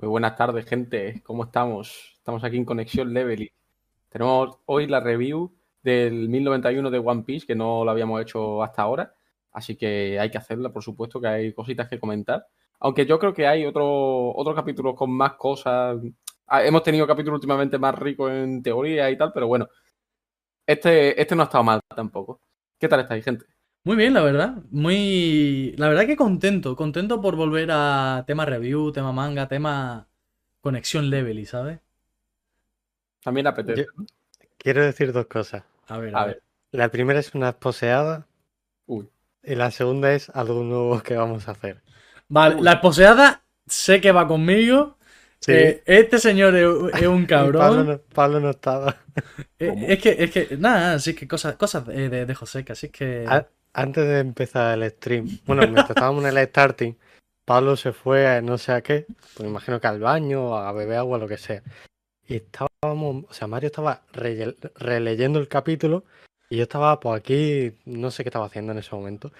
[0.00, 1.22] Muy buenas tardes, gente.
[1.24, 2.14] ¿Cómo estamos?
[2.18, 3.50] Estamos aquí en Conexión Level.
[4.08, 5.52] Tenemos hoy la review
[5.82, 9.12] del 1091 de One Piece, que no lo habíamos hecho hasta ahora.
[9.50, 12.46] Así que hay que hacerla, por supuesto, que hay cositas que comentar.
[12.78, 15.98] Aunque yo creo que hay otro, otro capítulo con más cosas.
[16.46, 19.66] Ah, hemos tenido capítulos últimamente más ricos en teoría y tal, pero bueno.
[20.64, 22.40] Este, este no ha estado mal tampoco.
[22.78, 23.46] ¿Qué tal estáis, gente?
[23.84, 24.56] Muy bien, la verdad.
[24.70, 25.74] Muy.
[25.78, 26.76] La verdad que contento.
[26.76, 30.06] Contento por volver a tema review, tema manga, tema
[30.60, 31.78] conexión level, ¿sabes?
[33.22, 33.82] También apetece.
[33.96, 34.04] Yo-
[34.58, 35.62] Quiero decir dos cosas.
[35.86, 36.34] A ver, A a, ver.
[36.36, 36.42] ver.
[36.72, 38.26] La primera es una esposeada
[38.86, 39.08] Uy.
[39.42, 41.80] y la segunda es algo nuevo que vamos a hacer.
[42.28, 42.62] Vale, Uy.
[42.62, 44.98] la esposeada sé que va conmigo.
[45.40, 45.52] Sí.
[45.52, 46.66] Eh, este señor es,
[47.00, 47.86] es un Pablo cabrón.
[47.86, 48.96] no, Pablo no estaba.
[49.58, 52.88] Eh, es que, es que, nada, así que cosas, cosas de, de, de Joseca, así
[52.90, 53.24] que.
[53.26, 53.46] A-
[53.78, 56.94] Antes de empezar el stream, bueno, mientras estábamos en el starting,
[57.44, 60.72] Pablo se fue a no sé a qué, pues me imagino que al baño, a
[60.72, 61.62] beber agua, lo que sea.
[62.26, 66.02] Y estábamos, o sea, Mario estaba releyendo el capítulo
[66.50, 69.30] y yo estaba por aquí, no sé qué estaba haciendo en ese momento.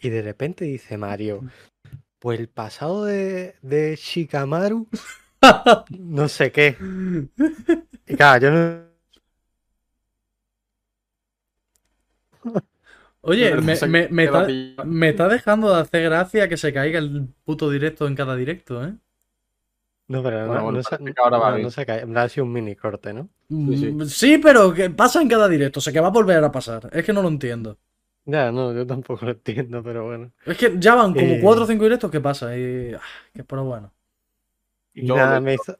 [0.00, 1.44] Y de repente dice Mario,
[2.18, 4.88] pues el pasado de, de Shikamaru,
[5.90, 6.76] no sé qué.
[8.08, 8.93] Y claro, yo no...
[13.26, 14.86] Oye, me, está, pillar.
[14.86, 18.84] me está dejando de hacer gracia que se caiga el puto directo en cada directo,
[18.84, 18.94] ¿eh?
[20.06, 22.52] No, pero no, Bueno, no se- ahora va no, no se cae, ha sido un
[22.52, 23.28] mini corte, ¿no?
[23.48, 23.86] Sí, sí.
[23.90, 26.52] Mm, Sí, pero que pasa en cada directo, o sea que va a volver a
[26.52, 26.90] pasar.
[26.92, 27.78] Es que no lo entiendo.
[28.26, 30.30] Ya, no, yo tampoco lo entiendo, pero bueno.
[30.44, 31.40] Es que ya van como Eh.
[31.42, 32.92] 4 o 5 directos que pasa y.
[32.94, 33.00] ah,
[33.46, 33.92] pero bueno.
[34.94, 35.78] Y nada, me hizo,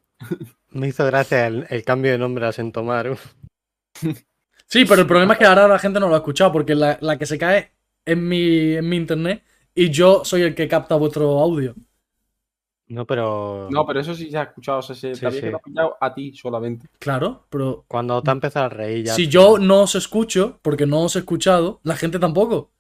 [0.71, 3.17] me hizo gracia el, el cambio de nombre a Sentomaru.
[4.67, 6.99] Sí, pero el problema es que ahora la gente no lo ha escuchado porque la,
[7.01, 7.73] la que se cae
[8.05, 9.43] es mi, en mi internet
[9.75, 11.75] y yo soy el que capta vuestro audio.
[12.87, 14.79] No, pero No, pero eso sí se ha escuchado.
[14.79, 15.57] O sea, se Sí, te había sí.
[15.65, 16.87] pillado a ti solamente.
[16.99, 19.15] Claro, pero cuando te ha empezado a reír ya.
[19.15, 22.73] si yo no os escucho, porque no os he escuchado, la gente tampoco.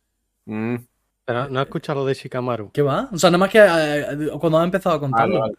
[0.46, 0.76] Mm,
[1.24, 2.70] Pero no has escuchado lo de Shikamaru.
[2.72, 3.08] ¿Qué va?
[3.12, 5.40] O sea, nada más que eh, cuando ha empezado a contarlo.
[5.40, 5.54] vale.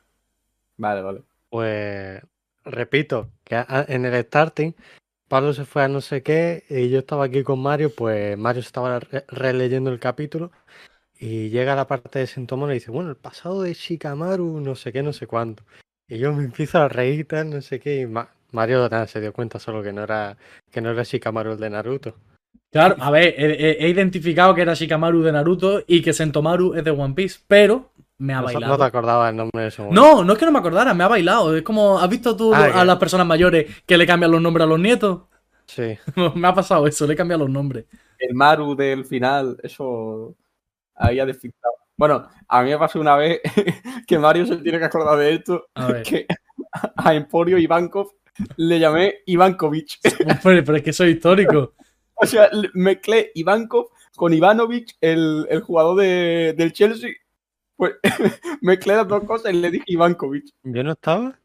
[0.78, 1.24] Vale, vale.
[1.50, 2.22] Pues
[2.66, 4.74] repito, que en el starting,
[5.28, 8.62] Pablo se fue a no sé qué y yo estaba aquí con Mario, pues Mario
[8.62, 10.52] estaba re- releyendo el capítulo
[11.20, 14.76] y llega a la parte de Sentomaru y dice, bueno, el pasado de Shikamaru, no
[14.76, 15.64] sé qué, no sé cuánto.
[16.08, 19.22] Y yo me empiezo a reír, tal, no sé qué, y Ma- Mario nada, se
[19.22, 20.38] dio cuenta solo que no era
[20.72, 22.16] que no era Shikamaru el de Naruto.
[22.72, 26.92] Claro, a ver, he identificado que era Shikamaru de Naruto y que Sentomaru es de
[26.92, 28.74] One Piece, pero me ha bailado.
[28.74, 30.02] no te acordabas el nombre de ese momento.
[30.02, 31.56] No, no es que no me acordara, me ha bailado.
[31.56, 34.42] Es como, ¿has visto tú Ah, a que- las personas mayores que le cambian los
[34.42, 35.22] nombres a los nietos?
[35.66, 35.98] Sí.
[36.36, 37.86] me ha pasado eso, le he cambiado los nombres.
[38.20, 40.36] El Maru del final, eso
[40.96, 41.74] había despistado.
[41.98, 43.40] Bueno, a mí me pasó una vez
[44.08, 46.04] que Mario se tiene que acordar de esto, A ver.
[46.04, 46.26] que
[46.98, 48.08] a Emporio Ivankov
[48.58, 50.00] le llamé Ivankovic.
[50.44, 51.74] Hombre, pero es que soy histórico.
[52.16, 57.12] O sea, mezclé Ivankov con Ivanovic, el, el jugador de- del Chelsea.
[57.76, 57.94] Pues
[58.62, 60.46] mezclé las dos cosas y le dije Ivankovic.
[60.64, 61.38] ¿Yo no estaba?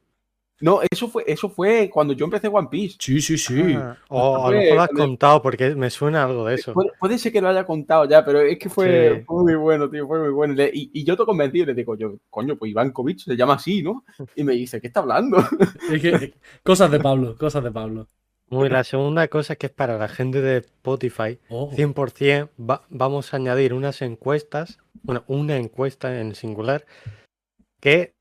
[0.62, 2.96] No, eso fue, eso fue cuando yo empecé One Piece.
[3.00, 3.72] Sí, sí, sí.
[3.76, 6.74] Ah, o a lo mejor lo has contado porque me suena algo de eso.
[6.74, 9.24] Puede, puede ser que lo haya contado ya, pero es que fue, Sí.
[9.26, 10.54] fue muy bueno, tío, fue muy bueno.
[10.70, 14.04] Y, y yo te convencido, le digo, yo, coño, pues Ivankovic se llama así, ¿no?
[14.36, 15.38] Y me dice, ¿qué está hablando?
[15.91, 18.08] Es que, cosas de Pablo, cosas de Pablo.
[18.50, 22.82] Muy, la segunda cosa es que es para la gente de Spotify, Oh, 100% va-
[22.91, 26.84] vamos a añadir unas encuestas, bueno, una encuesta en singular,
[27.81, 28.12] que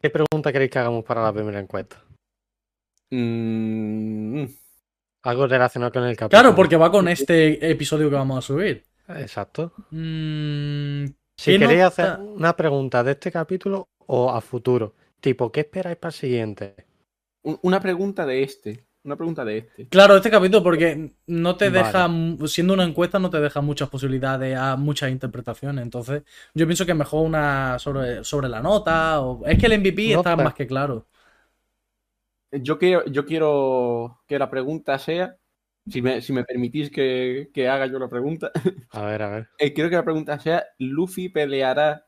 [0.00, 2.02] ¿qué pregunta queréis que hagamos para la primera encuesta?
[3.10, 4.44] Mm,
[5.24, 6.40] Algo relacionado con el capítulo.
[6.42, 8.84] Claro, porque va con este episodio que vamos a subir.
[9.08, 9.72] Exacto.
[9.90, 11.04] Mm,
[11.38, 15.96] Si ¿Qué queréis hacer una pregunta de este capítulo o a futuro, tipo, ¿qué esperáis
[15.98, 16.74] para el siguiente?
[17.44, 18.84] un- una pregunta de este.
[19.04, 19.88] Una pregunta de este.
[19.88, 21.78] Claro, este capítulo, porque no te Vale.
[21.84, 22.08] deja,
[22.46, 25.82] siendo una encuesta, no te deja muchas posibilidades a muchas interpretaciones.
[25.82, 26.22] Entonces,
[26.54, 29.20] yo pienso que mejor una sobre, sobre la nota.
[29.20, 29.44] O...
[29.44, 31.08] Es que el MVP está más que claro.
[32.52, 35.36] Yo quiero, yo quiero que la pregunta sea,
[35.88, 38.52] si me, si me permitís que, que haga yo la pregunta,
[38.90, 39.48] A ver, a ver.
[39.58, 42.06] eh, quiero que la pregunta sea, ¿Luffy peleará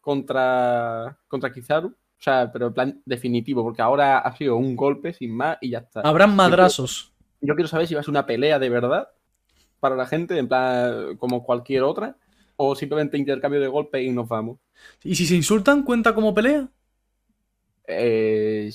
[0.00, 1.96] contra, contra Kizaru?
[2.24, 5.72] O sea, pero en plan definitivo, porque ahora ha sido un golpe sin más y
[5.72, 6.00] ya está.
[6.00, 7.12] Habrán madrazos.
[7.42, 9.08] Yo quiero saber si va a ser una pelea de verdad
[9.78, 12.16] para la gente, en plan como cualquier otra,
[12.56, 14.58] o simplemente intercambio de golpes y nos vamos.
[15.02, 16.66] ¿Y si se insultan, cuenta como pelea?
[17.86, 18.70] Eh,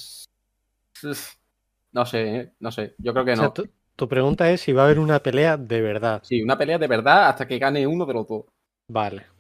[1.92, 2.54] no sé, ¿eh?
[2.60, 2.94] no sé.
[3.00, 3.52] Yo creo que O sea, no.
[3.54, 6.22] tu, tu pregunta es si va a haber una pelea de verdad.
[6.24, 8.46] Sí, una pelea de verdad hasta que gane uno de los dos.
[8.90, 9.39] Vale.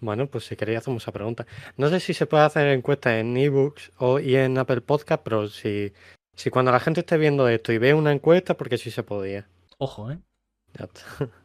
[0.00, 1.46] Bueno, pues si queréis hacemos esa pregunta.
[1.76, 5.48] No sé si se puede hacer encuesta en ebooks o y en Apple Podcast, pero
[5.48, 5.92] si,
[6.34, 9.48] si cuando la gente esté viendo esto y ve una encuesta, porque sí se podía.
[9.78, 10.18] Ojo, ¿eh?
[10.74, 11.00] Ya está.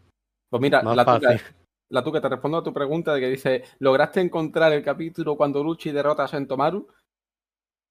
[0.50, 1.42] Pues mira, Más la tuca, fácil.
[1.90, 5.64] la tuca, te respondo a tu pregunta de que dice, ¿lograste encontrar el capítulo cuando
[5.64, 6.90] Luchi derrota a Sentomaru?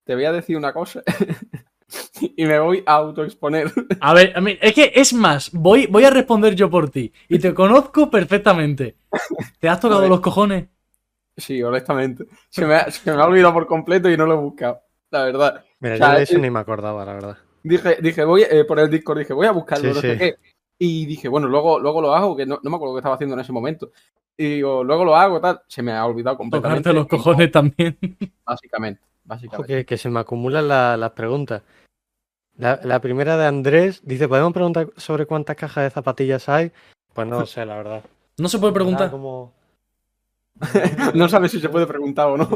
[0.05, 1.03] Te voy a decir una cosa
[2.37, 3.73] y me voy a autoexponer.
[4.01, 7.13] A ver, a mí, es que es más, voy, voy a responder yo por ti.
[7.29, 8.97] Y te conozco perfectamente.
[9.59, 10.67] ¿Te has tocado los cojones?
[11.37, 12.27] Sí, honestamente.
[12.49, 14.81] Se me, ha, se me ha olvidado por completo y no lo he buscado.
[15.11, 15.65] La verdad.
[15.81, 17.39] Mira, O sea, yo de eso eh, ni me acordaba, la verdad.
[17.63, 20.19] Dije, dije voy eh, por el Discord, dije, voy a buscarlo, Sí, no sé sí.
[20.19, 20.35] qué.
[20.79, 23.35] Y dije, bueno, luego, luego lo hago, que no, no me acuerdo qué estaba haciendo
[23.35, 23.91] en ese momento.
[24.37, 25.61] Y digo, luego lo hago, tal.
[25.67, 26.83] Se me ha olvidado completamente.
[26.83, 27.99] Tocarte los cojones también.
[28.45, 29.03] Básicamente,
[29.53, 31.63] Ojo, que, que se me acumulan la- las preguntas.
[32.57, 36.73] La, la primera de Andrés dice, ¿podemos preguntar sobre cuántas cajas de zapatillas hay?
[37.15, 38.05] Pues no lo sé, la verdad.
[38.39, 39.11] No se puede preguntar.
[39.11, 39.53] Como-
[41.15, 42.49] No sabes si se puede preguntar o no.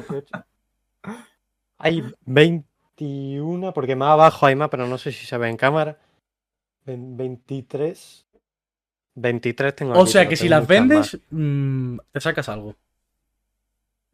[1.78, 5.98] Hay 21, porque más abajo hay más, pero no sé si se ve en cámara.
[6.84, 8.26] Ve- 23.
[9.16, 12.74] 23 tengo O aquí, sea que si las vendes, mm, te sacas algo.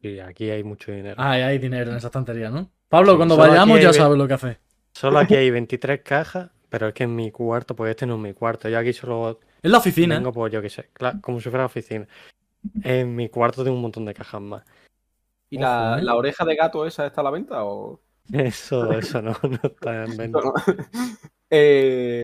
[0.00, 1.16] Y aquí hay mucho dinero.
[1.18, 2.70] Ah, hay dinero en esa estantería, ¿no?
[2.88, 4.58] Pablo, Sí, cuando vayamos ya sabes lo que hace.
[4.92, 8.20] Solo aquí hay 23 cajas, pero es que en mi cuarto, porque este no es
[8.20, 8.68] mi cuarto.
[8.68, 10.16] Yo aquí solo Es la oficina.
[10.16, 12.06] Vengo, pues yo qué sé, cla- como si fuera oficina.
[12.82, 14.62] En mi cuarto tengo un montón de cajas más.
[15.50, 16.02] ¿Y la, ¿eh?
[16.02, 18.00] la oreja de gato esa está a la venta o...?
[18.32, 20.38] Eso, eso no, no está en venta.
[21.52, 22.22] Eh,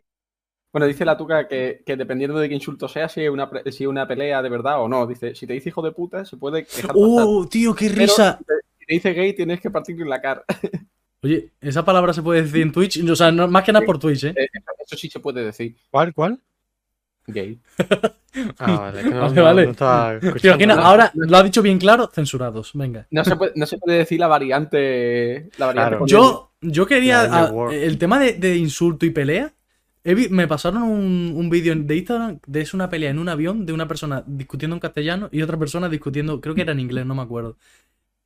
[0.76, 3.84] bueno, dice la tuca que, que dependiendo de qué insulto sea, si es una, si
[3.84, 5.06] es una pelea de verdad o no.
[5.06, 6.96] Dice, si te dice hijo de puta, se puede dejar pasar.
[6.96, 8.36] ¡Uh, tío, qué risa!
[8.36, 10.44] si te, si te dice gay, tienes que partirle en la cara.
[11.22, 13.02] Oye, esa palabra se puede decir en Twitch.
[13.08, 14.34] O sea, no- más que nada por Twitch, ¿eh?
[14.36, 14.48] Eh,
[14.84, 15.74] Eso sí se puede decir.
[15.90, 16.38] ¿Cuál, cuál?
[17.26, 17.58] Gay.
[18.58, 20.72] Ah, vale, que no, Vale, no- vale.
[20.82, 22.72] Ahora lo ha dicho bien claro, censurados.
[22.74, 23.06] Venga.
[23.10, 25.48] No se puede, no se puede decir la variante.
[25.56, 26.06] La variante Claro.
[26.06, 27.22] Yo, yo quería.
[27.30, 29.54] Ah, el tema de, de insulto y pelea.
[30.14, 33.72] Me pasaron un, un vídeo de Instagram de es una pelea en un avión de
[33.72, 37.14] una persona discutiendo en castellano y otra persona discutiendo, creo que era en inglés, no
[37.14, 37.56] me acuerdo.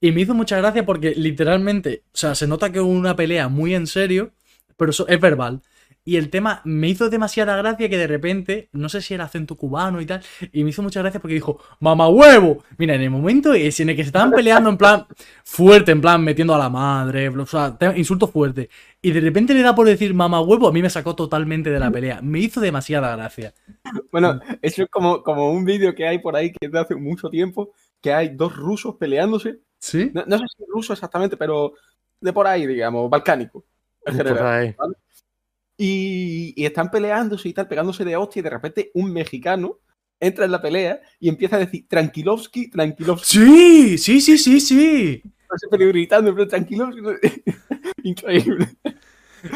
[0.01, 3.49] Y me hizo mucha gracia porque literalmente, o sea, se nota que es una pelea
[3.49, 4.33] muy en serio,
[4.77, 5.63] pero eso es verbal.
[6.03, 9.57] Y el tema me hizo demasiada gracia que de repente, no sé si era acento
[9.57, 12.65] cubano y tal, y me hizo mucha gracia porque dijo, mamá huevo.
[12.79, 15.07] Mira, en el momento ese en el que se estaban peleando en plan
[15.45, 18.69] fuerte, en plan metiendo a la madre, o sea, te- insultos fuertes,
[19.03, 21.79] y de repente le da por decir mamá huevo, a mí me sacó totalmente de
[21.79, 22.21] la pelea.
[22.23, 23.53] Me hizo demasiada gracia.
[24.11, 26.95] Bueno, eso es como, como un vídeo que hay por ahí que es de hace
[26.95, 29.59] mucho tiempo, que hay dos rusos peleándose.
[29.79, 30.11] ¿Sí?
[30.15, 31.75] No, no sé si ruso exactamente, pero
[32.21, 33.65] de por ahí, digamos, balcánico.
[34.05, 34.47] En Por general.
[34.47, 34.75] ahí.
[35.83, 39.79] Y, y están peleándose y tal, pegándose de hostia, y de repente un mexicano
[40.21, 45.23] entra en la pelea y empieza a decir Tranquilovsky, Tranquilovsky, Sí, sí, sí, sí, sí.
[45.71, 47.01] pero gritando, pero Tranquilovsky.
[48.03, 48.69] Increíble.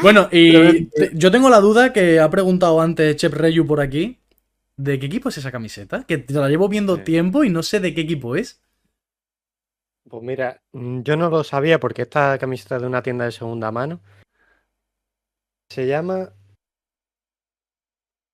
[0.01, 3.79] Bueno, y Pero, te- yo tengo la duda que ha preguntado antes Chep Reyu por
[3.79, 4.17] aquí.
[4.77, 6.05] ¿De qué equipo es esa camiseta?
[6.05, 7.03] Que te la llevo viendo Sí.
[7.03, 8.63] tiempo y no sé de qué equipo es.
[10.09, 13.31] Pues mira, mm, yo no lo sabía porque esta camiseta es de una tienda de
[13.31, 14.01] segunda mano.
[15.69, 16.33] Se llama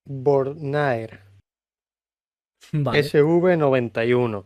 [0.05, 1.19] Bornair
[2.73, 2.99] Vale.
[2.99, 4.45] SV91.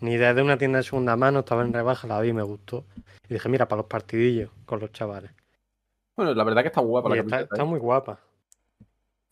[0.00, 2.42] Ni idea de una tienda de segunda mano, estaba en rebaja, la vi y me
[2.42, 2.86] gustó.
[3.28, 5.30] Y dije, mira, para los partidillos con los chavales.
[6.16, 7.64] Bueno, la verdad que está guapa la está, está ¿eh?
[7.64, 8.20] muy guapa.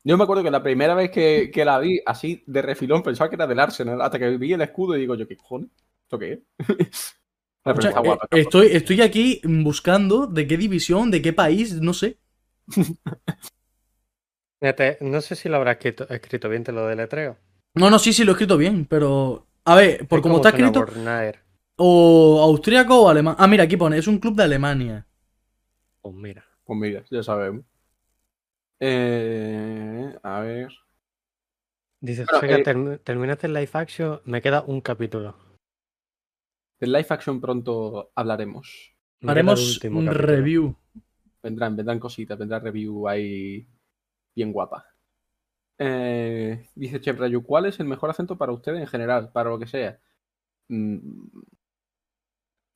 [0.05, 3.31] Yo me acuerdo que la primera vez que, que la vi, así de refilón, pensaba
[3.31, 5.71] que era del Arsenal, hasta que vi el escudo y digo yo, ¿qué cojones?
[6.05, 6.41] ¿Esto qué es?
[7.65, 11.33] La Escucha, verdad está eh, guapa, estoy, estoy aquí buscando de qué división, de qué
[11.33, 12.19] país, no sé.
[14.61, 17.37] Fíjate, no sé si lo habrá escrito, escrito bien, te lo deletreo.
[17.75, 19.47] No, no, sí, sí, lo he escrito bien, pero.
[19.65, 20.85] A ver, por como está escrito,
[21.77, 23.37] o austríaco o alemán.
[23.39, 25.07] Ah, mira, aquí pone, es un club de Alemania.
[26.01, 26.45] Pues mira.
[26.65, 27.65] Pues mira, ya sabemos.
[28.81, 30.69] Eh, a ver.
[32.01, 35.37] Bueno, eh, term- terminaste el live action, me queda un capítulo.
[36.81, 38.93] De live action pronto hablaremos.
[39.25, 40.13] Haremos un capítulo.
[40.13, 40.77] review.
[41.43, 43.67] Vendrán, vendrán cositas, vendrá review ahí
[44.35, 44.87] bien guapa.
[45.79, 49.31] Eh, dice Chef Rayu, ¿cuál es el mejor acento para ustedes en general?
[49.33, 49.99] Para lo que sea.
[50.69, 50.99] Mm,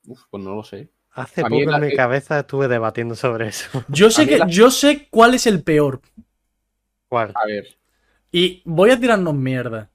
[0.07, 0.89] Uf, pues no lo sé.
[1.11, 3.83] Hace poco la- en mi cabeza estuve debatiendo sobre eso.
[3.89, 6.01] Yo A sé que, la- yo sé cuál es el peor.
[7.09, 7.31] ¿Cuál?
[7.35, 7.77] A ver.
[8.31, 9.89] Y voy a tirarnos mierda.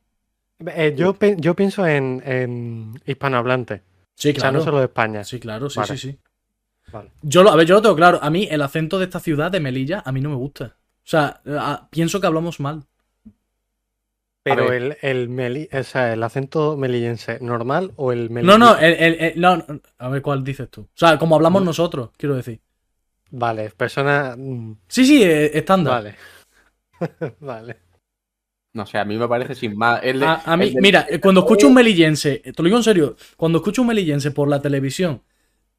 [0.67, 3.83] Eh, yo, pe- yo pienso en, en hispanohablante.
[4.15, 4.59] Sí, O sea, claro.
[4.59, 5.25] no solo de España.
[5.25, 5.97] Sí, claro, sí, Vale.
[5.97, 6.19] sí, sí.
[6.93, 7.11] Vale.
[7.23, 8.19] Yo lo, a ver, yo lo tengo claro.
[8.23, 10.77] A mí el acento de esta ciudad, de Melilla, a mí no me gusta.
[11.05, 12.85] O sea, a- pienso que hablamos mal.
[14.45, 18.79] Pero el, el, meli- o sea, el acento melillense normal o el No, no, melillito?
[18.81, 20.81] el- el- el- no, no, a ver cuál dices tú.
[20.83, 22.61] O sea, como hablamos nosotros, quiero decir.
[23.31, 24.35] Vale, persona.
[24.37, 25.95] mm, Sí, sí, eh, estándar.
[26.03, 26.17] Vale.
[27.41, 27.77] vale.
[28.75, 30.01] No sé, a mí me parece sin más.
[30.03, 32.65] El de- A, a mí, el de- mira, eh, cuando escucho un melillense, te lo
[32.65, 35.23] digo en serio, cuando escucho un melillense por la televisión,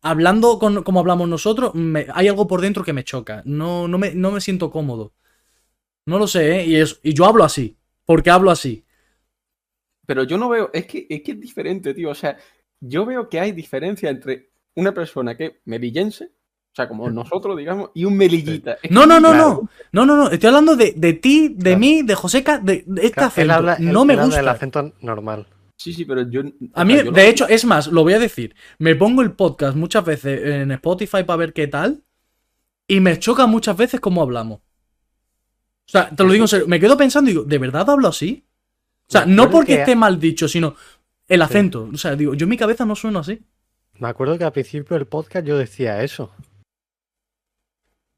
[0.04, 3.42] hablando con, como hablamos nosotros, me- hay algo por dentro que me choca.
[3.46, 5.14] No, no, me, no me siento cómodo.
[6.06, 6.66] No lo sé, ¿eh?
[6.68, 7.78] Y, es- y yo hablo así.
[8.06, 8.86] Porque hablo así.
[10.06, 12.10] Pero yo no veo, es que, es que es diferente, tío.
[12.10, 12.38] O sea,
[12.82, 17.56] yo veo que hay diferencia entre una persona que es melillense, o sea, como nosotros,
[17.58, 18.78] digamos, y un melillita.
[18.84, 19.48] Es No, no, no, Claro.
[19.62, 19.70] no.
[19.94, 20.30] No, no, no.
[20.32, 21.80] Estoy hablando de, de ti, de Claro.
[21.80, 23.54] mí, de Joseca, de, de este Claro, él acento.
[23.54, 24.52] habla, él- no me él habla del gusta.
[24.58, 25.48] acento normal.
[25.84, 26.42] Sí, sí, pero yo.
[26.76, 28.56] A mí, lo- de hecho, es más, lo voy a decir.
[28.80, 32.04] Me pongo el podcast muchas veces en Spotify para ver qué tal.
[32.88, 34.60] Y me choca muchas veces cómo hablamos.
[34.60, 36.68] O sea, te lo digo en serio.
[36.68, 38.46] Me quedo pensando y digo, ¿de verdad hablo así?
[39.10, 40.76] O sea, no porque que- esté mal dicho, sino
[41.28, 41.90] el acento.
[41.94, 43.42] O sea, digo, yo en mi cabeza no sueno así.
[44.00, 46.32] Me acuerdo que al principio del podcast yo decía eso.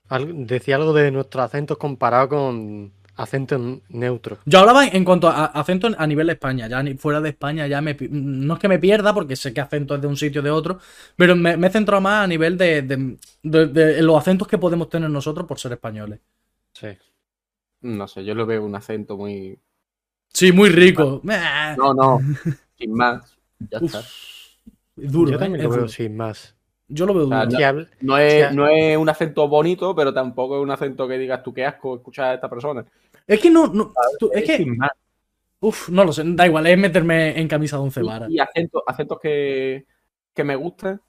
[0.07, 4.39] Al- decía algo de nuestros acentos comparado con acentos n- neutros.
[4.45, 6.67] Yo hablaba en cuanto a acento a nivel de España.
[6.67, 7.95] Ya ni- fuera de España ya me...
[8.09, 10.51] No es que me pierda porque sé que acento es de un sitio o de
[10.51, 10.79] otro.
[11.15, 14.57] Pero me, me he centrado más a nivel de, de- de- de los acentos que
[14.57, 16.19] podemos tener nosotros por ser españoles.
[16.73, 16.87] Sí.
[17.81, 19.59] No sé, yo lo veo un acento muy.
[20.33, 21.21] Sí, muy rico.
[21.77, 22.19] No, no,
[22.77, 23.37] sin más.
[23.71, 23.99] Ya Uf, está.
[24.97, 25.39] es duro, yo ¿eh?
[25.39, 26.55] también Es lo veo sin más.
[26.87, 27.85] Yo lo veo O sea, duro.
[28.01, 31.53] No es, no es un acento bonito, pero tampoco es un acento que digas tú
[31.53, 32.85] qué asco escuchar a esta persona.
[33.27, 34.65] Es que no, no tú- es que,
[35.61, 38.29] uf, no lo sé, da igual, es meterme en camisa de once Y- varas.
[38.31, 39.85] Y, acentos, acentos que,
[40.33, 41.01] que me gustan.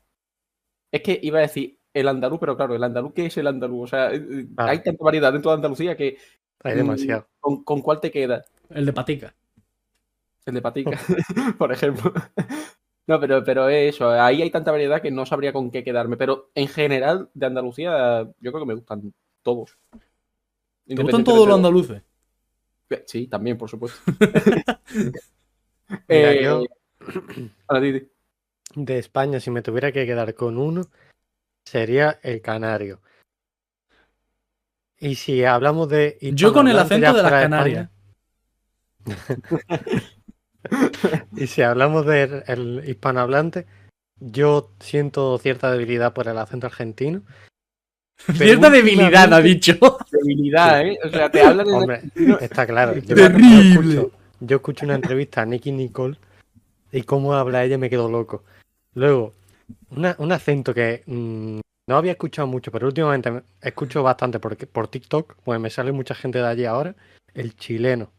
[0.91, 3.85] Es que iba a decir el andaluz, pero claro, el andaluz, ¿qué es el andaluz?
[3.85, 4.67] O sea, eh, eh, Ah.
[4.71, 6.17] hay tanta variedad dentro de Andalucía que.
[6.63, 7.29] hay mm, demasiado.
[7.41, 8.45] ¿Con, con cuál te queda?
[8.71, 9.35] El de patica.
[10.47, 10.91] El de patica,
[11.59, 12.13] por ejemplo.
[13.09, 16.17] No, pero, pero es eso, ahí hay tanta variedad que no sabría con qué quedarme.
[16.17, 19.77] Pero en general, de Andalucía, yo creo que me gustan todos.
[20.87, 22.03] ¿Te gustan todos los andaluces?
[22.89, 23.99] de- Sí, también, por supuesto.
[26.09, 26.65] Mira, Eh, yo
[28.75, 30.83] de España, si me tuviera que quedar con uno,
[31.65, 33.01] sería el canario.
[34.99, 36.19] Y si hablamos de.
[36.21, 37.91] Yo con el acento de las Canarias.
[41.37, 43.67] Y si hablamos del el hispanohablante,
[44.19, 47.23] yo siento cierta debilidad por el acento argentino.
[48.19, 49.75] Cierta debilidad, ha dicho.
[50.11, 50.99] Debilidad, ¿eh?
[51.05, 52.01] O sea, te hablan en Hombre,
[52.41, 52.95] está claro.
[52.97, 53.49] Yo, Terrible.
[53.51, 56.17] yo escucho, yo escucho una entrevista a Nicky Nicole
[56.93, 58.45] y cómo habla ella me quedo loco.
[58.95, 59.33] Luego,
[59.91, 64.67] una- un acento que mm, no había escuchado mucho, pero últimamente me- escucho bastante porque,
[64.67, 66.95] por TikTok, pues me sale mucha gente de allí ahora,
[67.35, 68.11] el chileno.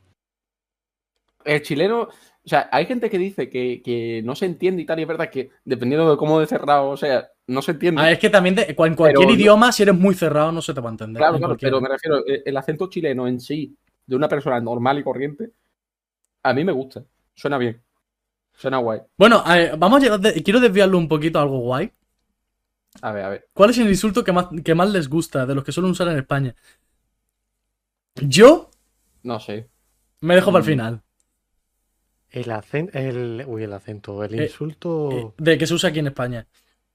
[1.45, 2.09] el chileno,
[2.47, 5.07] o sea, hay gente que dice que, que no se entiende y tal, y es
[5.09, 8.01] verdad que dependiendo de cómo de cerrado, o sea, no se entiende.
[8.01, 10.73] Ah, es que también de- en cualquier Pero idioma, si eres muy cerrado, no se
[10.73, 11.19] te va a entender.
[11.19, 13.75] claro, En claro, pero me refiero, eh, el acento chileno en sí,
[14.05, 15.49] de una persona normal y corriente,
[16.43, 17.03] a mí me gusta.
[17.35, 17.81] Suena bien.
[18.53, 19.01] Suena guay.
[19.17, 21.91] Bueno, a ver, vamos a llegar de- quiero desviarlo un poquito a algo guay.
[23.01, 23.47] A ver, a ver.
[23.51, 26.07] ¿Cuál es el insulto que más, que más les gusta de los que suelen usar
[26.07, 26.55] en España?
[28.15, 28.71] Yo
[29.23, 29.69] No sé.
[30.21, 30.73] me dejo para el Mm.
[30.73, 31.03] final.
[32.31, 35.99] El acento, el, uy, el acento, el Eh, insulto, eh, de que se usa aquí
[35.99, 36.47] en España.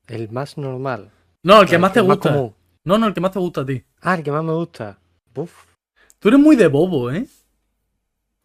[0.07, 1.11] el más normal.
[1.45, 2.31] No, el que más te gusta.
[2.33, 2.55] común.
[2.85, 3.83] No, no, el que más te gusta a ti.
[4.03, 4.99] Ah, el que más me gusta.
[5.35, 5.65] Uf,
[6.19, 7.27] Tú eres muy de bobo, ¿eh?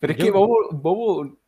[0.00, 1.38] Pero es Yo- que Bobo, Bobo,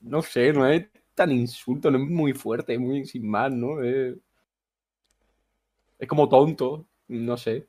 [0.00, 3.82] no sé, no es tan insulto, no es muy fuerte, es muy sin más, ¿no?
[3.82, 4.16] Es,
[5.98, 7.68] es como tonto, no sé.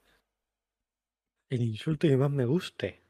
[1.51, 3.03] el insulto que más me guste.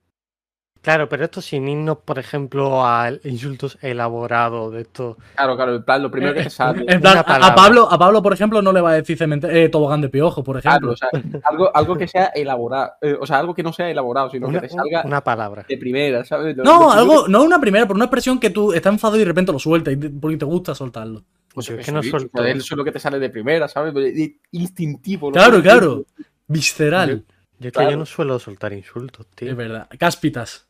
[0.82, 5.18] Claro, pero esto sin irnos, por ejemplo, a insultos elaborados de esto.
[5.36, 6.86] Claro, claro, en plan, lo primero que te sale.
[6.88, 7.54] En plan, Una a.
[7.56, 10.58] Pablo, a Pablo, por ejemplo, no le va a decir eh, tobogán de piojo, por
[10.58, 10.96] ejemplo.
[10.96, 13.90] Claro, o sea, algo, algo que sea elaborado, eh, o sea, algo que no sea
[13.90, 15.66] elaborado, sino Una, que te salga una palabra.
[15.68, 16.56] de primera, ¿sabes?
[16.56, 19.26] Lo- no, algo, no una primera, pero una expresión que tú estás enfadado y de
[19.26, 21.24] repente lo sueltas y te- porque te gusta soltarlo.
[21.54, 22.58] Pues Yo es eso, que no suelto eso.
[22.58, 23.94] Es lo que te sale de primera, ¿sabes?
[23.98, 25.28] Es Instintivo.
[25.28, 25.34] ¿no?
[25.34, 26.06] Claro, claro.
[26.48, 27.26] Visceral.
[27.60, 27.92] Yo es que Claro.
[27.92, 29.52] yo no suelo soltar insultos, tío.
[29.52, 29.90] Es verdad.
[29.98, 30.68] Cáspitas.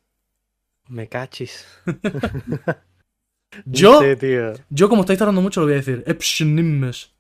[0.90, 1.66] Me cachis.
[3.66, 4.54] Yo, No sé, tío.
[4.70, 6.04] yo como estáis tardando mucho, lo voy a decir.
[6.06, 7.12] Epshnimmes.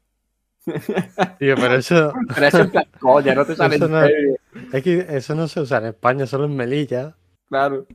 [1.39, 2.13] Tío, pero eso.
[2.35, 4.03] Pero es en plan, coña, no te sale Eso no-.
[4.05, 7.15] Es que eso no se usa en España, solo en Melilla.
[7.47, 7.87] Claro.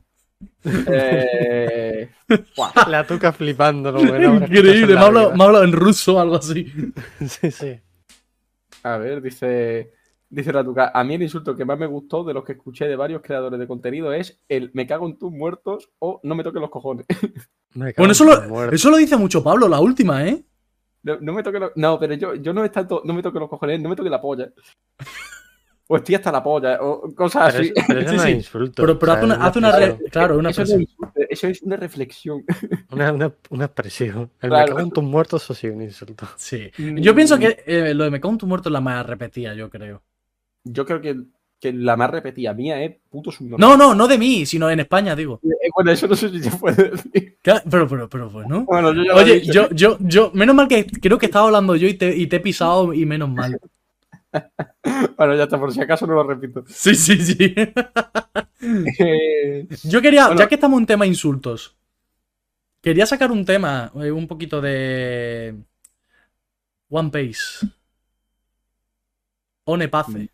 [0.65, 2.09] Eh,
[2.87, 3.91] La tuca flipando.
[3.93, 4.95] lo bueno, Increíble.
[4.95, 6.71] Me ha hablado, me ha hablado en ruso o algo así.
[7.25, 7.79] Sí, sí.
[8.83, 9.93] a ver, dice.
[10.35, 12.97] Dice Ratuca, a mí el insulto que más me gustó de los que escuché de
[12.97, 16.61] varios creadores de contenido es el me cago en tus muertos o no me toques
[16.61, 17.05] los cojones.
[17.73, 18.75] Bueno, en eso tus lo, muertos.
[18.75, 20.43] eso lo dice mucho Pablo, la última, ¿eh?
[21.03, 21.71] No, no me toques los...
[21.75, 24.11] No, pero yo, yo no es tanto, no me toques los cojones, no me toques
[24.11, 24.51] la polla.
[25.87, 27.73] O estoy hasta la polla, o cosas Pero así.
[27.75, 28.29] eso, pero eso Sí, no sí.
[28.29, 28.81] es insulto.
[28.81, 30.75] Pero, pero o sea, una, una re- claro, una eso, es
[31.29, 32.43] eso una reflexión.
[32.91, 34.31] Una, una, una expresión.
[34.41, 34.63] El Claro.
[34.63, 36.25] me cago en tus muertos, eso sí, un insulto.
[36.37, 36.71] Sí.
[36.75, 36.97] Mm.
[37.01, 39.53] Yo pienso que eh, lo de me cago en tu muerto es la más repetida,
[39.53, 40.01] yo creo.
[40.65, 41.15] Yo creo que,
[41.59, 43.59] que la más repetida mía es puto subnormal.
[43.59, 45.39] No, no, no de mí, sino en España, digo.
[45.43, 47.37] Eh, Bueno, eso no sé si se puede decir.
[47.41, 48.65] Claro, Pero, pero, pero, bueno.
[48.65, 51.87] Bueno, yo ya Oye, yo, yo, yo, menos mal que creo que estaba hablando yo
[51.87, 53.59] y te, y te he pisado y menos mal.
[55.17, 56.65] Bueno, ya está, por si acaso no lo repito.
[56.67, 57.55] Sí, sí, sí.
[58.99, 60.39] Eh, Yo quería, Bueno.
[60.41, 61.75] ya que estamos en tema insultos,
[62.81, 65.55] quería sacar un tema, eh, un poquito de
[66.89, 67.65] One Piece.
[69.65, 70.29] One Pace.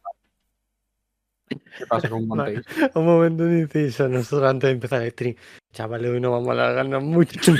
[1.77, 2.89] ¿Qué pasa con One Piece?
[2.96, 5.36] Un momento de inciso, nosotros antes de empezar el stream.
[5.74, 7.39] Chavales, hoy no vamos a alargarnos mucho.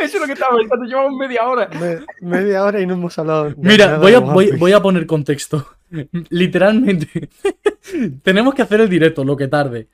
[0.00, 1.68] Eso es lo que estaba pensando, llevamos media hora.
[1.80, 3.44] Me- media hora y no hemos hablado.
[3.50, 5.66] de Mira, nada voy a, voy a poner contexto.
[6.30, 7.28] Literalmente.
[8.22, 9.88] Tenemos que hacer el directo, lo que tarde.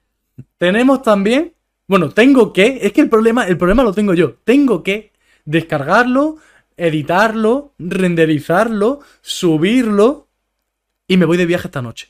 [0.59, 1.53] Tenemos también.
[1.87, 2.79] Bueno, tengo que.
[2.83, 4.37] Es que el problema, el problema lo tengo yo.
[4.43, 5.13] Tengo que
[5.45, 6.37] descargarlo,
[6.79, 10.24] editarlo, renderizarlo, subirlo.
[11.07, 12.09] Y me voy de viaje esta noche.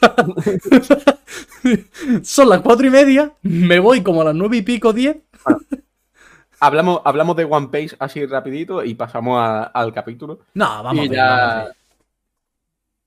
[2.22, 3.32] Son las cuatro y media.
[3.42, 5.16] Me voy como a las nueve y pico, diez.
[6.60, 10.40] Hablamos, hablamos de One Piece así rapidito y pasamos a- al capítulo.
[10.54, 11.36] No, vamos y bien, ya...
[11.36, 11.74] vamos bien.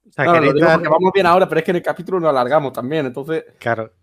[0.07, 2.73] O sea, No, dar- vamos bien ahora, pero es que en el capítulo nos alargamos
[2.73, 3.45] también, entonces...
[3.59, 3.93] Claro.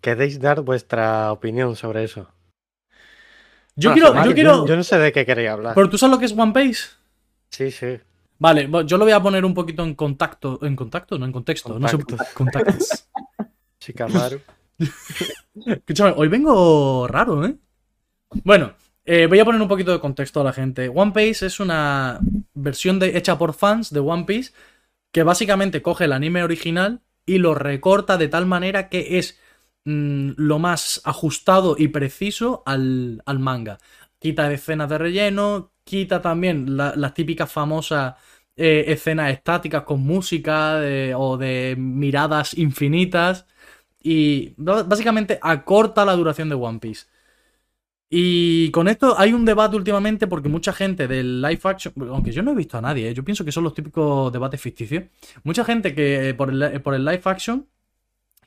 [0.00, 2.30] ¿Queréis dar vuestra opinión sobre eso?
[3.76, 4.66] Yo Bueno, quiero, Yo, quiero.
[4.66, 5.74] yo no sé de qué queréis hablar.
[5.74, 6.88] ¿Pero tú sabes lo que es One Piece?
[7.50, 7.98] Sí, sí.
[8.38, 10.58] Vale, yo lo voy a poner un poquito en contacto.
[10.62, 11.18] ¿En contacto?
[11.18, 11.78] No, en contexto.
[11.78, 11.96] No sé.
[11.98, 12.28] Contactos.
[12.34, 13.08] Contactos.
[13.80, 14.40] Shikamaru.
[15.66, 17.56] Escúchame, hoy vengo raro, ¿eh?
[18.44, 20.88] Bueno, eh, voy a poner un poquito de contexto a la gente.
[20.88, 22.20] One Piece es una
[22.54, 24.52] versión de, hecha por fans de One Piece
[25.12, 29.38] que básicamente coge el anime original y lo recorta de tal manera que es
[29.84, 33.78] mm, lo más ajustado y preciso al, al manga.
[34.20, 38.14] Quita escenas de relleno, quita también la- las típicas famosas
[38.58, 40.80] eh, escenas estáticas con música
[41.16, 43.46] o de miradas infinitas
[44.02, 47.06] y básicamente acorta la duración de One Piece.
[48.10, 52.42] Y con esto hay un debate últimamente porque mucha gente del live action, aunque yo
[52.42, 53.14] no he visto a nadie, ¿eh?
[53.14, 55.04] yo pienso que son los típicos debates ficticios.
[55.44, 57.68] Mucha gente que eh, por el, por el live action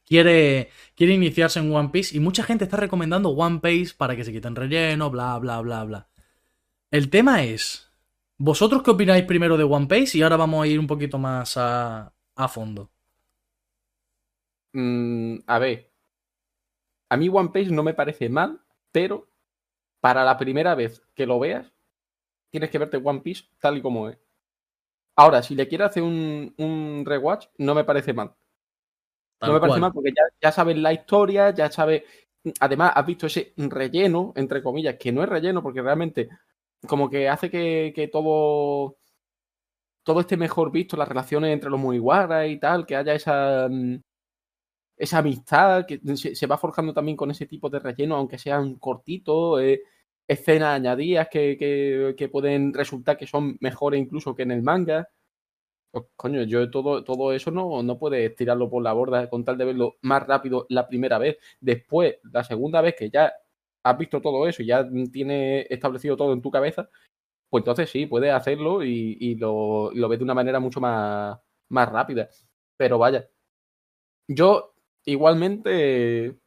[0.03, 4.23] quiere, quiere iniciarse en One Piece y mucha gente está recomendando One Piece para que
[4.23, 6.07] se quiten relleno, bla, bla, bla, bla.
[6.89, 7.90] El tema es,
[8.47, 10.17] ¿vosotros qué opináis primero de One Piece?
[10.17, 12.91] Y ahora vamos a ir un poquito más a, a fondo.
[14.73, 15.91] mm, a ver,
[17.09, 18.59] a mí One Piece no me parece mal,
[18.91, 19.27] pero
[20.01, 21.73] para la primera vez que lo veas,
[22.51, 24.17] tienes que verte One Piece tal y como es.
[25.15, 28.35] Ahora, si le quieres hacer un, un rewatch, no me parece mal.
[29.39, 29.81] Tal no me parece cual.
[29.81, 32.03] mal porque ya, ya sabes la historia, ya sabes.
[32.59, 36.29] Además, has visto ese relleno, entre comillas, que no es relleno porque realmente
[36.87, 38.97] como que hace que, que todo
[40.03, 43.97] todo esté mejor visto, las relaciones entre los Mugiwara y tal, que haya esa mm,
[44.97, 45.99] esa amistad que
[46.35, 49.81] se, va forjando también con ese tipo de relleno, aunque sean cortitos, eh,
[50.27, 55.07] escenas añadidas que, que- que pueden resultar que son mejores incluso que en el manga.
[55.91, 59.57] Pues, coño, yo todo, todo eso no, no puedes tirarlo por la borda con tal
[59.57, 61.37] de verlo más rápido la primera vez.
[61.61, 63.33] Después, la segunda vez que ya
[63.83, 66.89] has visto todo eso y ya tienes establecido todo en tu cabeza,
[67.49, 71.39] pues entonces sí, puedes hacerlo y, y lo, lo ves de una manera mucho más,
[71.69, 72.29] más rápida.
[72.77, 73.27] Pero vaya,
[74.27, 74.73] yo
[75.05, 76.37] igualmente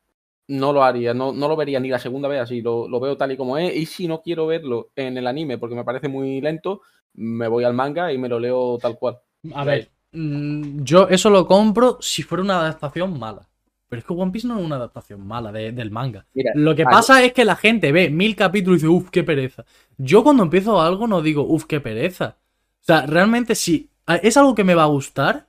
[0.48, 3.16] no lo haría, no, no lo vería ni la segunda vez así, lo, lo veo
[3.16, 3.74] tal y como es.
[3.74, 6.82] Y si no quiero verlo en el anime porque me parece muy lento,
[7.14, 9.18] me voy al manga y me lo leo tal cual.
[9.54, 13.48] A ver, mm, yo eso lo compro si fuera una adaptación mala.
[13.88, 16.26] Pero es que One Piece no es una adaptación mala de- del manga.
[16.34, 16.96] Mira, Lo que vale.
[16.96, 19.64] pasa es que la gente ve mil capítulos y dice, uff, qué pereza.
[19.98, 22.38] Yo cuando empiezo algo no digo, uff, qué pereza.
[22.80, 23.90] O sea, realmente si
[24.22, 25.48] es algo que me va a gustar,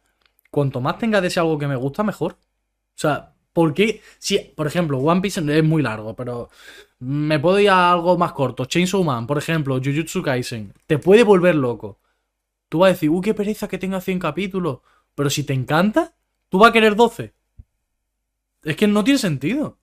[0.52, 2.34] cuanto más tenga de ese algo que me gusta, mejor.
[2.34, 6.50] O sea, porque si, por ejemplo, One Piece es muy largo, pero
[7.00, 8.66] me puedo ir a algo más corto.
[8.66, 12.00] Chainsaw Man, por ejemplo, Jujutsu Kaisen, te puede volver loco.
[12.70, 14.80] Tú vas a decir, uy, qué pereza que tenga 100 capítulos.
[15.16, 16.14] Pero si te encanta,
[16.50, 17.34] tú vas a querer 12.
[18.66, 19.78] Es que no tiene sentido.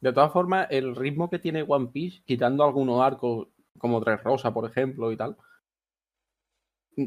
[0.00, 3.48] De todas formas, el ritmo que tiene One Piece, quitando algunos arcos
[3.78, 5.36] como Tres Rosa, por ejemplo, y tal,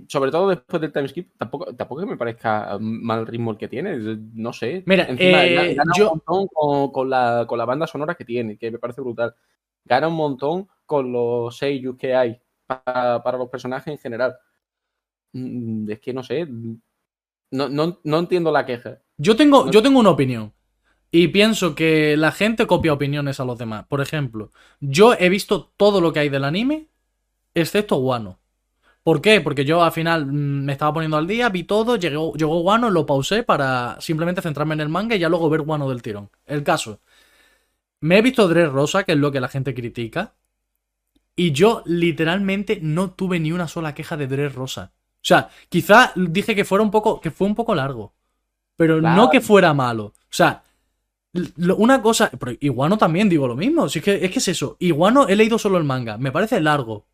[0.07, 3.97] sobre todo después del timeskip, tampoco, tampoco que me parezca mal ritmo el que tiene.
[4.33, 4.83] No sé.
[4.87, 8.25] Mira, Encima, eh, gana yo- un montón con, con la, con la banda sonora que
[8.25, 9.35] tiene, que me parece brutal.
[9.83, 14.35] Gana un montón con los seiyus que hay para, para los personajes en general.
[15.33, 16.47] Mm, Es que no sé.
[17.51, 19.01] No, no, no entiendo la queja.
[19.17, 20.51] Yo tengo, No- yo tengo una opinión.
[21.17, 23.85] Y pienso que la gente copia opiniones a los demás.
[23.87, 24.51] Por ejemplo,
[24.81, 26.89] yo he visto todo lo que hay del anime,
[27.53, 28.41] excepto Wano.
[29.01, 29.39] ¿Por qué?
[29.39, 32.89] Porque yo al final mm, me estaba poniendo al día, vi todo, llegó, llegó Wano,
[32.89, 36.29] lo pausé para simplemente centrarme en el manga y ya luego ver Wano del tirón.
[36.45, 36.99] El caso.
[38.01, 40.33] Me he visto Dress Rosa, que es lo que la gente critica.
[41.33, 44.91] Y yo literalmente no tuve ni una sola queja de Dress Rosa.
[44.93, 47.21] O sea, quizá dije que fuera un poco.
[47.21, 48.13] que fue un poco largo.
[48.75, 50.07] Pero no que fuera malo.
[50.07, 50.61] O sea,
[51.77, 52.31] una cosa.
[52.31, 53.89] Pero Iguano también digo lo mismo.
[53.89, 54.77] Si es, que, es que es eso.
[54.79, 56.17] Iguano he leído solo el manga.
[56.17, 57.05] Me parece largo.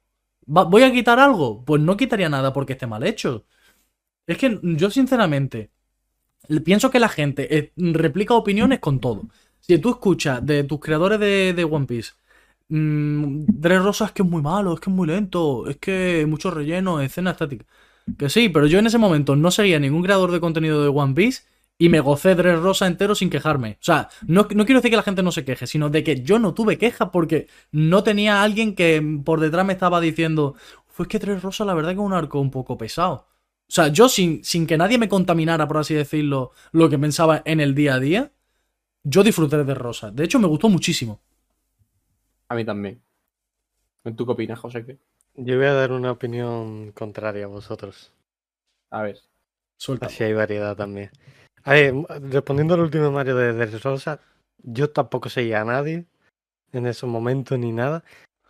[0.45, 1.63] ¿Voy a quitar algo?
[1.63, 3.45] Pues no quitaría nada porque esté mal hecho.
[4.27, 5.71] Es que yo, sinceramente,
[6.63, 9.23] pienso que la gente eh, replica opiniones con todo.
[9.60, 12.13] Si tú escuchas de tus creadores de, de One Piece,
[12.69, 16.25] mmm, Dress Rosa es que es muy malo, es que es muy lento, es que
[16.27, 17.65] mucho relleno, escena estática.
[18.17, 21.13] Que sí, pero yo en ese momento no seguía ningún creador de contenido de One
[21.13, 21.43] Piece
[21.82, 23.80] y me gocé Dress Rosa entero sin quejarme.
[23.82, 26.22] O sea, no, no quiero decir que la gente no se queje, sino de que
[26.22, 30.54] yo no tuve quejas porque no tenía a alguien que por detrás me estaba diciendo,
[30.86, 33.26] fue que Dress Rosa la verdad que es un arco un poco pesado.
[33.67, 37.41] O sea, yo sin, sin que nadie me contaminara, por así decirlo, lo que pensaba
[37.46, 38.32] en el día a día,
[39.04, 40.12] yo disfruté de Rosa.
[40.12, 41.20] De hecho, me gustó muchísimo.
[42.48, 43.02] A mí también.
[44.15, 44.86] ¿Tú qué opinas, José?
[44.86, 45.00] ¿Qué?
[45.34, 48.13] Yo voy a dar una opinión contraria a vosotros.
[48.91, 49.17] A ver.
[49.78, 50.06] Suelta.
[50.06, 51.10] Así hay variedad también.
[51.63, 51.93] A ver,
[52.30, 54.19] respondiendo al último Mario de, de Rosa,
[54.63, 56.06] yo tampoco seguía a nadie
[56.71, 58.04] en esos momentos ni nada.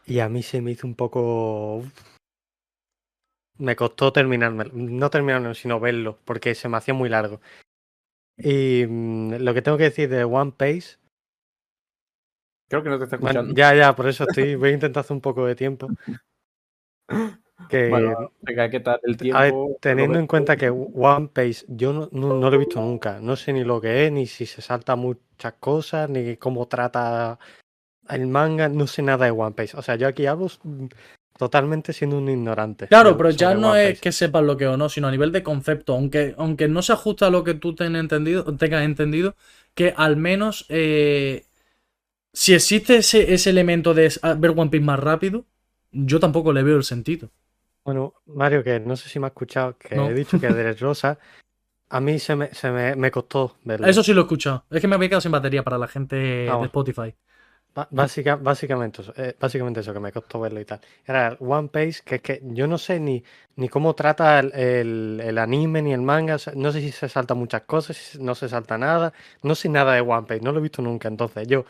[0.06, 1.84] Y a mí se me hizo un poco.
[3.58, 7.42] Me costó terminarme, no terminarlo, sino verlo, porque se me hacía muy largo.
[8.38, 10.98] Y mm, lo que tengo que decir de One Piece,
[12.72, 13.54] Creo que no te está bueno, escuchando.
[13.54, 15.90] ya, ya, por eso estoy, voy a intentar hacer un poco de tiempo.
[17.70, 19.40] Que, Bueno, venga, ¿qué tal el tiempo?
[19.40, 22.60] A ver, Lo teniendo en cuenta que One Piece yo no, no- no lo he
[22.60, 26.36] visto nunca, no sé ni lo que es, ni si se salta muchas cosas, ni
[26.38, 27.40] cómo trata
[28.10, 29.78] el manga, no sé nada de One Piece.
[29.78, 30.86] O sea, yo aquí hablo mm,
[31.38, 32.88] totalmente siendo un ignorante.
[32.88, 35.32] Claro, de- pero ya no es que sepas lo que o no, sino a nivel
[35.32, 35.94] de concepto.
[35.94, 39.36] Aunque, aunque no se ajusta a lo que tú ten entendido, tengas entendido,
[39.76, 41.46] que al menos eh,
[42.34, 45.46] si existe ese, ese elemento de ver One Piece más rápido,
[45.92, 47.30] yo tampoco le veo el sentido.
[47.84, 50.08] Bueno, Mario, que no sé si me ha escuchado, que No.
[50.10, 51.18] he dicho que de Rosa,
[51.90, 53.88] a mí se me, se me, me costó verlo.
[53.88, 54.66] Eso sí lo he escuchado.
[54.70, 56.66] Es que me había quedado sin batería para la gente de.
[56.66, 57.16] Spotify.
[57.92, 60.82] Básica- básicamente, eso, eh, básicamente eso que me costó verlo y tal.
[61.06, 63.24] Era One Piece, que es que yo no sé ni,
[63.56, 66.36] ni cómo trata el, el- el anime ni el manga.
[66.36, 69.14] o sea, no sé si se salta muchas cosas, si no se salta nada.
[69.42, 71.08] No sé nada de One Piece, no lo he visto nunca.
[71.08, 71.64] Entonces, yo,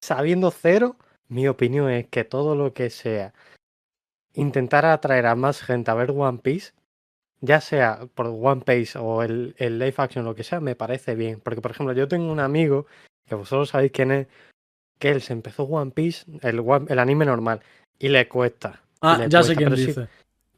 [0.00, 0.96] sabiendo cero,
[1.28, 3.34] mi opinión es que todo lo que sea
[4.34, 6.72] intentar atraer a más gente a ver One Piece,
[7.40, 11.14] ya sea por One Piece o el, el live action, lo que sea, me parece
[11.14, 11.40] bien.
[11.40, 12.86] Porque, por ejemplo, yo tengo un amigo,
[13.26, 14.26] que vosotros sabéis quién es,
[14.98, 17.60] que él se empezó One Piece, el, One- el anime normal,
[17.98, 18.80] y le cuesta.
[19.00, 20.08] Ah, le ya sé quién pero si- dice.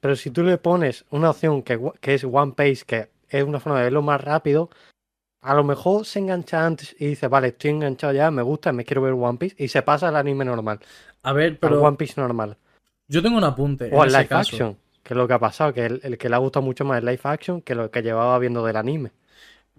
[0.00, 3.61] pero si tú le pones una opción que, que es One Piece, que es una
[3.61, 4.68] forma de verlo más rápido,
[5.42, 8.85] a lo mejor se engancha antes y dice, vale, estoy enganchado ya, me gusta, me
[8.85, 10.80] quiero ver One Piece, y se pasa al anime normal,
[11.22, 12.56] A ver, al pero One Piece normal.
[13.12, 13.90] Yo tengo un apunte.
[13.92, 14.57] O en ese live caso.
[14.57, 16.85] action, que es lo que ha pasado, que el, el que le ha gustado mucho
[16.85, 19.12] más el live action que lo que llevaba viendo del anime.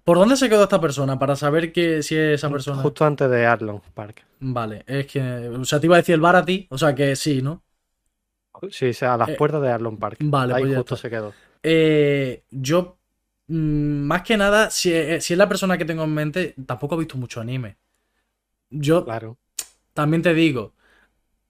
[0.03, 1.17] ¿Por dónde se quedó esta persona?
[1.17, 2.81] Para saber que si es esa persona.
[2.81, 4.23] Justo antes de Arlong Park.
[4.39, 5.21] Vale, es que.
[5.49, 7.63] O sea, te iba a decir el bar a ti, o sea que sí, ¿no?
[8.69, 10.17] Sí, o sea, a las Eh, puertas de Arlong Park.
[10.21, 11.33] vale, Ahí pues justo se quedó.
[11.63, 12.97] Eh, yo,
[13.47, 13.55] mm,
[14.05, 14.91] más que nada, si,
[15.21, 17.77] si es la persona que tengo en mente, tampoco he visto mucho anime.
[18.69, 19.37] Yo Claro.
[19.93, 20.72] también te digo,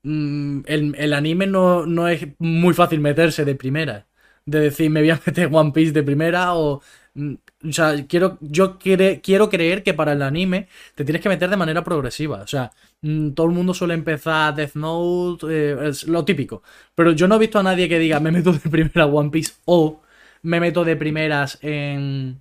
[0.04, 4.08] mm, el, el anime no, no es muy fácil meterse de primera.
[4.46, 6.82] De decir, me voy a meter One Piece de primera o...
[7.16, 7.34] mm,
[7.70, 11.50] O sea, quiero, yo quiere- quiero creer que para el anime te tienes que meter
[11.50, 12.42] de manera progresiva.
[12.42, 16.64] O sea, mm, todo el mundo suele empezar Death Note, eh, es lo típico.
[16.96, 19.54] Pero yo no he visto a nadie que diga, me meto de primera One Piece
[19.66, 20.02] o
[20.44, 22.40] me meto de primeras en...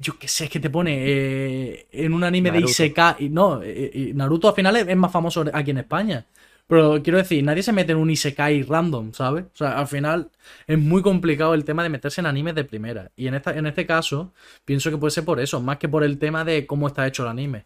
[0.00, 2.70] Yo qué sé, es que te pone eh, en un anime de Naruto.
[2.70, 3.28] Isekai.
[3.30, 6.24] No, eh, eh, Naruto al final es, es más famoso aquí en España.
[6.68, 9.46] Pero quiero decir, nadie se mete en un Isekai random, ¿sabes?
[9.46, 10.30] O sea, al final
[10.66, 13.10] es muy complicado el tema de meterse en animes de primera.
[13.16, 14.34] Y en, esta, en este caso,
[14.66, 17.22] pienso que puede ser por eso, más que por el tema de cómo está hecho
[17.22, 17.64] el anime.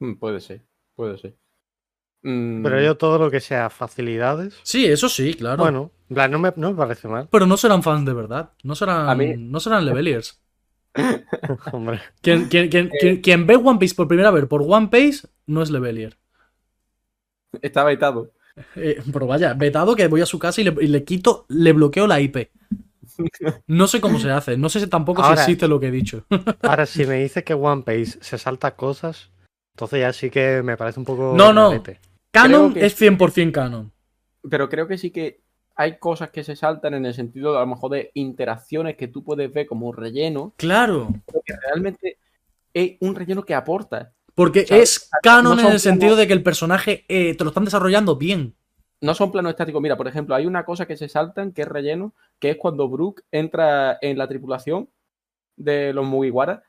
[0.00, 0.62] Mm, Puede ser,
[0.94, 1.36] puede ser.
[2.22, 5.62] Mm, Pero yo todo lo que sea facilidades, Sí, eso sí, claro.
[5.62, 7.28] bueno, no me, no me parece mal.
[7.30, 8.50] Pero no serán fans de verdad.
[8.62, 10.40] No serán, A mí- no serán leveliers.
[11.72, 12.98] Hombre, Quien, quien- quien- Eh.
[13.00, 16.18] quien- quien ve One Piece por primera vez por One Piece no es levelier.
[17.62, 18.30] Está vetado.
[18.76, 21.72] Eh, pero vaya, vetado que voy a su casa y le, y le quito, le
[21.72, 22.50] bloqueo la IP.
[23.66, 25.90] No sé cómo se hace, no sé si tampoco Ahora- si existe lo que he
[25.90, 26.24] dicho.
[26.62, 29.30] ahora si me dices que One Piece se salta cosas,
[29.74, 31.34] entonces ya sí que me parece un poco.
[31.36, 31.82] No, no.
[32.30, 33.92] Canon que- es 100% canon.
[34.48, 35.42] Pero creo que sí que
[35.76, 39.08] hay cosas que se saltan en el sentido de a lo mejor de interacciones que
[39.08, 42.18] tú puedes ver como relleno, Claro, pero que realmente
[42.72, 44.12] es un relleno que aporta.
[44.34, 47.44] Porque O sea, es canon no en el sentido de que el personaje eh, te
[47.44, 48.54] lo están desarrollando bien.
[49.00, 49.80] No son planos estáticos.
[49.80, 52.88] Mira, por ejemplo, hay una cosa que se saltan que es relleno, que es cuando
[52.88, 54.88] Brook entra en la tripulación
[55.56, 56.62] de los Mugiwara,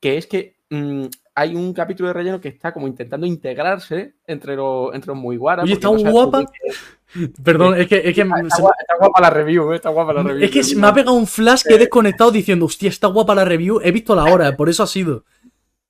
[0.00, 4.56] que es que mm, hay un capítulo de relleno que está como intentando integrarse entre
[4.56, 5.62] los, entre los Mugiwara.
[5.62, 6.44] Oye, está no guapa.
[7.44, 10.22] Perdón, es que, es que, Está, guapa, está guapa la review, eh, está guapa la
[10.22, 10.44] review.
[10.44, 13.34] es que se me ha pegado un flash que he desconectado diciendo, hostia, está guapa
[13.34, 13.80] la review.
[13.82, 15.24] He visto la hora, por eso ha sido.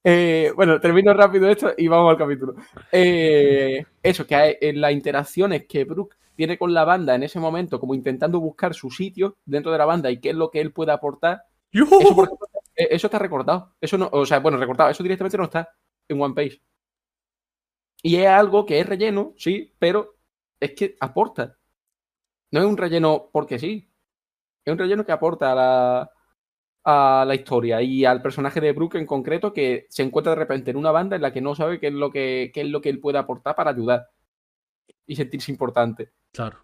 [0.05, 2.55] Eh, bueno, termino rápido esto y vamos al capítulo.
[2.91, 7.39] Eh, eso, que hay, en las interacciones que Brook tiene con la banda en ese
[7.39, 10.61] momento, como intentando buscar su sitio dentro de la banda y qué es lo que
[10.61, 13.75] él puede aportar, eso, por ejemplo, eh, eso está recortado.
[13.81, 15.69] Eso no, o sea, bueno, recortado, eso directamente no está
[16.09, 16.61] en One Piece.
[18.03, 20.17] Y es algo que es relleno, sí, pero
[20.61, 21.57] es que aporta.
[22.51, 23.89] No es un relleno porque sí.
[24.65, 26.11] Es un relleno que aporta a la,
[26.85, 30.71] a la historia y al personaje de Brook en concreto que se encuentra de repente
[30.73, 32.81] en una banda en la que no sabe qué es lo que, qué es lo
[32.81, 34.09] que él puede aportar para ayudar
[35.07, 36.11] y sentirse importante.
[36.33, 36.59] Claro.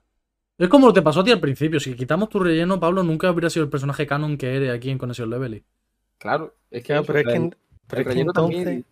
[0.56, 1.78] Es como lo te pasó a ti al principio.
[1.78, 4.98] Si quitamos tu relleno, Pablo nunca habría sido el personaje canon que eres aquí en
[4.98, 5.62] Conexión Level.
[6.18, 8.64] Claro, es que, Claro, eso, pero es que, pero es que entonces.
[8.64, 8.84] también-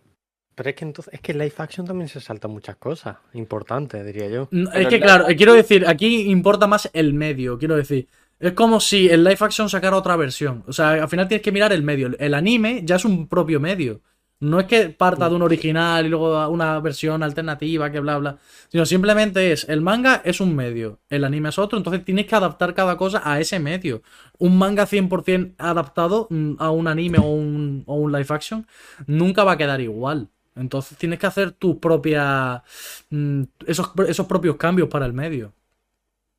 [0.55, 1.13] Pero es que entonces.
[1.13, 4.47] Es que en live action también se saltan muchas cosas importantes, diría yo.
[4.51, 8.07] No, Pero Es que claro, quiero decir, aquí importa más el medio, quiero decir.
[8.39, 10.63] Es como si el live action sacara otra versión.
[10.67, 12.11] O sea, al final tienes que mirar el medio.
[12.19, 14.01] El anime ya es un propio medio.
[14.39, 18.37] No es que parta de un original y luego una versión alternativa, que bla bla.
[18.69, 22.35] Sino simplemente es, el manga es un medio, el anime es otro, entonces tienes que
[22.35, 24.03] adaptar cada cosa a ese medio.
[24.37, 28.67] Un manga 100% adaptado mm, a un anime o un, o un live action
[29.07, 30.29] nunca va a quedar igual.
[30.55, 32.61] Entonces tienes que hacer tus propias.
[33.09, 35.53] mm, esos, esos propios cambios para el medio.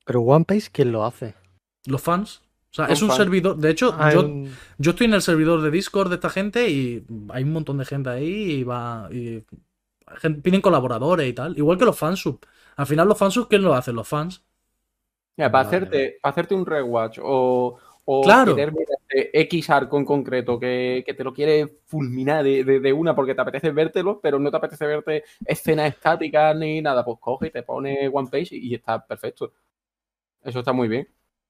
[0.05, 1.35] Pero One Piece, ¿quién lo hace?
[1.89, 2.43] Los fans.
[2.71, 3.57] O sea, es un servidor.
[3.57, 6.69] De hecho, Ah, yo, un- yo estoy en el servidor de Discord de esta gente
[6.71, 9.09] y hay un montón de gente ahí y va.
[9.11, 9.45] Y
[10.43, 11.57] piden colaboradores y tal.
[11.59, 12.41] Igual que los fansub.
[12.77, 13.95] Al final, los fansub, ¿quién lo hacen?
[13.97, 14.43] Los fans.
[15.37, 18.55] Mira, para, Vale, hacerte, para hacerte un rewatch o, o Claro.
[18.55, 22.81] querer ver este X arco en concreto que, que te lo quieres fulminar de, de-
[22.81, 27.05] de una porque te apetece vértelo, pero no te apetece verte escenas estáticas ni nada,
[27.05, 29.53] pues coge y te pone One Page y, y está perfecto.
[30.43, 31.09] Eso está muy bien.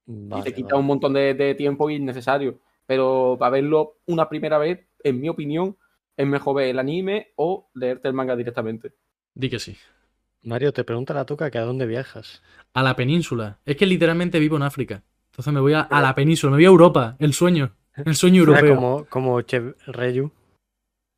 [0.09, 0.81] Y te quita vale.
[0.81, 2.59] un montón de, de tiempo innecesario.
[2.87, 5.77] Pero para verlo una primera vez, en mi opinión,
[6.17, 8.93] es mejor ver el anime o leerte el manga directamente.
[9.35, 9.77] Di que sí.
[10.45, 12.43] Mario, te pregunta la tuca que a dónde viajas.
[12.73, 13.59] A la península.
[13.67, 15.03] Es que literalmente vivo en África.
[15.31, 17.17] Entonces me voy a, a la península, me voy a Europa.
[17.19, 17.75] El sueño.
[17.95, 18.75] El sueño europeo.
[18.77, 20.31] como, como Chef Reyu,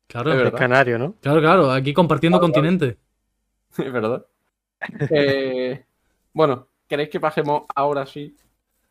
[0.07, 1.13] Claro, Es canario, ¿no?
[1.21, 1.71] claro, claro.
[1.71, 2.67] Aquí compartiendo Claro, claro.
[2.67, 2.97] continente.
[3.77, 4.25] Es verdad.
[5.09, 5.85] Eh,
[6.33, 8.35] bueno, ¿queréis que pasemos ahora sí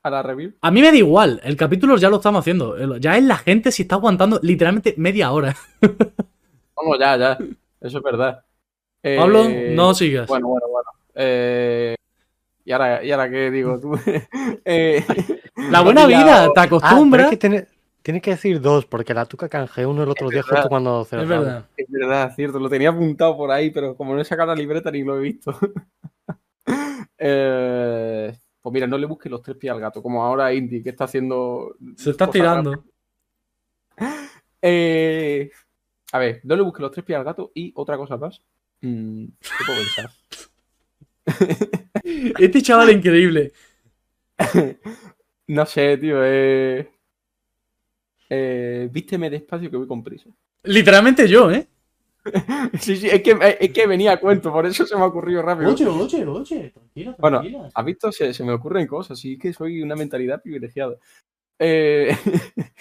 [0.03, 0.53] a la review?
[0.61, 1.41] A mí me da igual.
[1.45, 2.97] El capítulo ya lo estamos haciendo.
[2.99, 5.55] Ya es la gente si está aguantando literalmente media hora.
[6.77, 7.39] Vamos, ya, ya.
[7.81, 8.45] Eso es verdad.
[9.03, 10.27] Eh, Pablo, no sigas.
[10.29, 10.89] Bueno, bueno, bueno.
[11.15, 11.95] Eh,
[12.65, 13.93] ¿y, ahora, ¿Y ahora qué digo tú?
[14.65, 15.05] Eh,
[15.71, 17.25] la no buena vida, te Ah, acostumbras.
[17.27, 17.67] es que tiene,
[18.03, 20.57] tiene que decir dos, porque la tuca canjeó uno el otro día verdad.
[20.57, 21.29] justo cuando es cerraba.
[21.41, 21.65] verdad.
[21.77, 24.91] Es verdad, cierto, lo tenía apuntado por ahí, pero como no he sacado la libreta
[24.91, 25.55] ni lo he visto.
[27.19, 30.91] Eh, pues mira, no le busques los tres pies al gato, como ahora Indy, que
[30.91, 31.77] está haciendo.
[31.97, 32.85] Se está tirando.
[34.63, 35.51] Eh,
[36.13, 38.43] a ver, no le busques los tres pies al gato y otra cosa más.
[38.83, 40.11] Mm, ¿Qué puedo pensar?
[42.39, 43.53] Este chaval es increíble.
[45.51, 46.25] No sé, tío.
[46.25, 46.89] Eh,
[48.29, 50.31] eh, vísteme despacio que voy con prisa.
[50.63, 51.67] Literalmente yo, ¿eh?
[52.81, 55.43] Sí, sí, es que, es que venía a cuento, por eso se me ha ocurrido
[55.43, 55.71] rápido.
[55.71, 56.71] oye, oye.
[56.71, 57.43] Tranquila, Bueno,
[57.75, 58.13] ¿Has visto?
[58.13, 60.97] Se, se me ocurren cosas, sí que soy una mentalidad privilegiada.
[61.59, 62.09] Eh,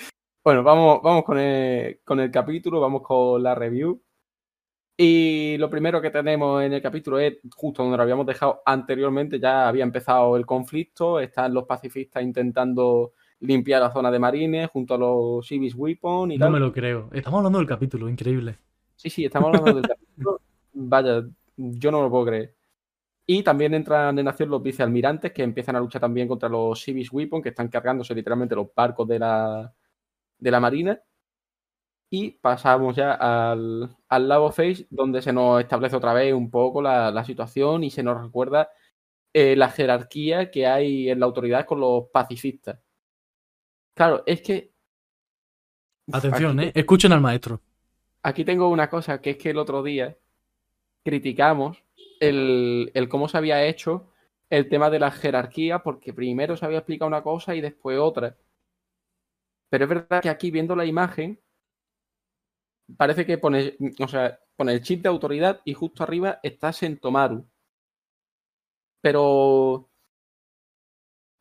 [0.43, 4.01] bueno, vamos, vamos con, el, con el capítulo, vamos con la review.
[5.01, 9.39] Y lo primero que tenemos en el capítulo es justo donde lo habíamos dejado anteriormente,
[9.39, 14.95] ya había empezado el conflicto, están los pacifistas intentando limpiar la zona de marines junto
[14.95, 16.51] a los Civis Weapon y No tal.
[16.53, 17.09] me lo creo.
[17.13, 18.57] Estamos hablando del capítulo, increíble.
[18.99, 20.41] Sí, sí, estamos hablando del capítulo.
[20.73, 21.23] Vaya,
[21.55, 22.53] yo no lo puedo creer.
[23.25, 27.09] Y también entran en acción los vicealmirantes que empiezan a luchar también contra los Civis
[27.09, 29.73] Weapon, que están cargándose literalmente los barcos de la,
[30.37, 31.01] de la Marina.
[32.09, 36.81] Y pasamos ya al, al Lago Face, donde se nos establece otra vez un poco
[36.81, 38.69] la, la situación y se nos recuerda
[39.31, 42.77] eh, la jerarquía que hay en la autoridad con los pacifistas.
[43.95, 44.73] Claro, es que.
[46.11, 46.71] Atención, aquí, ¿eh?
[46.75, 47.61] Escuchen al maestro.
[48.23, 50.17] Aquí tengo una cosa, que es que el otro día
[51.03, 51.83] criticamos
[52.19, 54.11] el, el cómo se había hecho
[54.49, 58.37] el tema de la jerarquía, porque primero se había explicado una cosa y después otra.
[59.69, 61.39] Pero es verdad que aquí viendo la imagen,
[62.97, 67.45] parece que pone, o sea, pone el chip de autoridad y justo arriba está Sentomaru.
[69.01, 69.89] Pero.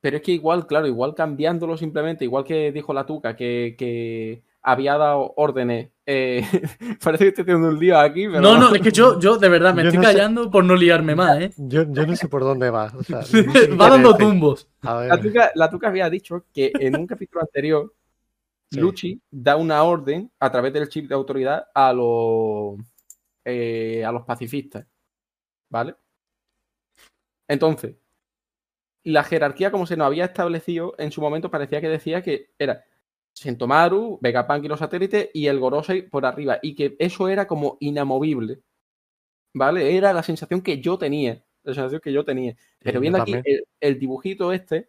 [0.00, 4.42] Pero es que igual, claro, igual cambiándolo simplemente, igual que dijo la Tuca, que, que
[4.62, 5.90] había dado órdenes.
[6.10, 6.42] Eh,
[7.04, 8.40] parece que estoy teniendo un lío aquí, pero.
[8.40, 10.64] No, no, es que yo, yo de verdad me Yo estoy no sé- callando por
[10.64, 11.50] no liarme más, ¿eh?
[11.58, 12.90] Yo, yo no sé por dónde va.
[12.96, 13.42] o sea, no sé
[13.76, 14.26] Va dando decir.
[14.26, 14.68] tumbos.
[14.82, 17.94] La Tuca, la Tuca había dicho que en un capítulo anterior,
[18.70, 18.80] Sí.
[18.80, 22.78] Lucci da una orden a través del chip de autoridad a los,
[23.44, 24.86] eh, a los pacifistas.
[25.70, 25.94] ¿Vale?
[27.48, 27.96] Entonces,
[29.04, 32.84] la jerarquía como se nos había establecido en su momento parecía que decía que era
[33.32, 36.58] Sentomaru, Vegapunk y los satélites y el Gorosei por arriba.
[36.62, 38.62] Y que eso era como inamovible.
[39.54, 39.96] ¿Vale?
[39.96, 41.44] Era la sensación que yo tenía.
[41.62, 42.56] La sensación que yo tenía.
[42.80, 43.34] Pero viendo aquí
[43.80, 44.88] el dibujito este,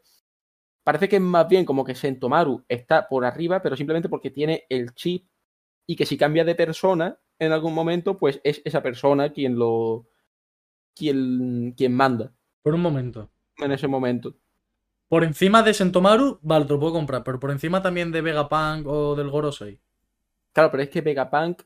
[0.84, 4.65] parece que es más bien como que Sentomaru está por arriba, pero simplemente porque tiene
[4.69, 5.28] el chip
[5.88, 10.08] y que si cambia de persona en algún momento, pues es esa persona quien lo.
[10.95, 13.32] quien, quien manda Por un momento.
[13.58, 14.36] en ese momento.
[15.10, 18.86] Por encima de Sentomaru, vale, te lo puedo comprar, pero por encima también de Vegapunk
[18.88, 19.80] o del Gorosei.
[20.54, 21.63] Claro, pero es que Vegapunk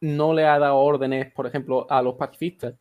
[0.00, 2.74] no le ha dado órdenes, por ejemplo, a los pacifistas.
[2.74, 2.78] O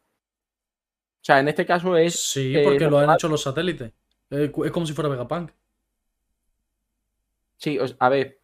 [1.27, 2.15] sea, en este caso es.
[2.17, 3.91] Sí, eh, porque lo han hecho los satélites.
[4.29, 5.51] Eh, Es como si fuera Vegapunk.
[7.57, 8.39] Sí, a ver.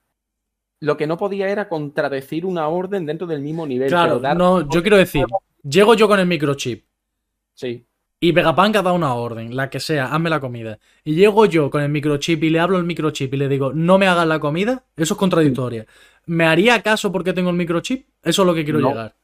[0.80, 3.90] Lo que no podía era contradecir una orden dentro del mismo nivel.
[3.90, 5.26] Claro, dar- no, yo quiero decir,
[5.64, 6.86] llego yo con el microchip
[7.54, 7.86] Sí.
[8.28, 10.80] Y Vegapunk ha dado una orden, la que sea, hazme la comida.
[11.04, 13.98] Y llego yo con el microchip y le hablo al microchip y le digo, no
[13.98, 15.86] me hagas la comida, eso es contradictorio.
[16.26, 18.08] ¿Me haría caso porque tengo el microchip?
[18.24, 18.90] Eso es lo que quiero No.
[18.90, 19.16] llegar.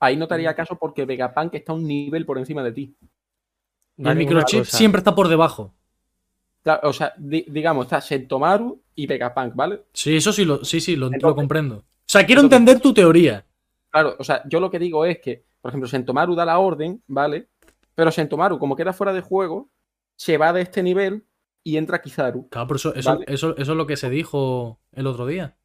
[0.00, 2.94] Ahí no te haría caso porque Vegapunk está un nivel por encima de ti.
[3.98, 5.74] El microchip siempre está por debajo.
[6.82, 9.84] O sea, di- digamos, está Sentomaru y Vegapunk, ¿vale?
[9.92, 11.76] Sí, eso sí, lo, sí, sí, lo, lo comprendo.
[11.76, 13.44] O sea, quiero Entonces- entender tu teoría.
[13.90, 17.02] Claro, o sea, yo lo que digo es que, por ejemplo, Sentomaru da la orden,
[17.06, 17.48] ¿vale?
[17.94, 19.68] Pero Sentomaru, como queda fuera de juego,
[20.16, 21.24] se va de este nivel
[21.62, 22.48] y entra Kizaru.
[22.48, 23.24] Claro, pero eso, eso, Vale.
[23.28, 25.56] eso, eso es lo que se dijo el otro día.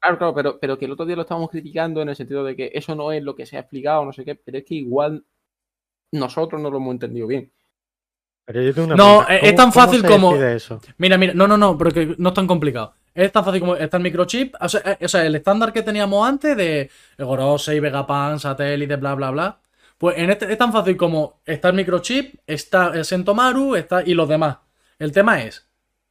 [0.00, 2.54] Claro, claro, pero, pero que el otro día lo estábamos criticando en el sentido de
[2.56, 4.74] que eso no es lo que se ha explicado, no sé qué, pero es que
[4.74, 5.24] igual
[6.12, 7.50] nosotros no lo hemos entendido bien.
[8.46, 9.34] pero yo tengo una No, pregunta.
[9.36, 10.78] es- es ¿Cómo- tan fácil como- eso?
[10.98, 12.92] Mira, mira, no, no, no, pero que no es tan complicado.
[13.14, 14.54] Es tan fácil como está el microchip.
[14.60, 19.14] O sea, eh, o sea, el estándar que teníamos antes de Gorosei, Vegapunk, satélite, bla,
[19.14, 19.60] bla, bla.
[19.98, 24.14] Pues en este es tan fácil como está el microchip, está el Sentomaru, está y
[24.14, 24.58] los demás.
[24.98, 25.68] El tema es,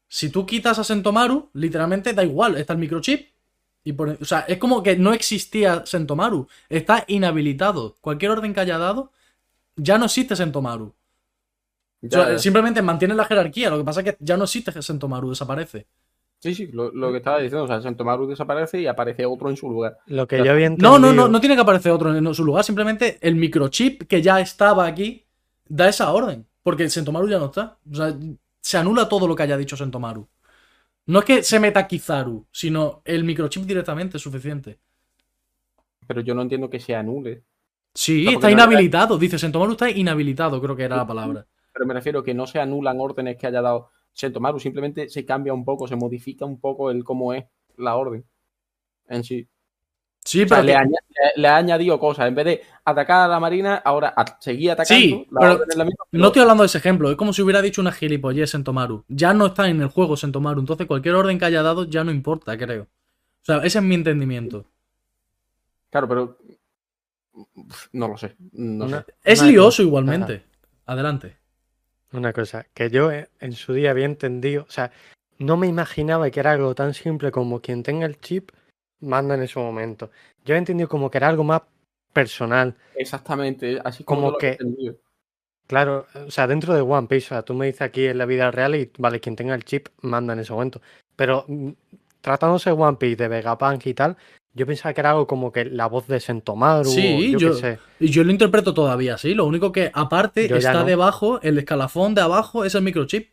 [0.08, 3.30] si tú quitas a Sentomaru, literalmente da igual, está el microchip.
[3.84, 6.48] Y por- o sea, es como que no existía Sentomaru.
[6.70, 7.96] Está inhabilitado.
[8.00, 9.12] Cualquier orden que haya dado,
[9.76, 10.86] ya no existe Sentomaru.
[10.86, 10.96] O
[12.08, 13.70] Ya- sea, simplemente mantiene la jerarquía.
[13.70, 15.88] Lo que pasa es que ya no existe Sentomaru, desaparece.
[16.44, 19.58] Sí, sí, lo, lo que estaba diciendo, o sea, Sentomaru desaparece y aparece otro en
[19.58, 19.98] su lugar.
[20.08, 20.44] Lo que Ya.
[20.46, 21.00] yo había No, entendido.
[21.00, 22.64] no, no, no tiene que aparecer otro en su lugar.
[22.64, 25.26] Simplemente el microchip que ya estaba aquí
[25.68, 26.46] da esa orden.
[26.62, 27.78] Porque Sentomaru ya no está.
[27.92, 28.14] O sea,
[28.62, 30.28] se anula todo lo que haya dicho Sentomaru.
[31.08, 34.80] No es que se meta Kizaru, sino el microchip directamente es suficiente.
[36.08, 37.44] Pero yo no entiendo que se anule.
[37.94, 39.18] Sí, No, está no era- inhabilitado.
[39.18, 41.46] Dice Sentomaru está inhabilitado, creo que era la palabra.
[41.74, 45.54] Pero me refiero que no se anulan órdenes que haya dado Sentomaru, simplemente se cambia
[45.54, 47.46] un poco, se modifica un poco el cómo es
[47.78, 48.24] la orden
[49.10, 49.48] en sí.
[50.26, 51.00] Sí, O sea, pero le, que- aña-
[51.36, 52.28] le- le ha añadido cosas.
[52.30, 54.98] En vez de atacar a la Marina, ahora a- seguir atacando.
[55.04, 57.42] Sí, la pero la misma, pero- No estoy hablando de ese ejemplo, es como si
[57.42, 59.04] hubiera dicho una gilipollez Sentomaru.
[59.10, 62.12] Ya no está en el juego Sentomaru, entonces cualquier orden que haya dado ya no
[62.12, 62.84] importa, creo.
[62.84, 64.66] O sea, ese es mi entendimiento.
[65.90, 66.38] Claro, pero.
[67.92, 68.36] No lo sé.
[68.54, 69.04] No sé.
[69.24, 70.44] Es lioso igualmente.
[70.86, 71.36] Adelante.
[72.14, 74.92] Una cosa, que yo eh, en su día había entendido, o sea,
[75.40, 78.52] no me imaginaba que era algo tan simple como quien tenga el chip
[79.02, 80.12] manda en ese momento.
[80.46, 81.62] Yo he entendido como que era algo más
[82.14, 82.76] personal.
[82.96, 83.80] Exactamente.
[83.84, 84.96] Así como, Como lo que- entendido.
[85.66, 88.26] Claro, o sea, dentro de One Piece, o sea, tú me dices aquí en la
[88.26, 90.82] vida real y vale, quien tenga el chip manda en ese momento.
[91.16, 91.70] Pero mm,
[92.22, 94.18] tratándose de One Piece, de Vegapunk y tal,
[94.54, 96.90] Yo pensaba que era algo como que la voz de Sentomaru.
[96.90, 97.80] Sí, yo, yo- sé.
[98.00, 99.34] Y yo lo interpreto todavía así.
[99.34, 100.84] Lo único que, aparte, Yo está no.
[100.86, 103.30] debajo, el escalafón de abajo es el microchip.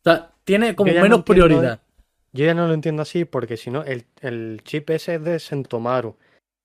[0.00, 1.80] O sea, tiene como no menos entiendo, prioridad.
[2.32, 5.38] Yo ya no lo entiendo así porque si no, el, el chip ese es de
[5.38, 6.16] Sentomaru.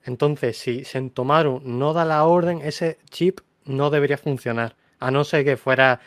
[0.03, 4.75] Entonces, si Sentomaru no da la orden, ese chip no debería funcionar.
[4.99, 5.99] A no ser que fuera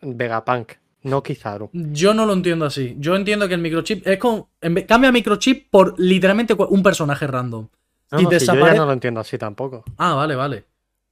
[0.00, 0.72] Vegapunk,
[1.02, 1.70] no Kizaru.
[1.72, 2.96] Yo no lo entiendo así.
[2.98, 7.68] Yo entiendo que el microchip es vez- Cambia microchip por literalmente un personaje random.
[8.10, 9.84] No, Y no, si yo ya no lo entiendo así tampoco.
[9.98, 10.64] Ah, vale, vale.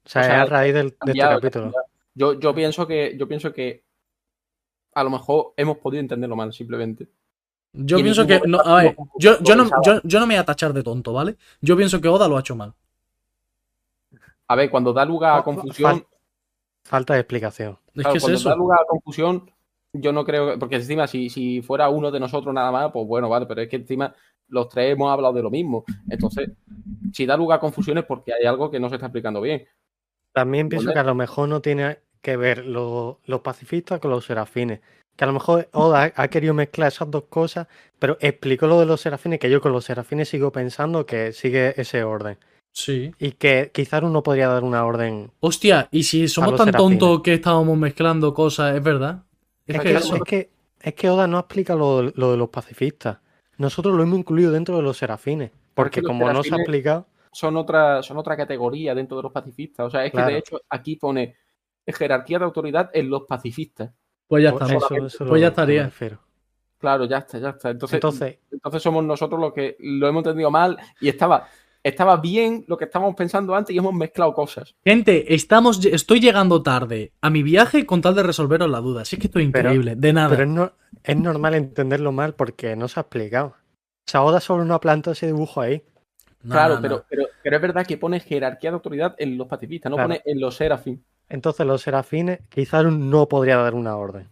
[0.05, 1.72] O sea, O sea, es a raíz del- de este capítulo.
[2.14, 3.84] Yo, yo pienso que, yo pienso que
[4.95, 7.09] a lo mejor hemos podido entenderlo mal, simplemente.
[7.74, 8.41] Yo Y pienso que.
[8.47, 11.12] No, a ver, yo, yo, no, yo, yo no me voy a tachar de tonto,
[11.12, 11.37] ¿vale?
[11.61, 12.72] Yo pienso que Oda lo ha hecho mal.
[14.49, 16.07] A ver, cuando da lugar a confusión, fal-
[16.84, 17.78] Falta de explicación.
[17.95, 18.49] Es que es cuando eso.
[18.49, 19.51] da lugar a confusión,
[19.93, 23.07] yo no creo, que- porque encima si, si fuera uno de nosotros nada más, pues
[23.07, 24.14] bueno, vale, pero es que encima
[24.49, 25.84] los tres hemos hablado de lo mismo.
[26.09, 26.51] Entonces,
[27.12, 29.66] si da lugar a confusión es porque hay algo que no se está explicando bien.
[30.32, 30.95] También pienso ¿Vale?
[30.95, 34.80] que a lo mejor no tiene que ver lo- los pacifistas con los serafines.
[35.16, 37.66] Que a lo mejor Oda ha- querido mezclar esas dos cosas,
[37.99, 41.80] pero explicó lo de los serafines, que yo con los serafines sigo pensando que sigue
[41.80, 42.37] ese orden.
[42.70, 43.11] Sí.
[43.18, 45.30] Y que quizás uno podría dar una orden.
[45.41, 46.99] Hostia, y si somos tan serafines.
[46.99, 49.22] tontos que estábamos mezclando cosas, es verdad.
[49.67, 50.51] Es que es que,
[50.81, 53.19] es que Oda no explica lo, lo de los pacifistas.
[53.59, 55.51] Nosotros lo hemos incluido dentro de los serafines.
[55.75, 59.33] Porque los como no se ha explicado, Son otra, son otra categoría dentro de los
[59.33, 59.87] pacifistas.
[59.87, 60.33] O sea, es que Claro.
[60.33, 61.37] de hecho aquí pone
[61.87, 63.91] jerarquía de autoridad en los pacifistas.
[64.27, 64.85] Pues ya pues estamos.
[64.85, 65.91] eso- eso Pues lo- ya estaría.
[66.79, 67.71] Claro, ya está, ya está.
[67.71, 71.49] Entonces, Entonces, Entonces somos nosotros los que lo hemos entendido mal y estaba,
[71.89, 74.74] estaba bien lo que estábamos pensando antes y hemos mezclado cosas.
[74.84, 79.05] Gente, estamos, estoy llegando tarde a mi viaje con tal de resolveros la duda.
[79.05, 79.95] Sí que estoy Pero- increíble.
[79.97, 80.30] de nada.
[80.30, 80.72] Pero es, no-
[81.05, 83.49] es normal entenderlo mal porque no se ha explicado.
[83.49, 85.82] O sea, Oda solo no ha plantado ese dibujo ahí.
[86.43, 87.05] No, claro, no, pero, no.
[87.09, 90.09] pero, pero es verdad que pone jerarquía de autoridad en los pacifistas, no Claro.
[90.11, 91.05] pone en los serafín.
[91.28, 94.28] Entonces los serafines quizás no podría dar una orden,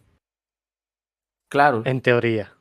[1.50, 1.82] Claro.
[1.84, 2.52] en teoría.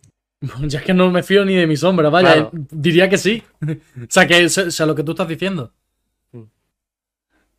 [0.68, 2.34] Ya es que no me fío ni de mi sombra, vaya.
[2.34, 2.52] Claro.
[2.54, 3.42] Diría que sí.
[3.62, 5.72] o sea, que es, o sea, lo que tú estás diciendo.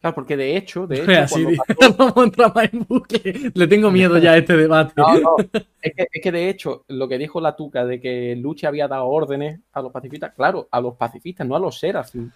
[0.01, 3.53] Claro, porque de hecho, de hecho, Así pasó- Vamos a entrar más en bucle.
[3.55, 4.93] Le tengo miedo ya a este debate.
[4.97, 5.37] No, no,
[5.81, 8.87] es que, es que de hecho, lo que dijo la Tuca de que Luche había
[8.87, 12.31] dado órdenes a los pacifistas, claro, a los pacifistas, no a los serafín.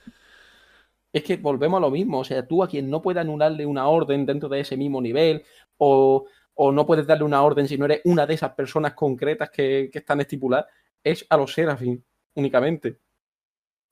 [1.13, 3.87] Es que volvemos a lo mismo, o sea, tú a quien no puede anularle una
[3.89, 5.43] orden dentro de ese mismo nivel,
[5.77, 6.25] o,
[6.61, 9.89] o no puedes darle una orden si no eres una de esas personas concretas que,
[9.93, 10.67] que están estipuladas,
[11.05, 12.05] es a los serafín
[12.35, 12.99] únicamente.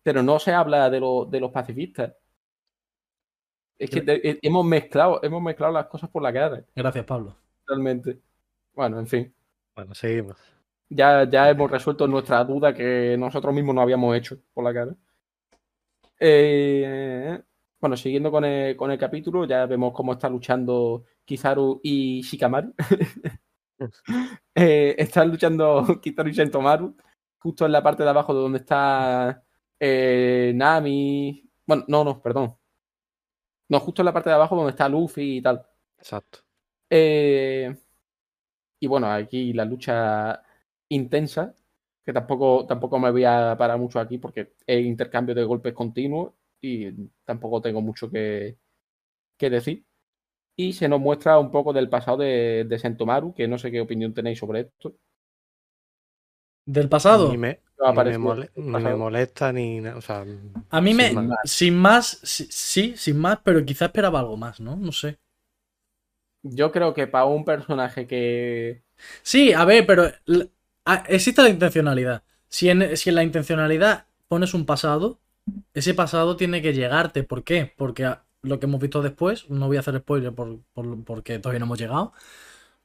[0.03, 2.13] Pero no se habla de, lo- de los pacifistas.
[3.79, 7.37] Es que de- eh, hemos mezclado, hemos mezclado las cosas por la cara, Gracias, Pablo.
[7.67, 8.19] realmente.
[8.75, 9.35] Bueno, en fin.
[9.75, 10.37] Bueno, seguimos.
[10.89, 14.95] Ya, ya hemos resuelto nuestra duda que nosotros mismos no habíamos hecho por la cara.
[16.19, 17.41] Eh,
[17.87, 22.75] bueno, siguiendo con el, con el capítulo, ya vemos cómo está luchando Kizaru y Shikamaru.
[24.55, 26.97] Eh, están luchando Kizaru y Sentomaru,
[27.39, 29.45] justo en la parte de abajo de donde está
[29.79, 31.47] eh, Nami.
[31.67, 32.57] Bueno, no, no, perdón.
[33.69, 35.65] No, justo en la parte de abajo donde está Luffy y tal.
[35.99, 36.39] Exacto.
[36.89, 37.77] Eh,
[38.81, 40.43] y bueno, aquí la lucha
[40.89, 41.55] intensa,
[42.03, 46.33] que tampoco, tampoco me voy a parar mucho aquí porque es intercambio de golpes continuos
[46.67, 48.59] y tampoco tengo mucho que,
[49.39, 49.85] que decir.
[50.57, 53.81] Y se nos muestra un poco del pasado de, de Sentomaru, que no sé qué
[53.83, 54.97] opinión tenéis sobre esto.
[56.67, 57.29] Del pasado.
[57.31, 59.97] Ni me, ¿Qué os ha ni me mole- me molesta ni nada.
[59.97, 60.25] O sea,
[60.71, 61.07] A mí me.
[61.07, 61.39] sin más.
[61.45, 64.77] Sin más, sí, sí, sin más, pero quizá esperaba algo más, ¿no?
[64.77, 65.19] No sé.
[66.43, 68.83] Yo creo que para un personaje que.
[69.23, 70.05] Sí, a ver, pero
[71.09, 72.23] existe la intencionalidad.
[72.49, 75.21] Si en, si en la intencionalidad pones un pasado,
[75.75, 77.23] ese pasado tiene que llegarte.
[77.25, 77.73] ¿Por qué?
[77.77, 81.61] Porque lo que hemos visto después, no voy a hacer spoiler por, por- porque todavía
[81.61, 82.13] no hemos llegado,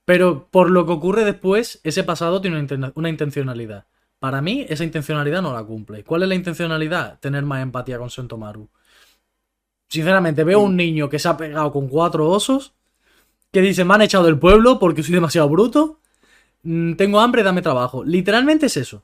[0.05, 3.87] pero por lo que ocurre después, ese pasado tiene una, inten- una intencionalidad.
[4.19, 6.03] Para mí, esa intencionalidad no la cumple.
[6.03, 7.19] ¿Cuál es la intencionalidad?
[7.19, 8.69] Tener más empatía con Sentomaru.
[9.89, 12.73] Sinceramente, veo un niño que se ha pegado con cuatro osos,
[13.51, 15.99] que dice, me han echado del pueblo porque soy demasiado bruto,
[16.63, 18.03] mm, tengo hambre, dame trabajo.
[18.05, 19.03] Literalmente es eso.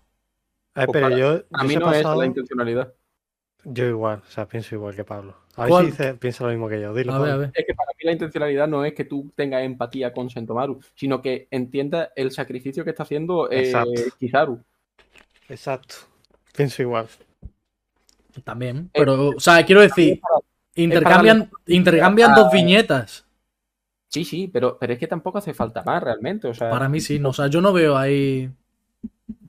[0.91, 2.93] Pero yo, A mí no es la intencionalidad.
[3.69, 5.35] Yo igual, o sea, pienso igual que Pablo.
[5.55, 5.85] A ver ¿Cuál?
[5.85, 6.93] si dice- piensa lo mismo que yo.
[6.93, 7.39] Dilo, A ver, a Pablo.
[7.41, 7.51] ver.
[7.53, 11.21] Es que para mí la intencionalidad no es que tú tengas empatía con Sentomaru, sino
[11.21, 14.01] que entiendas el sacrificio que está haciendo eh, Exacto.
[14.19, 14.59] Kizaru.
[15.49, 15.95] Exacto.
[16.55, 17.07] Pienso igual.
[18.43, 18.89] También.
[18.93, 20.35] Pero, o sea, quiero decir, para
[20.75, 23.25] intercambian, intercambian dos viñetas.
[24.09, 26.47] Sí, sí, pero, pero es que tampoco hace falta más realmente.
[26.47, 28.49] O sea, Para mí sí, no, o sea, yo no veo ahí.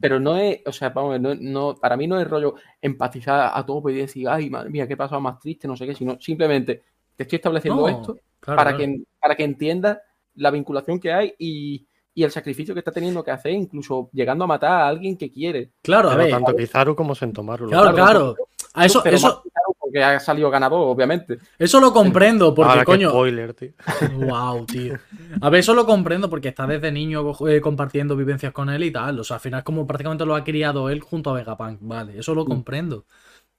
[0.00, 3.64] Pero no es, o sea, vamos, no, no- para mí no es rollo empatizar a
[3.64, 6.82] tope y decir, ay, madre mía, qué pasado más triste, no sé qué, sino simplemente
[7.16, 8.78] te estoy estableciendo No, esto claro, para, claro.
[8.78, 9.98] Que, para que entiendas
[10.34, 14.44] la vinculación que hay y, y el sacrificio que está teniendo que hacer, incluso llegando
[14.44, 15.70] a matar a alguien que quiere.
[15.82, 16.30] Claro, a ver.
[16.30, 17.68] tanto Kizaru como Sentomaru.
[17.68, 17.96] Claro, saben.
[18.04, 18.36] claro.
[18.74, 19.42] A eso, eso, claro,
[19.88, 21.38] porque ha salido ganador, obviamente.
[21.58, 23.10] eso lo comprendo, porque Ahora, qué coño.
[23.10, 23.72] spoiler, tío.
[24.16, 24.98] Wow, tío.
[25.40, 28.90] A ver, eso lo comprendo porque está desde niño eh, compartiendo vivencias con él y
[28.92, 29.18] tal.
[29.20, 31.78] O sea, al final, como prácticamente lo ha criado él junto a Vegapunk.
[31.82, 32.48] Vale, eso lo Mm.
[32.48, 33.06] comprendo.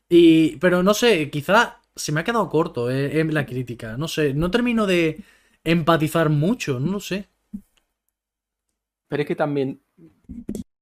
[0.10, 3.98] Y, pero no sé, quizá se me ha quedado corto eh, en la crítica.
[3.98, 5.24] No sé, no termino de
[5.64, 7.30] empatizar mucho, no lo sé.
[9.08, 9.82] Pero es que también,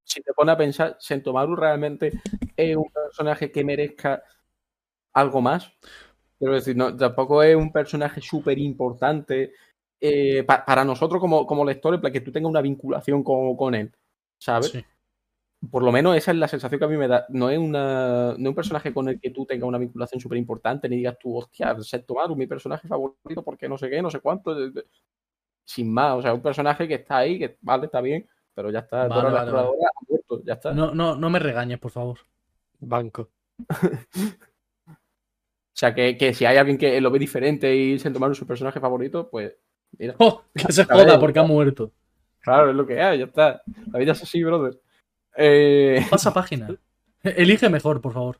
[0.03, 2.13] si te pones a pensar, Sentomaru realmente
[2.55, 4.23] es un personaje que merezca
[5.19, 5.71] algo más.
[6.39, 9.53] Quiero decir, no, tampoco es un personaje súper importante
[9.99, 13.73] eh, pa- para nosotros como, como lectores, para que tú tengas una vinculación con, con
[13.75, 13.91] él,
[14.37, 14.69] ¿sabes?
[14.71, 14.85] Sí.
[15.71, 17.25] Por lo menos esa es la sensación que a mí me da.
[17.29, 20.37] No es, una, no es un personaje con el que tú tengas una vinculación súper
[20.37, 24.19] importante, ni digas tú, hostia, Sentomaru, mi personaje favorito, porque no sé qué, no sé
[24.19, 24.53] cuánto.
[24.53, 24.85] de- de-
[25.65, 28.79] Sin más, o sea, un personaje que está ahí, que vale, está bien, pero ya
[28.79, 29.07] está.
[29.07, 29.69] Vale, vale, vale.
[30.07, 30.71] Muerto, ya está.
[30.73, 32.19] No, no, no me regañes, por favor.
[32.79, 33.29] Banco.
[35.77, 38.47] O sea, que, que si hay alguien que lo ve diferente y Sentomaru es su
[38.47, 39.53] personaje favorito, pues
[39.99, 40.15] mira.
[40.19, 41.91] Oh, que se joda porque ha muerto.
[42.39, 43.61] Claro, es lo que hay, ya está.
[43.91, 44.81] La vida es así, brother.
[45.35, 46.67] Eh, Pasa página.
[47.21, 48.39] Elige mejor, por favor.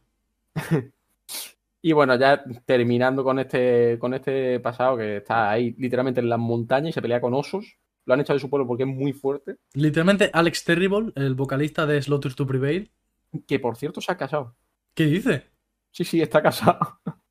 [1.83, 6.39] y bueno, ya terminando con este, con este pasado que está ahí literalmente en las
[6.39, 7.77] montañas y se pelea con osos.
[8.05, 9.57] Lo han echado de su pueblo porque es muy fuerte.
[9.75, 12.89] Literalmente, Alex Terrible, el vocalista de Slaughter to Prevail.
[13.45, 14.55] Que por cierto se ha casado.
[14.95, 15.43] ¿Qué dice?
[15.91, 16.79] Sí, sí, está casado.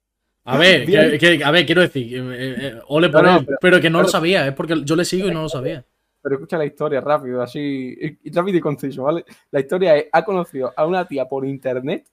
[0.49, 1.11] A ver, Bien.
[1.11, 3.81] que- que- a ver, quiero decir, eh, eh, eh, ole por No, no, pero, pero-
[3.81, 5.85] que no lo sabía, es porque yo le sigo y no lo sabía.
[6.23, 7.97] Pero escucha la historia rápido, así,
[8.33, 9.25] rápido y conciso, ¿vale?
[9.51, 12.07] La historia es, ha conocido a una tía por internet.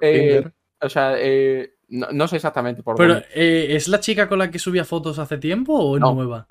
[0.00, 0.44] eh,
[0.82, 4.58] o sea, eh, no, no sé exactamente por Pero, ¿es la chica con la que
[4.58, 6.14] subía fotos hace tiempo o es No.
[6.14, 6.46] nueva?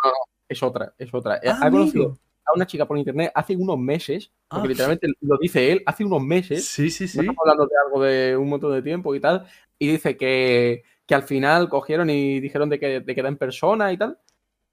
[0.50, 1.40] Es otra, es otra.
[1.46, 2.18] Ah, ha conocido.
[2.46, 4.70] A una chica por internet hace unos meses, porque Ah.
[4.70, 6.66] literalmente lo dice él, hace unos meses.
[6.66, 7.20] Sí, sí, No sí.
[7.20, 9.46] estamos hablando de algo de un montón de tiempo y tal.
[9.80, 13.38] Y dice que, que al final cogieron y dijeron de que, de que era en
[13.38, 14.18] persona y tal.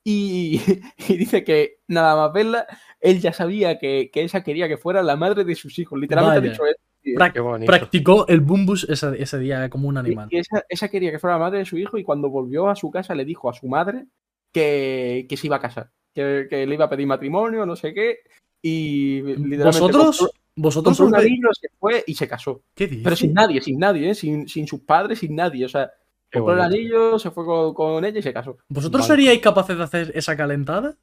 [0.05, 0.61] Y,
[1.09, 2.67] y dice que nada más verla,
[3.01, 5.99] él ya sabía que, que ella quería que fuera la madre de sus hijos.
[5.99, 6.49] Literalmente Vaya.
[6.49, 7.67] ha dicho bonito.
[7.67, 10.29] practicó el bumbus ese, ese día como un Y- animal.
[10.31, 12.77] Y esa, esa quería que fuera la madre de su hijo y cuando volvió a
[12.77, 14.07] su casa le dijo a su madre
[14.53, 17.93] que, que se iba a casar, que, que le iba a pedir matrimonio, no sé
[17.95, 18.19] qué.
[18.61, 20.19] Y literalmente ¿Vosotros?
[20.19, 22.63] compró- ¿Vosotros compró un anillo, se fue y se casó.
[22.75, 23.05] ¿Qué dices?
[23.05, 24.15] Pero sin nadie, sin nadie, ¿eh?
[24.15, 25.65] sin, sin sus padres, sin nadie.
[25.65, 25.91] O sea,
[26.31, 28.59] Qué compró el anillo, se fue con, con ella y se casó.
[28.69, 30.95] ¿Vosotros seríais capaces de hacer esa calentada?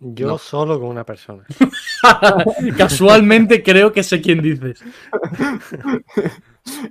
[0.00, 0.38] Yo No.
[0.38, 1.44] solo con una persona.
[2.78, 4.82] Casualmente creo que sé quién dices.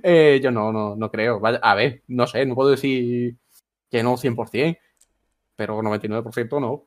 [0.02, 1.38] Eh, yo no, no, no creo.
[1.38, 3.36] Vaya, a ver, no sé, no puedo decir
[3.90, 4.76] que no 100%,
[5.54, 6.86] pero 99% no.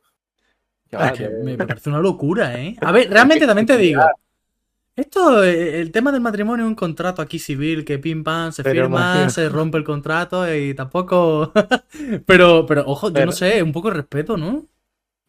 [0.92, 2.76] Que me me parece una locura, ¿eh?
[2.82, 4.02] A ver, realmente también te digo.
[4.94, 8.62] Esto, eh, el tema del matrimonio es un contrato aquí civil que pim pam se
[8.62, 11.52] Pero firma, se rompe el contrato y tampoco.
[12.26, 14.66] pero, pero ojo, yo Pero- no sé, un poco de respeto, ¿no?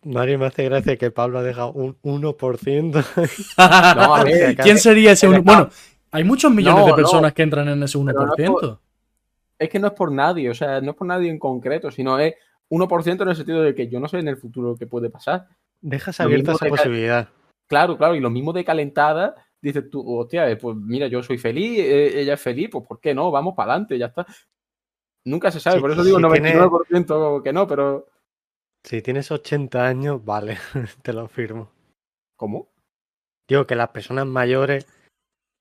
[0.05, 3.05] Mario me hace gracia que Pablo ha dejado un 1%.
[3.57, 5.39] No, a ver, ¿Quién sería ese es uno?
[5.39, 5.71] que- Bueno,
[6.11, 6.97] hay muchos millones No, de no.
[6.97, 8.79] personas que entran en ese no es 1%.
[9.61, 12.19] es que no es por nadie, o sea, no es por nadie en concreto, sino
[12.19, 12.35] es
[12.73, 15.47] 1% en el sentido de que yo no sé en el futuro qué puede pasar.
[15.83, 17.29] Dejas abierta esa de posibilidad.
[17.69, 21.37] Claro, claro, y lo mismo de calentada, dices tú, hostia, eh, pues mira, yo soy
[21.39, 23.31] feliz, eh, ella es feliz, pues ¿por qué no?
[23.31, 24.27] Vamos para adelante, ya está.
[25.27, 28.07] Nunca se sabe, Sí, por eso digo si tiene- 99% que no, pero
[28.85, 30.57] Si tienes 80 años, vale,
[31.03, 31.71] te lo firmo.
[32.37, 32.69] ¿cómo?
[33.49, 34.87] Digo que las personas mayores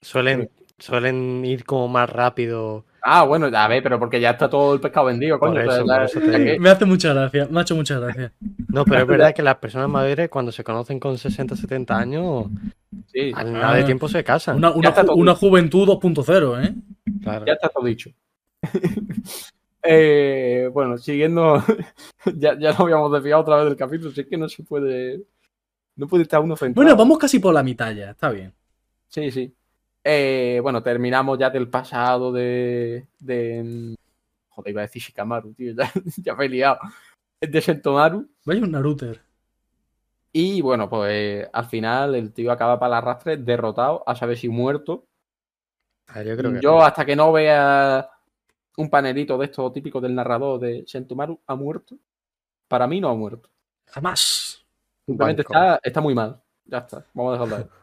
[0.01, 0.49] suelen,
[0.80, 2.86] suelen ir como más rápido.
[3.04, 5.60] Ah, bueno, a ver, pero porque ya está todo el pescado vendido, coño.
[5.60, 6.60] eso, por te.
[6.60, 8.32] Me hace mucha gracia, me ha hecho mucha gracia.
[8.68, 12.45] No, pero es verdad que las personas mayores cuando se conocen con 60, 70 años,
[13.08, 13.86] sí, al nada de Ah.
[13.86, 14.58] tiempo se casan.
[14.58, 16.76] Una, ju- juventud 2.0, ¿eh?
[17.24, 17.45] Claro.
[17.45, 18.12] ya está todo dicho.
[19.84, 21.64] Eh, bueno, siguiendo,
[22.38, 25.24] ya, ya lo habíamos desviado otra vez del capítulo, si es que no se puede,
[25.95, 26.86] no puede estar uno centrado.
[26.86, 28.54] Bueno, vamos casi por la mitad ya, está bien.
[29.08, 29.52] Sí, sí.
[30.04, 33.95] Eh, bueno, terminamos ya del pasado de, de...
[34.49, 36.80] Joder, iba a decir Shikamaru, tío, ya, ya me he liado.
[37.39, 38.28] De Sentomaru.
[38.45, 39.22] Vaya un Naruter.
[40.34, 44.47] Y bueno, pues al final el tío acaba para el arrastre derrotado, a saber si
[44.47, 45.06] muerto.
[46.08, 46.84] Ah, yo creo que Yo no.
[46.84, 48.10] hasta que no vea
[48.78, 51.97] un panelito de estos típicos del narrador de Sentomaru ha muerto.
[52.68, 53.49] Para mí no ha muerto.
[53.88, 54.66] Jamás.
[55.06, 56.41] Simplemente está, está muy mal.
[56.66, 57.06] Ya está.
[57.14, 57.66] Vamos a dejarlo ahí.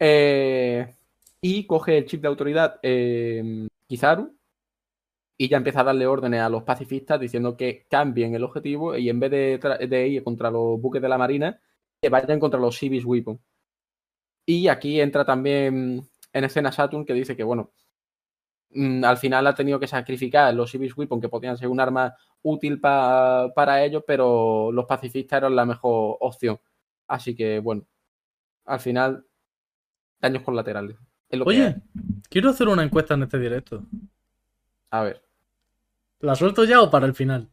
[0.00, 0.94] Eh,
[1.40, 4.36] y coge el chip de autoridad eh, Kizaru
[5.36, 9.08] y ya empieza a darle órdenes a los pacifistas diciendo que cambien el objetivo y
[9.08, 11.60] en vez de, ir contra los buques de la marina,
[12.02, 13.40] que vayan contra los Civis Weapon.
[14.46, 17.72] Y aquí entra también en escena Saturn que dice que, bueno,
[18.70, 22.14] mm, al final ha tenido que sacrificar los Civis Weapon, que podían ser un arma
[22.42, 26.60] útil pa- para ellos, pero los pacifistas eran la mejor opción.
[27.08, 27.86] Así que, bueno,
[28.66, 29.26] al final,
[30.20, 30.98] daños colaterales.
[31.30, 31.76] Es lo que Oye,
[32.30, 33.82] quiero hacer una encuesta en este directo.
[34.90, 35.22] A ver,
[36.20, 37.48] ¿La suelto ya o para el final?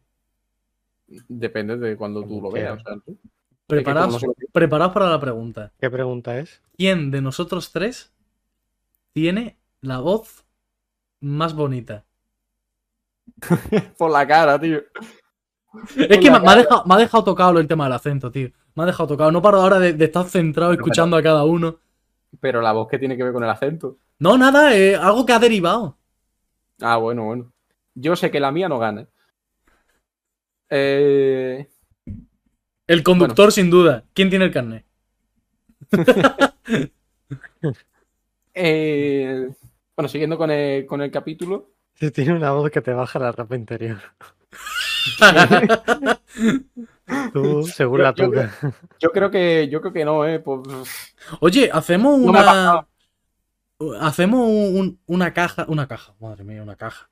[1.28, 2.76] depende de cuando tú lo veas.
[2.76, 2.82] quieras.
[2.84, 3.18] o sea, tú-
[3.66, 4.50] Preparados, no se lo digo.
[4.52, 5.72] preparados para la pregunta.
[5.80, 6.62] ¿Qué pregunta es?
[6.76, 8.12] ¿Quién de nosotros tres
[9.12, 10.44] tiene la voz
[11.20, 12.04] más bonita?
[13.98, 14.82] Por la cara, tío.
[15.96, 18.50] Es que me, me ha dejado, me ha dejado tocado el tema del acento, tío.
[18.74, 19.30] Me ha dejado tocado.
[19.32, 21.78] No paro ahora de, de estar centrado escuchando a cada uno.
[22.40, 23.98] Pero la voz que tiene que ver con el acento.
[24.18, 25.98] No, nada, es algo que ha derivado.
[26.80, 27.52] Ah, bueno, bueno.
[27.94, 29.08] Yo sé que la mía no gana.
[30.68, 31.68] Eh,
[32.86, 34.04] El conductor, sin duda.
[34.12, 34.84] ¿Quién tiene el carnet?
[38.54, 39.48] eh,
[39.96, 41.70] bueno, siguiendo con el, con el capítulo.
[41.94, 43.98] Si tiene una voz que te baja la ropa interior.
[47.32, 48.50] Tú, según la Yo- tuya.
[48.98, 50.40] Yo creo que, yo creo que no, eh.
[50.40, 50.60] Pues,
[51.40, 52.86] Oye, hacemos una.
[54.00, 55.66] Hacemos un- una caja.
[55.68, 57.08] Una caja, madre mía, una caja.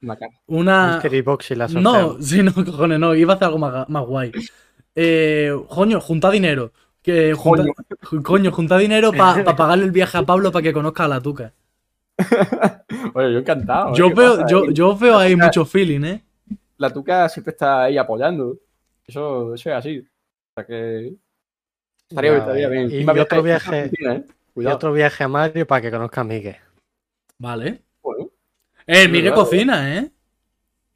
[0.47, 3.15] una Box y la No, sí, no, cojones, no.
[3.15, 4.33] Iba a hacer algo más, más guay.
[4.95, 6.73] Eh, coño, junta dinero.
[7.03, 7.65] Que junta,
[8.23, 11.53] coño, junta dinero para pagarle el viaje a Pablo para que conozca a la tuca.
[13.15, 13.91] Oye, yo encantado.
[13.91, 13.93] ¿eh?
[13.97, 14.47] Yo ¿Qué veo, pasa?
[14.49, 16.25] yo, yo veo ahí mucho feeling, ¿eh?
[16.79, 18.59] La tuca siempre está ahí apoyando.
[19.07, 19.99] Eso, eso es así.
[19.99, 20.05] O
[20.57, 21.15] sea que.
[22.09, 22.83] Estaría, Ya, estaría bien.
[22.91, 24.25] y Encima otro viaje- viaje- Argentina, ¿eh?
[24.57, 26.57] Y otro viaje a Mario para que conozca a Miguel.
[27.39, 27.83] Vale.
[28.03, 28.31] Bueno,
[28.87, 30.11] Eh, Miguel cocina, ¿eh?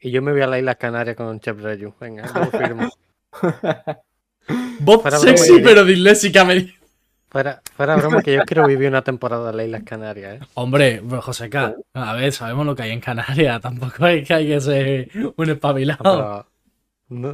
[0.01, 1.93] Y yo me voy a las Islas Canarias con Chef Reyu.
[2.01, 2.89] Venga, lo firmo.
[4.81, 6.45] Voz Fuera sexy pero disléxica.
[6.45, 6.75] me-
[7.31, 10.47] Fuera, fuera broma que yo quiero vivir una temporada las Islas Canarias, ¿eh?
[10.55, 13.61] Hombre, pues, José K, a ver, sabemos lo que hay en Canarias.
[13.63, 16.03] Tampoco es que hay que ser un espabilado.
[16.03, 16.47] Pero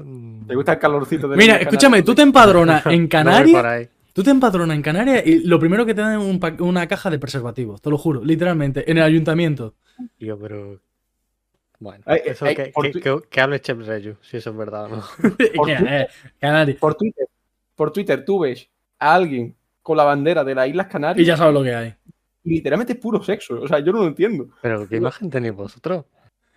[0.03, 3.89] no- ¿Te gusta el calorcito de Mira, de escúchame, tú te empadronas en Canarias.
[4.13, 7.11] Tú te empadronas en Canarias y lo primero que te dan es un una caja
[7.11, 9.75] de preservativos, te lo juro, literalmente, en el ayuntamiento.
[10.19, 10.81] Tío, pero.
[11.81, 14.57] Bueno, Ay, eso ay, que, que- tu- que- que hable Chef Reyu, si eso es
[14.57, 15.03] verdad o no.
[16.81, 17.27] Por Twitter,
[17.75, 18.69] por Twitter tú ves
[19.01, 19.55] a alguien
[19.85, 21.95] con la bandera de las Islas Canarias Y ya sabes lo que hay.
[22.43, 23.61] y literalmente es puro sexo.
[23.61, 24.49] O sea, yo no lo entiendo.
[24.63, 26.07] Pero ¿qué imagen tenéis vosotros?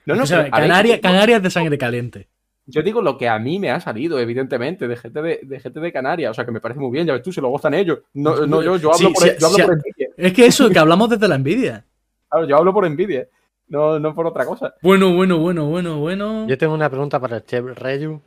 [0.06, 2.30] No, no, O sea, Canarias, Canarias de sangre caliente.
[2.66, 5.80] Yo digo lo que a mí me ha salido, evidentemente, de gente de, de, gente
[5.82, 6.32] de Canarias.
[6.32, 8.00] O sea, que me parece muy bien, ya ves tú, se lo gozan ellos.
[8.14, 9.64] No, no yo, yo hablo, Sí, por, sí, yo hablo sí.
[9.64, 10.08] por envidia.
[10.18, 11.86] Es que eso, que hablamos desde la envidia.
[12.30, 13.28] Claro, yo hablo por envidia.
[13.70, 14.74] No, no por otra cosa.
[14.82, 16.48] Bueno, bueno, bueno, bueno, bueno.
[16.48, 18.22] Yo tengo una pregunta para el Chef Reyu.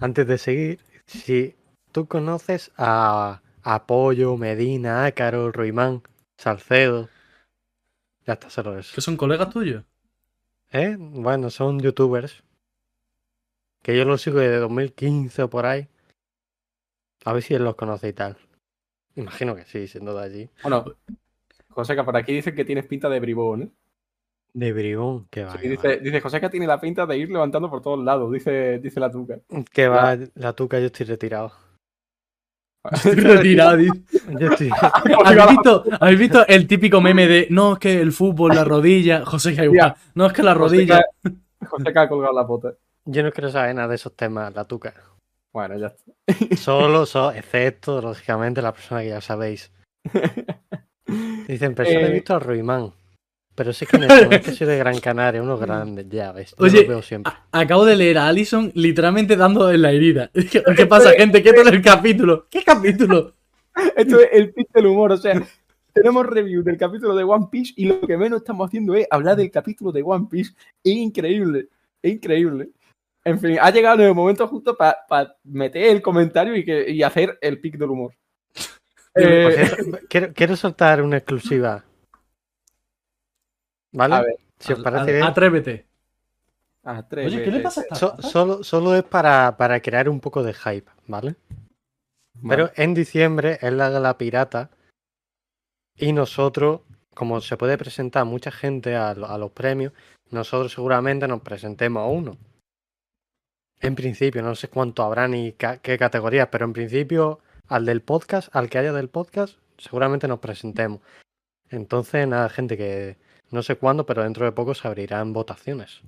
[0.00, 1.54] Antes de seguir, si
[1.92, 6.00] tú conoces a Apoyo, Medina, Ácaro, Ruimán,
[6.36, 7.08] Salcedo.
[8.24, 8.94] Ya está, solo eso.
[8.94, 9.82] ¿Que son colegas tuyos?
[10.70, 10.94] ¿Eh?
[10.96, 12.44] Bueno, son youtubers.
[13.82, 15.88] Que yo los sigo desde 2015 o por ahí.
[17.24, 18.36] A ver si él los conoce y tal.
[19.16, 20.50] Imagino que sí, siendo de allí.
[20.62, 20.84] Bueno,
[21.70, 23.70] Joseca, por aquí dicen que tienes pinta de bribón, ¿eh?
[24.54, 25.52] De Bribón, que va.
[25.52, 28.78] Sí, que dice, dice Joseca tiene la pinta de ir levantando por todos lados, dice,
[28.78, 29.40] dice la tuca.
[29.52, 29.64] va.
[29.64, 31.65] Que va, la tuca, yo estoy retirado.
[33.04, 33.78] Retirado.
[33.78, 34.70] Yo estoy...
[35.24, 39.24] ¿Habéis visto, habéis visto el típico meme de no, es que el fútbol, la rodilla?
[39.24, 39.94] José que igual.
[40.14, 41.02] No, es que la rodilla.
[41.22, 42.72] Joseca, Joseca ha colgado la pota.
[43.04, 44.92] yo no quiero saber nada de esos temas, la tuca.
[45.52, 46.56] Bueno, ya está.
[46.56, 49.72] Solo, so- excepto, lógicamente, la persona que ya sabéis.
[51.48, 52.12] Dicen, pero solo he Eh.
[52.14, 52.92] visto a Ruimán.
[53.56, 56.54] Pero sí que no es, es que soy de Gran Canaria, unos grandes, ya ves.
[56.58, 57.32] Yo Oye, los veo siempre.
[57.50, 60.30] Acabo de leer a Allison literalmente dando en la herida.
[60.34, 61.42] ¿Qué, qué pasa, gente?
[61.42, 62.46] ¿Qué tal el capítulo?
[62.50, 63.34] ¿Qué capítulo?
[63.96, 65.42] Esto es el pitch del humor, o sea,
[65.92, 69.36] tenemos review del capítulo de One Piece y lo que menos estamos haciendo es hablar
[69.36, 70.52] del capítulo de One Piece.
[70.84, 71.68] Es increíble,
[72.02, 72.68] es increíble.
[73.24, 77.02] En fin, ha llegado en el momento justo para meter el comentario y, que, y
[77.02, 78.12] hacer el pic del humor.
[79.14, 79.70] Eh,
[80.10, 81.82] quiero, quiero soltar una exclusiva.
[83.96, 84.14] ¿Vale?
[84.14, 85.22] a ver, si os parece a- bien.
[85.24, 85.86] Atrévete.
[86.84, 87.34] atrévete.
[87.36, 90.42] Oye, ¿qué le pasa a esta So- solo, solo es para, para crear un poco
[90.42, 91.34] de hype, ¿vale?
[92.46, 94.70] Pero en diciembre es la gala pirata
[95.96, 96.82] y nosotros,
[97.14, 99.92] como se puede presentar mucha gente a, lo- a los premios,
[100.30, 102.36] nosotros seguramente nos presentemos a uno.
[103.80, 108.00] En principio, no sé cuánto habrá ni ca- qué categorías, pero en principio al del
[108.02, 111.00] podcast, al que haya del podcast, seguramente nos presentemos.
[111.70, 113.16] Entonces, nada, gente, que
[113.50, 116.00] no sé cuándo, pero dentro de poco se abrirán votaciones.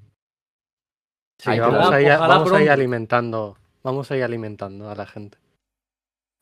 [1.45, 5.07] Ay, que vamos a ir, vamos a ir alimentando, vamos a ir alimentando a la
[5.07, 5.39] gente.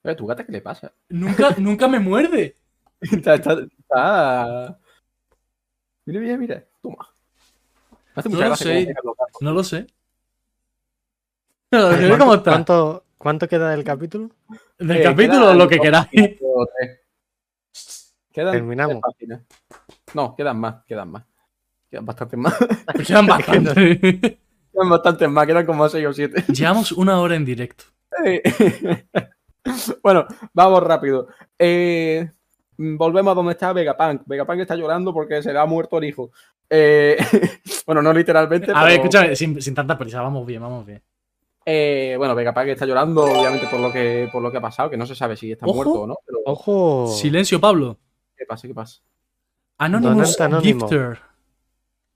[0.04, 0.92] Eh, ¿Tu gata qué le pasa?
[1.08, 2.54] Nunca, nunca me muerde.
[3.00, 4.78] Está, está, está-
[6.06, 6.64] Mira, mira, mira.
[6.80, 7.08] Toma.
[8.14, 8.94] Hace No mucha lo gracia sé.
[9.40, 9.86] No lo sé.
[11.68, 12.52] Pero mira cómo está.
[12.52, 14.30] ¿Cuánto, cuánto queda del capítulo?
[14.78, 16.08] Del Eh, capítulo, lo que queráis.
[18.32, 19.00] Quedan Terminamos.
[20.16, 21.26] No, quedan más, quedan más.
[21.90, 22.56] Quedan bastantes más.
[23.06, 24.00] Quedan bastante.
[24.72, 26.44] quedan bastantes más, quedan como 6 o 7.
[26.54, 27.84] Llevamos una hora en directo.
[30.02, 31.28] bueno, vamos rápido.
[31.58, 32.30] Eh,
[32.78, 34.22] volvemos a donde está Vegapunk.
[34.24, 36.30] Vegapunk está llorando porque se le ha muerto el hijo.
[36.70, 37.18] Eh,
[37.84, 38.72] bueno, no literalmente.
[38.74, 41.02] A ver, escúchame, sin, sin tanta prisa, vamos bien, vamos bien.
[41.66, 44.96] Eh, bueno, Vegapunk está llorando, obviamente, por lo que, por lo que ha pasado, que
[44.96, 45.74] no se sabe si está Ojo.
[45.74, 46.16] muerto o no.
[46.24, 47.06] Pero, Ojo.
[47.08, 47.98] Silencio, Pablo.
[48.34, 48.66] ¿qué pasa?
[48.66, 49.02] ¿Qué pasa?
[49.78, 50.36] Anonymous.
[50.62, 51.18] Gifter.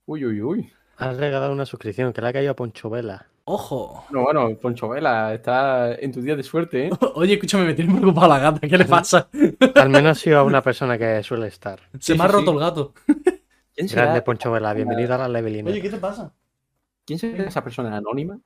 [0.07, 0.73] Uy, uy, uy.
[0.97, 3.27] Has regalado una suscripción que le ha caído a Poncho Vela.
[3.45, 4.05] Ojo.
[4.11, 6.91] No, bueno, Poncho Vela está en tu día de suerte, ¿eh?
[7.15, 8.61] Oye, escúchame, me tiene preocupado la gata.
[8.67, 9.29] ¿Qué le pasa?
[9.75, 11.81] Al menos ha sido una persona que suele estar.
[11.99, 12.57] Se Sí, me ha sí, roto sí.
[12.57, 12.95] el gato.
[13.75, 15.71] ¿Quién será, Grande Poncho Vela, bienvenido a la Levelina.
[15.71, 16.33] Oye, ¿qué te pasa?
[17.07, 18.39] ¿quién será esa persona anónima?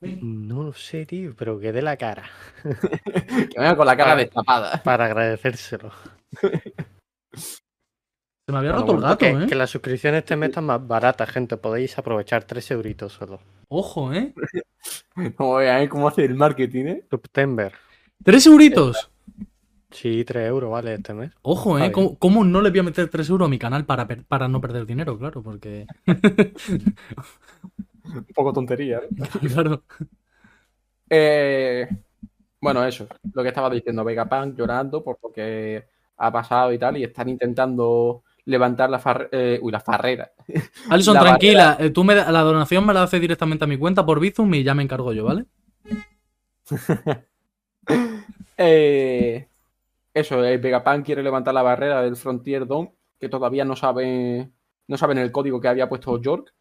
[0.00, 2.22] No lo sé, tío, pero que dé la cara
[2.62, 4.82] Que venga con la cara destapada.
[4.82, 5.90] para agradecérselo.
[8.48, 9.46] Se me había roto el gato, que, ¿eh?
[9.46, 11.58] que las suscripciones este mes están más baratas, gente.
[11.58, 13.40] Podéis aprovechar 3 euritos solo.
[13.68, 14.32] Ojo, ¿eh?
[15.38, 15.88] No vean ¿eh?
[15.90, 17.04] cómo hace el marketing, ¿eh?
[17.10, 17.74] September.
[18.24, 19.10] ¿Tres euritos?
[19.90, 21.30] Sí, 3 euros vale este mes.
[21.42, 21.92] Ojo, ¿eh?
[21.92, 24.62] ¿Cómo, cómo no le voy a meter 3 euros a mi canal para, para no
[24.62, 25.18] perder dinero?
[25.18, 25.84] Claro, porque...
[26.06, 26.94] Un
[28.34, 29.08] poco tontería, ¿eh?
[29.52, 29.82] claro.
[31.10, 31.86] Eh,
[32.62, 35.84] bueno, eso, lo que estaba diciendo, Vegapunk llorando por lo que
[36.16, 40.32] ha pasado y tal, y están intentando levantar la, farre- eh, uy, la farrera.
[40.90, 41.76] Alison, La tranquila.
[41.78, 44.62] eh, Tú me la donación me la haces directamente a mi cuenta por Bizum y
[44.62, 45.44] ya me encargo yo, ¿vale?
[48.60, 49.46] Eh,
[50.12, 54.50] eso, el Vegapunk quiere levantar la barrera del Frontier Dome, que todavía no sabe,
[54.88, 56.52] no saben el código que había puesto York.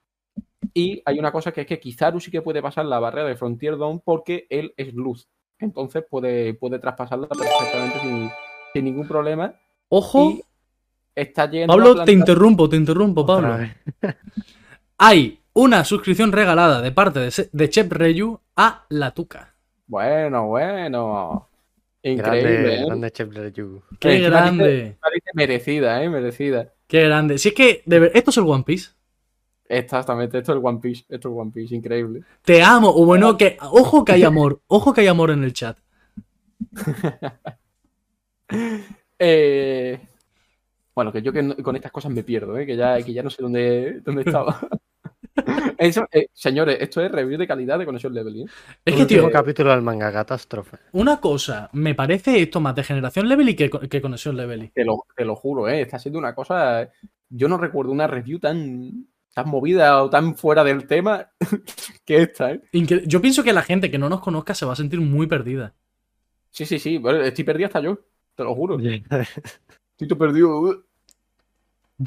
[0.73, 3.37] Y hay una cosa que es que Kizaru sí que puede pasar la barrera del
[3.37, 5.27] Frontier Dome porque él es luz.
[5.59, 8.29] Entonces puede, puede traspasarla perfectamente sin,
[8.73, 9.55] sin ningún problema.
[9.89, 10.29] Ojo.
[10.29, 10.43] Y
[11.21, 13.57] está yendo a Pablo, te interrumpo, te interrumpo, Pablo.
[14.99, 19.55] Hay una suscripción regalada de parte de, de Chep Reyu a La Tuca.
[19.87, 21.47] Bueno, bueno.
[22.03, 22.85] Increíble, Grande, ¿eh?
[22.85, 23.81] grande Chef Ryu.
[23.99, 24.97] ¡Qué grande!
[24.99, 26.09] Parece merecida, ¿eh?
[26.09, 26.73] Merecida.
[26.87, 27.37] ¡Qué grande!
[27.37, 28.91] Si es que, de ver, esto es el One Piece.
[29.67, 31.01] Exactamente, esto es el One Piece.
[31.09, 32.23] Esto es el One Piece, increíble.
[32.43, 32.89] Te amo.
[32.89, 33.57] O bueno, que.
[33.61, 34.61] Ojo que hay amor.
[34.67, 35.77] Ojo que hay amor en el chat.
[39.19, 39.99] Eh,
[40.97, 42.65] Bueno, que yo que no- con estas cosas me pierdo, ¿eh?
[42.65, 44.59] que, ya, que ya no sé dónde, dónde estaba.
[45.77, 48.35] Eso, eh, señores, esto es review de calidad de Conexión Level.
[48.41, 48.45] ¿eh?
[48.83, 50.77] Es que, Último tío, capítulo del manga Catástrofe.
[50.93, 54.71] una cosa, me parece esto más de generación level y que, que conexión level.
[54.73, 55.81] Te lo, te lo juro, ¿eh?
[55.81, 56.89] está siendo una cosa.
[57.29, 61.29] Yo no recuerdo una review tan, tan movida o tan fuera del tema
[62.05, 62.53] que esta.
[62.53, 62.61] ¿eh?
[62.73, 65.27] Incre- Yo pienso que la gente que no nos conozca se va a sentir muy
[65.27, 65.75] perdida.
[66.49, 66.97] Sí, sí, sí.
[66.97, 67.99] bueno, estoy perdido hasta yo.
[68.33, 68.79] Te lo juro.
[68.79, 70.83] Estoy todo perdido.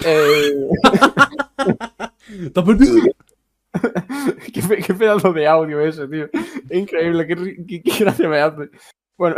[0.05, 0.53] Eh,
[2.47, 2.95] ¿Estás perdido?
[4.53, 6.28] qué, qué pedazo de audio ese, tío.
[6.68, 7.26] Es increíble.
[7.26, 8.70] Qué, qué- qué gracia me hace.
[9.16, 9.36] Bueno,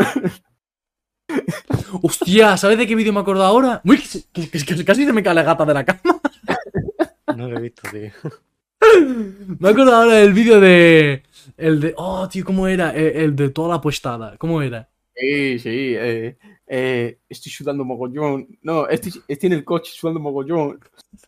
[2.03, 3.81] Hostia, ¿sabes de qué vídeo me acuerdo ahora?
[3.85, 3.99] Uy,
[4.33, 6.21] que, que- que- que casi se me cae la gata de la cama.
[7.37, 8.11] No lo he visto, tío.
[9.59, 11.23] Me acuerdo ahora del vídeo de.
[11.57, 11.95] El de.
[11.97, 12.91] Oh, tío, ¿cómo era?
[12.95, 14.37] El, el de toda la puestada.
[14.39, 14.89] ¿Cómo era?
[15.15, 15.95] sí, sí.
[15.97, 16.37] eh,
[16.75, 18.49] eh, estoy sudando mogollón.
[18.62, 20.81] No, estoy, estoy en el coche sudando mogollón.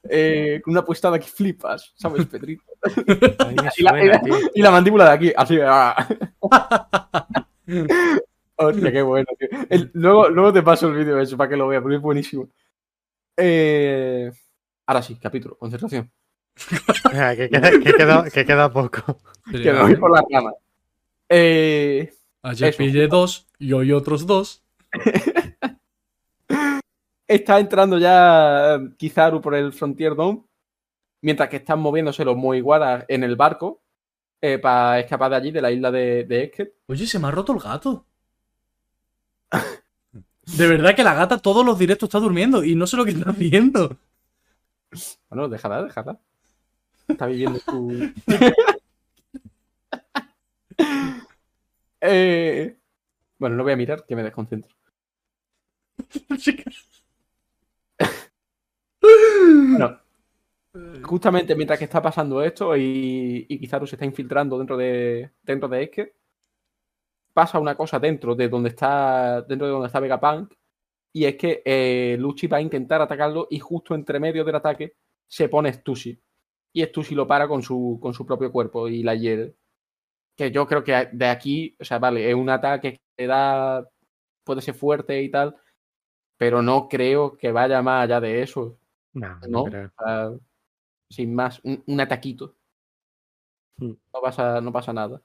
[0.09, 2.63] Eh, con una puestada que flipas, ¿sabes, Pedrito?
[3.77, 4.23] Y la-.
[4.55, 5.59] Y mandíbula de aquí, así.
[5.63, 5.95] ah.
[8.57, 9.49] Hostia, qué bueno, tío.
[9.69, 12.49] El- luego, luego te paso el vídeo eso para que lo veas, porque es buenísimo.
[13.37, 14.33] Eh,
[14.87, 16.11] ahora sí, capítulo, concentración.
[17.13, 19.19] Venga, que, queda, que, queda, que queda poco.
[19.53, 20.53] Que me voy por la rama.
[21.29, 22.79] Eh, Ayer Eso.
[22.79, 24.64] pillé dos y hoy otros dos.
[27.27, 30.45] está entrando ya Kizaru por el Frontier Dome,
[31.23, 33.83] mientras que están moviéndose los Mugiwara en el barco
[34.41, 36.75] eh, para escapar de allí, de la isla de, de Esket.
[36.87, 38.07] Oye, se me ha roto el gato.
[40.59, 43.13] De verdad que la gata todos los directos está durmiendo y no sé lo que
[43.13, 43.97] está haciendo.
[45.31, 46.21] Bueno, déjala, déjala.
[47.09, 48.13] Está viviendo su.
[52.07, 52.77] Eh,
[53.39, 54.77] bueno, no voy a mirar, que me desconcentro.
[61.03, 65.69] justamente mientras que está pasando esto y, y Kizaru se está infiltrando dentro de, dentro
[65.69, 66.15] de Eske,
[67.33, 70.55] pasa una cosa dentro de donde está, dentro de donde está Vegapunk,
[71.13, 74.97] y es que eh, Luchi va a intentar atacarlo y justo entre medio del ataque
[75.29, 76.21] se pone Stussy.
[76.73, 79.55] Y Stussy lo para con su, con su propio cuerpo y la hiere.
[80.37, 83.89] Que yo creo que de aquí, o sea, vale, es un ataque que da,
[84.45, 85.57] puede ser fuerte y tal,
[86.37, 88.79] pero no creo que vaya más allá de eso.
[89.13, 89.71] No, no, ¿no?
[89.71, 90.33] sea,
[91.09, 92.57] sin más, un, un ataquito.
[93.77, 93.93] Mm.
[94.13, 95.23] No pasa, no pasa nada.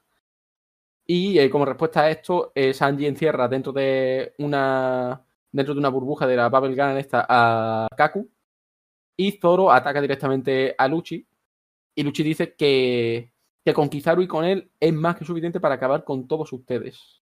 [1.06, 5.88] Y eh, como respuesta a esto, eh, Sanji encierra dentro de una dentro de una
[5.88, 8.30] burbuja de la Bubble Gun esta a Kaku.
[9.16, 11.26] Y Zoro ataca directamente a Luchi.
[11.94, 13.32] Y Luchi dice que,
[13.64, 17.22] que con Kizaru y con él es más que suficiente para acabar con todos ustedes.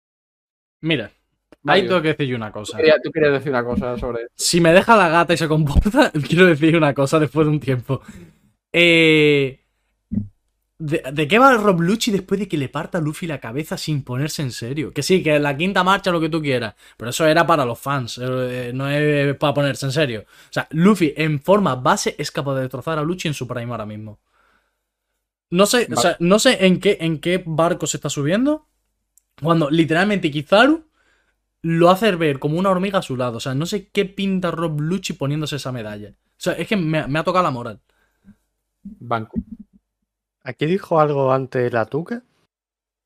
[0.81, 1.11] Mira,
[1.51, 2.77] ahí Mario, tengo que decir yo una tú cosa.
[2.77, 4.27] querías, tú querías decir una cosa sobre.
[4.35, 7.59] Si me deja la gata y se comporta, quiero decir una cosa después de un
[7.59, 8.01] tiempo.
[8.71, 9.59] Eh,
[10.77, 13.77] ¿de, de qué va Rob Lucci después de que le parta a Luffy la cabeza
[13.77, 14.93] sin ponerse en serio?
[14.93, 17.79] Que sí, que la quinta marcha lo que tú quieras, pero eso era para los
[17.79, 20.25] fans, eh, no es para ponerse en serio.
[20.27, 23.71] O sea, Luffy en forma base es capaz de destrozar a Lucci en su prime
[23.71, 24.19] ahora mismo.
[25.51, 28.67] No sé, o sea, no sé en qué, en qué barco se está subiendo.
[29.41, 30.88] Cuando literalmente Kizaru
[31.61, 33.37] lo hace ver como una hormiga a su lado.
[33.37, 36.09] O sea, no sé qué pinta Rob Lucci poniéndose esa medalla.
[36.11, 37.79] O sea, es que me, me ha tocado la moral.
[38.83, 39.37] Banco.
[40.43, 42.23] Aquí dijo algo antes la Tuca.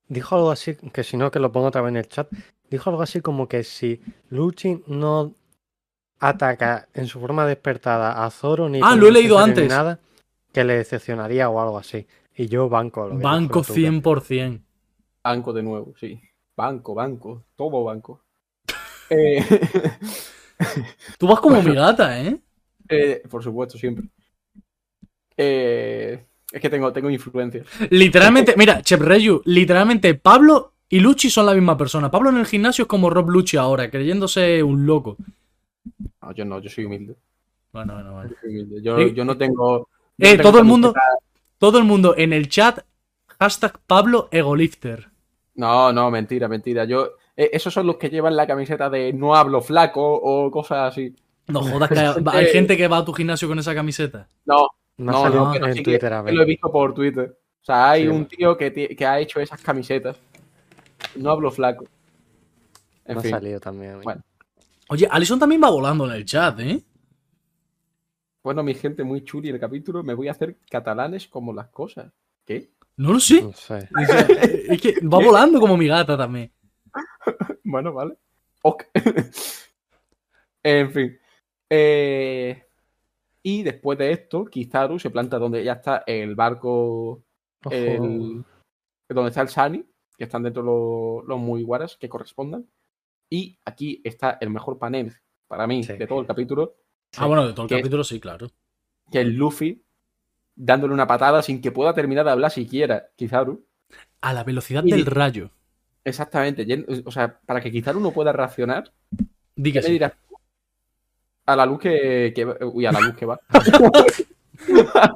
[0.08, 2.28] Dijo algo así, que si no, que lo pongo otra vez en el chat.
[2.70, 5.34] Dijo algo así como que si Luchi no
[6.20, 9.68] ataca en su forma despertada a Zoro ni Ah, lo he leído antes.
[9.68, 10.00] nada,
[10.52, 12.06] que le decepcionaría o algo así.
[12.36, 13.08] Y yo banco.
[13.08, 13.80] Lo Banco la Tuca.
[13.80, 14.62] 100%.
[15.24, 16.22] Banco de nuevo, sí.
[16.56, 17.44] Banco, banco.
[17.56, 18.22] Todo banco.
[19.16, 19.44] Eh,
[21.18, 22.38] Tú vas como mi gata, ¿eh?
[22.90, 24.06] eh, por supuesto, siempre.
[25.36, 27.66] Eh, es que tengo, tengo influencias.
[27.90, 32.12] Literalmente, mira, Chep Reyu, literalmente Pablo y Lucci son la misma persona.
[32.12, 35.18] Pablo en el gimnasio es como Rob Lucci ahora, creyéndose un loco.
[36.22, 37.16] No, yo no, yo soy humilde.
[37.72, 38.32] Bueno, bueno, bueno.
[38.82, 39.00] yo.
[39.00, 39.90] Yo, yo no tengo.
[40.18, 40.94] yo eh, no tengo todo el mundo-
[41.58, 42.80] Todo el mundo en el chat,
[43.40, 45.10] hashtag Pablo Egolifter.
[45.56, 46.86] No, no, mentira, mentira.
[46.86, 50.92] Yo, eh, esos son los que llevan la camiseta de no hablo flaco o cosas
[50.94, 51.16] así.
[51.48, 54.28] No jodas que hay, hay gente que va a tu gimnasio con esa camiseta.
[54.46, 54.68] No,
[54.98, 56.34] no, no, pero en sí que- Twitter a que ver.
[56.36, 57.38] lo he visto por Twitter.
[57.62, 60.18] O sea, hay Sí, un tío que, que ha hecho esas camisetas.
[61.16, 61.86] No hablo flaco.
[63.06, 63.32] En Me ha fin.
[63.32, 63.94] salido también.
[63.94, 64.04] a mí.
[64.04, 64.22] Bueno.
[64.90, 66.82] Oye, Alison también va volando en el chat, ¿eh?
[68.44, 70.04] Bueno, mi gente, muy chuli el capítulo.
[70.04, 72.12] Me voy a hacer catalanes como las cosas.
[72.46, 72.72] ¿Qué?
[72.98, 73.42] No lo sé.
[73.42, 73.76] No sé.
[73.96, 74.20] O sea,
[74.70, 76.52] es que va volando como mi gata también.
[77.64, 78.16] Bueno, vale.
[78.62, 78.86] Ok.
[80.64, 81.18] en fin.
[81.70, 82.64] Eh,
[83.42, 87.24] y después de esto, Kizaru se planta donde ya está el barco,
[87.70, 88.44] el,
[89.10, 89.86] donde está el Shani,
[90.18, 92.68] que están dentro los, los Mugiwaras que correspondan.
[93.30, 95.14] Y aquí está el mejor panel
[95.48, 95.94] para mí Sí.
[95.94, 96.76] de todo el capítulo,
[97.18, 98.48] Ah, bueno, de todo el capítulo sí, claro.
[99.12, 99.84] que es Luffy
[100.56, 103.66] dándole una patada sin que pueda terminar de hablar siquiera, Kizaru.
[104.22, 105.52] A la velocidad Y del rayo.
[106.04, 106.66] Exactamente.
[107.06, 108.32] O sea, para que Kizaru no pueda
[109.72, 110.14] ¿Qué que me dirás?
[111.46, 113.40] A la luz que, que va- Uy, a la luz que va.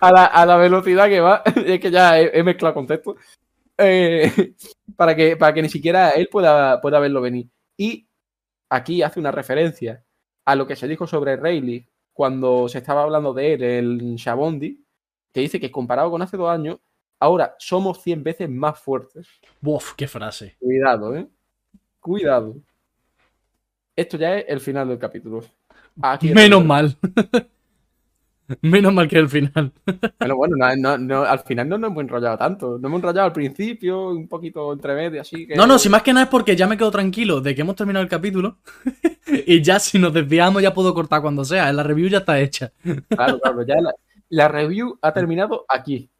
[0.00, 1.42] a, la, a la velocidad que va.
[1.66, 3.16] Es que ya he, he mezclado conceptos.
[3.78, 4.54] Eh,
[4.96, 7.48] para, que, para que ni siquiera él pueda, pueda verlo venir.
[7.76, 8.06] Y
[8.68, 10.04] aquí hace una referencia
[10.44, 14.84] a lo que se dijo sobre Rayleigh cuando se estaba hablando de él, el Shabondi,
[15.32, 16.78] que dice que comparado con hace dos años,
[17.22, 19.28] ahora somos 100 veces más fuertes.
[19.62, 20.56] Uf, qué frase.
[20.58, 21.26] Cuidado, ¿eh?
[22.00, 22.56] Cuidado.
[23.94, 25.44] Esto ya es el final del capítulo.
[26.00, 26.96] Aquí Menos mal.
[28.60, 29.72] Menos mal que el final.
[30.18, 32.72] Bueno, bueno, no, no- no, al final no nos hemos enrollado tanto.
[32.78, 35.54] Nos hemos enrollado al principio, un poquito entre medio, así que.
[35.54, 37.76] No, no, si más que nada es porque ya me quedo tranquilo de que hemos
[37.76, 38.58] terminado el capítulo.
[39.46, 41.72] y ya si nos desviamos ya puedo cortar cuando sea.
[41.72, 42.72] La review ya está hecha.
[43.08, 43.94] Claro, claro, ya la,
[44.28, 46.10] la review ha terminado aquí.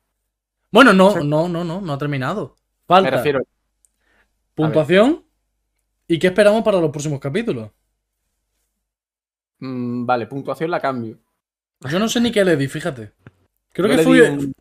[0.72, 2.56] Bueno, no, no, no, no, no ha terminado.
[3.00, 3.40] Me Falta refiero.
[4.54, 5.24] puntuación.
[6.08, 7.70] ¿Y qué esperamos para los próximos capítulos?
[9.60, 11.18] mm, vale, puntuación la cambio.
[11.90, 13.12] Yo no sé ni qué le di, fíjate.
[13.72, 14.54] Creo Yo que di un-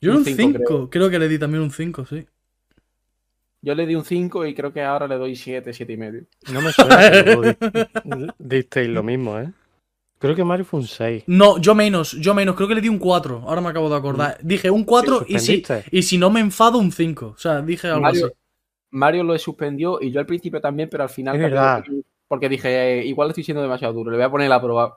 [0.00, 0.90] Yo un un cinco, 5, creo.
[0.90, 1.10] creo.
[1.10, 2.26] que le di también un 5, sí.
[3.60, 6.26] yo le di un 5 y creo que ahora le doy 7, 7 y medio.
[6.46, 7.22] No me suena que
[8.88, 9.52] lo mismo, ¿eh?
[10.22, 11.24] Creo que Mario fue un 6.
[11.26, 13.42] No, yo menos, yo menos, creo que le di un 4.
[13.46, 14.38] Ahora me acabo de acordar.
[14.42, 17.26] Dije un 4 y si, y si no me enfado, un 5.
[17.34, 18.34] O sea, dije algo Mario, así.
[18.92, 21.34] Mario lo suspendió y yo al principio también, pero al final.
[21.36, 21.82] Es verdad.
[22.28, 24.96] porque- dije, eh, igual estoy siendo demasiado duro, le voy a poner el aprobado.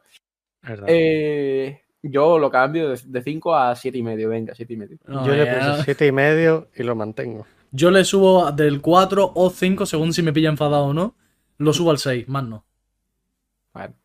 [0.61, 0.85] ¿verdad?
[0.87, 4.97] Eh, Yo lo cambio de 5 a 7 y medio, venga, 7 y medio.
[5.07, 7.47] No, Yo le ya- puse siete y medio y lo mantengo.
[7.71, 11.15] Yo le subo del 4 o 5, según si me pilla enfadado o no.
[11.57, 12.63] Lo subo al 6, más no.
[13.73, 13.95] Bueno,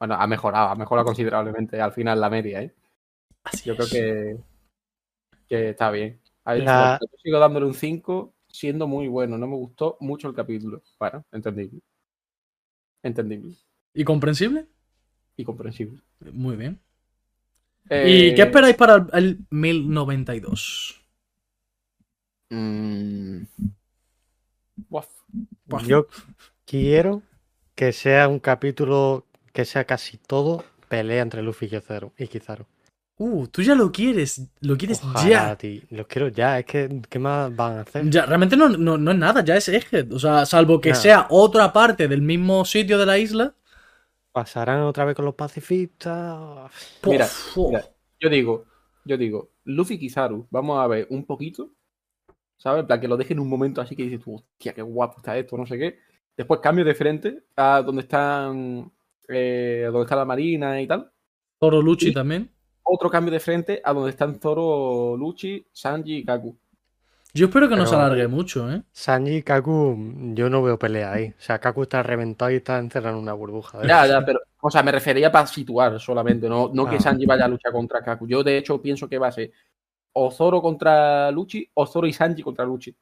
[0.00, 2.74] bueno, ha mejorado, ha mejorado considerablemente al final la media, ¿eh?
[3.44, 4.38] Así Yo creo que,
[5.48, 6.20] que está bien.
[6.44, 9.36] A ver, La- yo sigo dándole un 5, siendo muy bueno.
[9.38, 10.82] No me gustó mucho el capítulo.
[10.98, 11.80] Bueno, entendible.
[13.02, 13.58] Entendible
[13.94, 14.66] ¿Y comprensible?
[15.36, 16.02] y comprensible.
[16.32, 16.80] Muy bien.
[17.90, 21.00] Eh, ¿Y qué esperáis para el, el 1092?
[22.50, 23.46] mm.
[25.86, 26.06] Yo
[26.66, 27.22] quiero
[27.74, 29.26] que sea un capítulo
[29.60, 32.12] que sea casi todo pelea entre Luffy y Kizaru.
[32.16, 32.64] Y Kizaru.
[33.18, 34.48] Uh, tú ya lo quieres.
[34.60, 35.56] Lo quieres Ojalá, ya.
[35.56, 35.82] tío.
[35.90, 36.58] Los quiero ya.
[36.58, 38.08] Es que, ¿qué más van a hacer?
[38.08, 40.10] Ya, realmente no, no, no es nada, ya es Egghead.
[40.12, 41.02] O sea, salvo que Nada.
[41.02, 43.54] sea otra parte del mismo sitio de la isla.
[44.32, 46.70] ¿Pasarán otra vez con los pacifistas?
[47.06, 47.28] Mira,
[48.18, 48.64] yo digo,
[49.04, 51.72] yo digo, Luffy Kizaru, vamos a ver un poquito,
[52.56, 52.80] ¿sabes?
[52.80, 55.36] En plan, que lo dejen un momento así que dices tú, hostia, qué guapo está
[55.36, 55.98] esto, no sé qué.
[56.36, 58.90] Después cambio de frente a donde están,
[59.30, 61.10] eh, donde está la marina y tal.
[61.58, 62.50] Zoro Lucchi Y- también.
[62.82, 66.58] Otro cambio de frente a donde están Zoro, Lucci, Sanji y Kaku.
[67.32, 68.82] Yo espero que no se alargue mucho, ¿eh?
[68.90, 69.96] Sanji y Kaku,
[70.34, 71.28] yo no veo pelea ahí.
[71.28, 73.78] O sea, Kaku está reventado y está encerrado en una burbuja.
[73.78, 77.00] de Ya, ya, pero, o sea, me refería para situar solamente, no, no que Ah.
[77.00, 78.26] Sanji vaya a luchar contra Kaku.
[78.26, 79.52] Yo, de hecho, pienso que va a ser
[80.14, 82.92] o Zoro contra Lucci o Zoro y Sanji contra Lucci.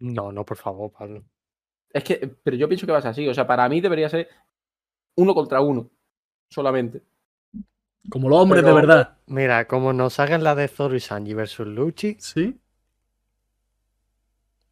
[0.00, 1.24] No, no, por favor, Pablo.
[1.92, 3.26] Es que, pero yo pienso que va a ser así.
[3.26, 4.28] O sea, para mí debería ser
[5.18, 5.90] uno contra uno.
[6.48, 7.02] Solamente.
[8.08, 9.18] Como los hombres Pero- de verdad.
[9.26, 12.58] Mira, como nos hagan la de Zoro y Sanji versus Lucci, Sí.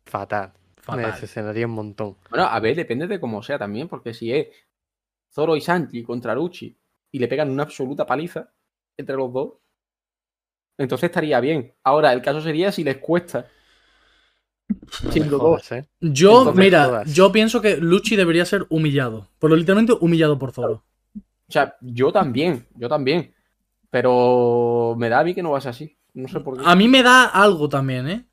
[0.04, 0.52] fatal.
[0.76, 1.12] Me Fatal.
[1.12, 2.16] decepcionaría un montón.
[2.30, 4.46] Bueno, a ver, depende de cómo sea también, porque si es
[5.32, 6.76] Zoro y Sanji contra Lucci
[7.10, 8.52] y le pegan una absoluta paliza
[8.96, 9.54] entre los dos,
[10.78, 11.74] entonces estaría bien.
[11.82, 13.48] Ahora, el caso sería si les cuesta.
[15.30, 15.88] Jodas, ¿eh?
[16.00, 17.12] Yo, Entonces, mira, jodas.
[17.14, 19.28] yo pienso que Lucci debería ser humillado.
[19.38, 20.84] Pero literalmente humillado por Zoro.
[21.48, 23.32] O sea, yo también, yo también.
[23.90, 25.96] Pero me da a mí que no va a ser así.
[26.14, 26.62] No sé por qué.
[26.66, 28.24] A mí me da algo también, ¿eh?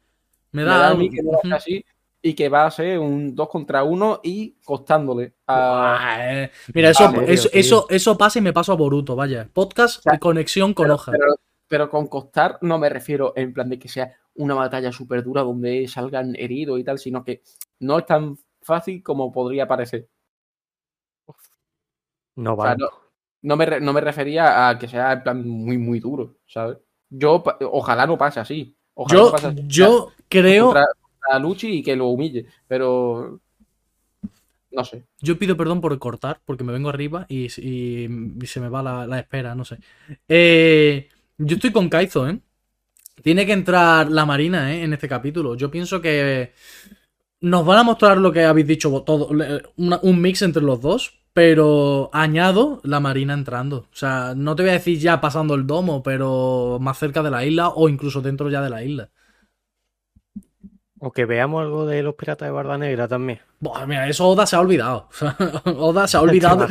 [0.52, 1.00] Me me da, a algo.
[1.00, 1.56] mí que no va a ser Ujú.
[1.58, 1.86] así
[2.22, 6.52] y que va a ser un 2 contra 1 y costándole a, eh.
[6.74, 7.60] Mira, eso, eso, tío.
[7.60, 9.50] eso, eso pasa y me paso a Boruto, vaya.
[9.52, 11.12] Podcast sea, de conexión con pero, hoja.
[11.12, 11.36] pero-
[11.68, 15.42] pero con costar no me refiero en plan de que sea una batalla súper dura
[15.44, 17.42] donde salgan heridos y tal, sino que
[17.80, 20.10] no es tan fácil como podría parecer.
[22.36, 22.78] No O sea, van.
[22.78, 22.88] no,
[23.44, 26.78] no me, no me refería a que sea en plan muy, muy duro, ¿sabes?
[27.10, 28.78] Yo, ojalá no pase así.
[28.96, 29.62] Ojalá no Yo, pase así.
[29.68, 33.42] yo creo, Contra, contra Lucci y que lo humille, pero
[34.72, 35.06] no sé.
[35.22, 38.08] yo pido perdón por cortar, porque me vengo arriba y, y-
[38.42, 39.80] y se me va la, la espera, no sé.
[40.28, 42.40] Eh, yo estoy con Kaizo, ¿eh?
[43.24, 44.84] Tiene que entrar la Marina, ¿eh?
[44.84, 45.56] En este capítulo.
[45.56, 46.54] Yo pienso que
[47.42, 49.30] nos van a mostrar lo que habéis dicho todo,
[49.78, 53.78] una- un mix entre los dos, pero añado la Marina entrando.
[53.92, 57.32] O sea, no te voy a decir ya pasando el domo, pero más cerca de
[57.32, 59.10] la isla o incluso dentro ya de la isla.
[61.06, 63.40] O que veamos algo de los piratas de Barba Negra también.
[63.60, 65.10] Buah, mira, eso Oda se ha olvidado.
[65.66, 66.68] Oda se ha ¿Te olvidado.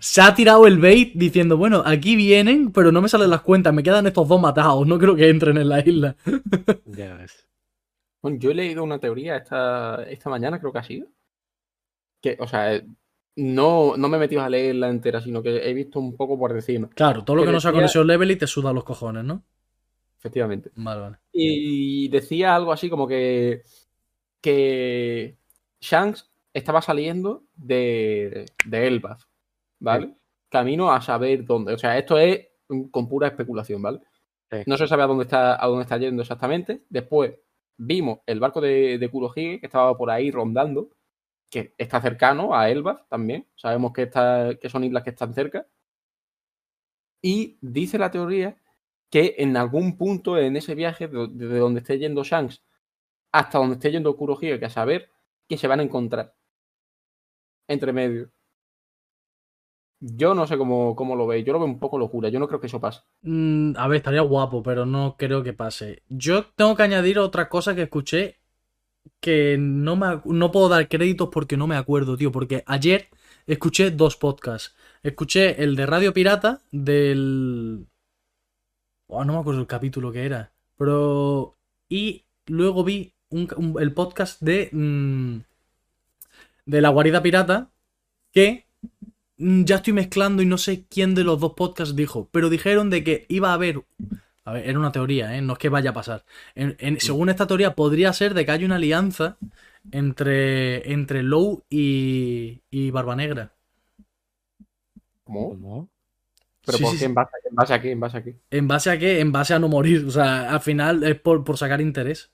[0.00, 3.72] Se, ha tirado el bait diciendo, bueno, aquí vienen, pero no me salen las cuentas,
[3.72, 6.16] me quedan estos dos matados, no creo que entren en la isla.
[6.86, 7.48] Ya ves.
[8.20, 11.06] Bueno, yo he leído una teoría esta, esta mañana, creo que ha sido.
[12.20, 12.84] Que, o sea, eh,
[13.36, 16.50] no, no me he metido a leerla entera, sino que he visto un poco por
[16.50, 18.82] encima, Claro, todo lo Que que no sea decía- conexión level y te suda los
[18.82, 19.44] cojones, ¿no?
[20.18, 20.70] Efectivamente.
[20.74, 21.16] Vale, vale.
[21.32, 23.62] Y decía algo así como que,
[24.40, 25.38] que
[25.80, 29.24] Shanks estaba saliendo de, de Elbaf,
[29.78, 30.14] ¿vale?
[30.48, 31.74] Camino a saber dónde.
[31.74, 32.48] O sea, esto es
[32.90, 34.00] con pura especulación, ¿vale?
[34.50, 34.58] Sí.
[34.66, 36.84] No se sabe a dónde está, a dónde está yendo exactamente.
[36.88, 37.34] Después
[37.76, 40.90] vimos el barco de, de Kurohige que estaba por ahí rondando,
[41.50, 43.46] que está cercano a Elbaf también.
[43.54, 45.66] Sabemos que, está, que son islas que están cerca.
[47.20, 48.56] Y dice la teoría
[49.10, 52.62] que en algún punto en ese viaje, de- desde donde esté yendo Shanks
[53.32, 55.10] hasta donde esté yendo Kurohige, que a saber
[55.48, 56.34] que se van a encontrar
[57.68, 58.30] entre medio.
[60.00, 62.46] Yo no sé cómo, cómo lo veis, yo lo veo un poco locura, yo no
[62.46, 63.00] creo que eso pase.
[63.22, 66.02] Mm, a ver, estaría guapo, pero no creo que pase.
[66.08, 68.36] Yo tengo que añadir otra cosa que escuché
[69.20, 72.30] que no, me, no puedo dar créditos porque no me acuerdo, tío.
[72.30, 73.08] Porque ayer
[73.46, 74.76] escuché dos podcasts.
[75.02, 77.86] Escuché el de Radio Pirata del...
[79.08, 80.52] Oh, no me acuerdo el capítulo que era.
[80.76, 81.56] Pero...
[81.88, 84.68] Y luego vi un- un- el podcast de...
[84.72, 85.38] mm,
[86.66, 87.70] de la guarida pirata
[88.32, 88.66] que
[89.38, 92.90] mm, ya estoy mezclando y no sé quién de los dos podcasts dijo, pero dijeron
[92.90, 93.84] de que iba a haber...
[94.44, 95.42] A ver, era una teoría, ¿eh?
[95.42, 96.24] no es que vaya a pasar.
[96.54, 99.38] En- en- según esta teoría, podría ser de que hay una alianza
[99.92, 103.52] entre, entre Low y, y Barba Negra.
[105.24, 105.88] ¿Cómo?
[106.68, 107.04] ¿Pero Sí, por sí, qué?
[107.06, 107.90] ¿En base, a- en base a qué?
[107.92, 108.36] ¿En base a qué?
[108.50, 109.20] ¿En base a qué?
[109.20, 110.04] En base a no morir.
[110.06, 112.30] O sea, al final es por, por sacar interés.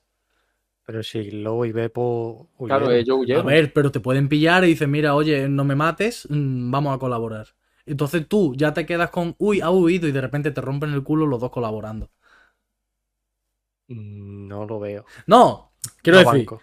[0.85, 2.91] Pero si Lobo y Beppo Claro, huyeron.
[2.91, 3.45] ellos A huyeron.
[3.47, 6.99] ver, pero te pueden pillar y dicen, mira, oye, no me mates, mm, vamos a
[6.99, 7.47] colaborar.
[7.85, 11.03] Entonces tú ya te quedas con, uy, ha huido y de repente te rompen el
[11.03, 12.09] culo los dos colaborando.
[13.87, 15.05] Mm, No lo veo.
[15.27, 15.71] No,
[16.01, 16.61] quiero No decir, banco.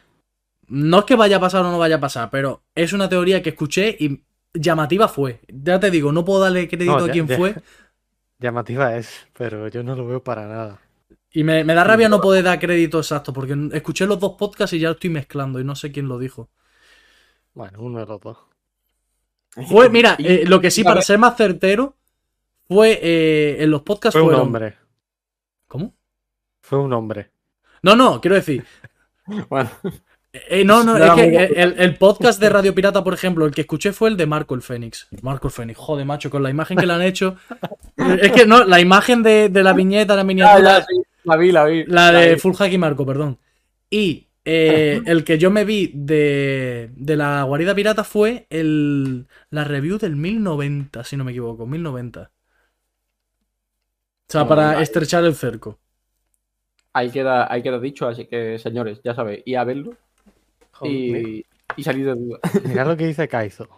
[0.68, 3.42] no es que vaya a pasar o no vaya a pasar, pero es una teoría
[3.42, 4.24] que escuché y
[4.54, 5.40] llamativa fue.
[5.48, 7.54] Ya te digo, no puedo darle crédito No, a quién ya- fue.
[8.38, 10.80] Llamativa es, pero yo no lo veo para nada.
[11.30, 14.72] Y me, me da rabia no poder dar crédito exacto, porque escuché los dos podcasts
[14.74, 16.50] y ya estoy mezclando y no sé quién lo dijo.
[17.54, 18.38] Bueno, uno de los dos.
[19.68, 21.96] Fue, mira, eh, lo que sí, para ser más certero,
[22.66, 24.76] fue eh, en los podcasts Fue un fueron- hombre.
[25.68, 25.94] ¿Cómo?
[26.62, 27.30] Fue un hombre.
[27.82, 28.64] No, no, quiero decir.
[29.48, 29.70] Bueno,
[30.34, 33.52] eh, no, no, No es que el, el podcast de Radio Pirata, por ejemplo, el
[33.52, 35.06] que escuché fue el de Marco el Fénix.
[35.20, 37.36] Marco el Fénix, joder, macho, con la imagen que le han hecho.
[37.96, 41.36] Es que no, la imagen de, de la viñeta, la ya, miniatura, ya, sí, la
[41.36, 41.84] vi, la vi.
[41.84, 42.40] la de vi.
[42.40, 43.38] Full Hack y Marco, perdón.
[43.90, 49.64] Y eh, el que yo me vi de, de la guarida pirata fue el, la
[49.64, 52.22] review del 1090, si no me equivoco, 1090.
[52.22, 52.28] O
[54.28, 55.78] sea, para estrechar el cerco.
[56.94, 59.94] Ahí queda, ahí queda dicho, así que señores, ya sabéis, y a verlo
[60.84, 61.44] y,
[61.76, 62.38] y salir de duda.
[62.66, 63.68] mira lo que dice Kaizo.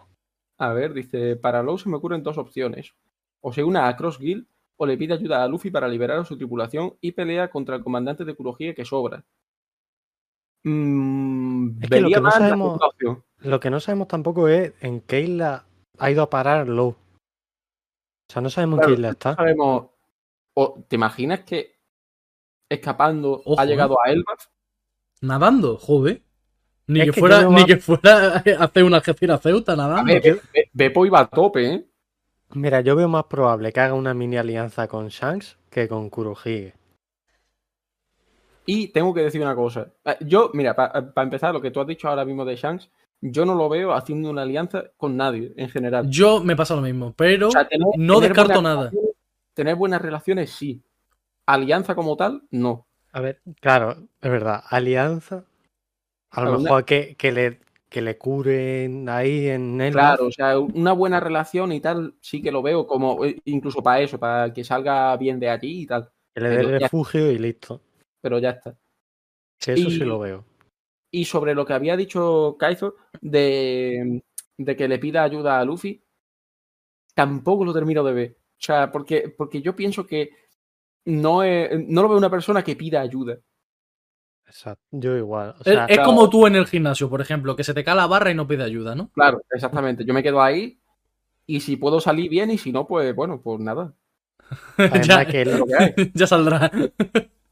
[0.57, 2.95] A ver, dice, para Low se me ocurren dos opciones.
[3.41, 4.47] O se une a Cross Guild
[4.77, 7.83] o le pide ayuda a Luffy para liberar a su tripulación y pelea contra el
[7.83, 9.23] comandante de Kurohige que sobra.
[10.63, 12.79] Mm, Es que lo que no sabemos-.
[13.39, 15.65] Lo que no sabemos tampoco es en qué isla
[15.99, 16.89] ha ido a parar Low.
[16.89, 16.97] O
[18.33, 19.35] sea, no sabemos en qué isla no está.
[19.35, 19.89] sabemos.
[20.55, 21.75] o, ¿Te imaginas que
[22.69, 24.47] escapando Ojo, ha llegado a Elbaf?
[25.21, 26.23] Nadando, joder.
[26.87, 30.03] Ni, Es que, que fuera, ni no- que fuera a hacer una Algeciras Ceuta A
[30.03, 30.19] Be-
[30.53, 31.85] Be- Beppo iba a tope, ¿eh?
[32.53, 36.73] Mira, yo veo más probable que haga una mini alianza con Shanks que con Kurohige.
[38.67, 39.87] Y tengo que decir una cosa.
[40.05, 42.89] Eh, Yo, mira, para empezar, lo que tú has dicho ahora mismo de Shanks,
[43.21, 46.09] yo no lo veo haciendo una alianza con nadie en general.
[46.09, 48.91] Yo me pasa lo mismo, pero O sea, tener- no tener descarto nada.
[49.53, 50.81] Tener buenas relaciones, sí.
[51.45, 52.87] Alianza como tal, no.
[53.11, 54.63] A ver, claro, es verdad.
[54.69, 55.45] Alianza.
[56.35, 57.59] A lo mejor que, que le,
[57.89, 59.93] que le curen ahí en el.
[59.93, 63.81] Claro, o sea, una buena relación y tal, sí que lo veo como, eh, incluso
[63.81, 66.09] para eso, para que salga bien de allí y tal.
[66.33, 67.81] Que le dé refugio y listo.
[68.21, 68.75] Pero ya está.
[69.59, 70.43] Sí, eso sí lo veo.
[71.11, 74.21] Y sobre lo que había dicho Kaizo de,
[74.57, 76.03] de que le pida ayuda a Luffy,
[77.13, 78.37] tampoco lo termino de ver.
[78.59, 80.31] O sea, porque, porque yo pienso que
[81.05, 83.39] no, es- no lo veo una persona que pida ayuda.
[84.47, 84.83] Exacto.
[84.91, 85.49] Yo igual.
[85.57, 86.09] O Es, sea, es claro.
[86.09, 88.47] como tú en el gimnasio, por ejemplo, que se te cae la barra y no
[88.47, 89.09] pide ayuda, ¿no?
[89.09, 90.05] Claro, exactamente.
[90.05, 90.79] Yo me quedo ahí
[91.47, 93.93] y si puedo salir bien y si no, pues bueno, pues nada.
[94.77, 95.93] además, ya, que, lo que hay.
[96.13, 96.69] ya saldrá.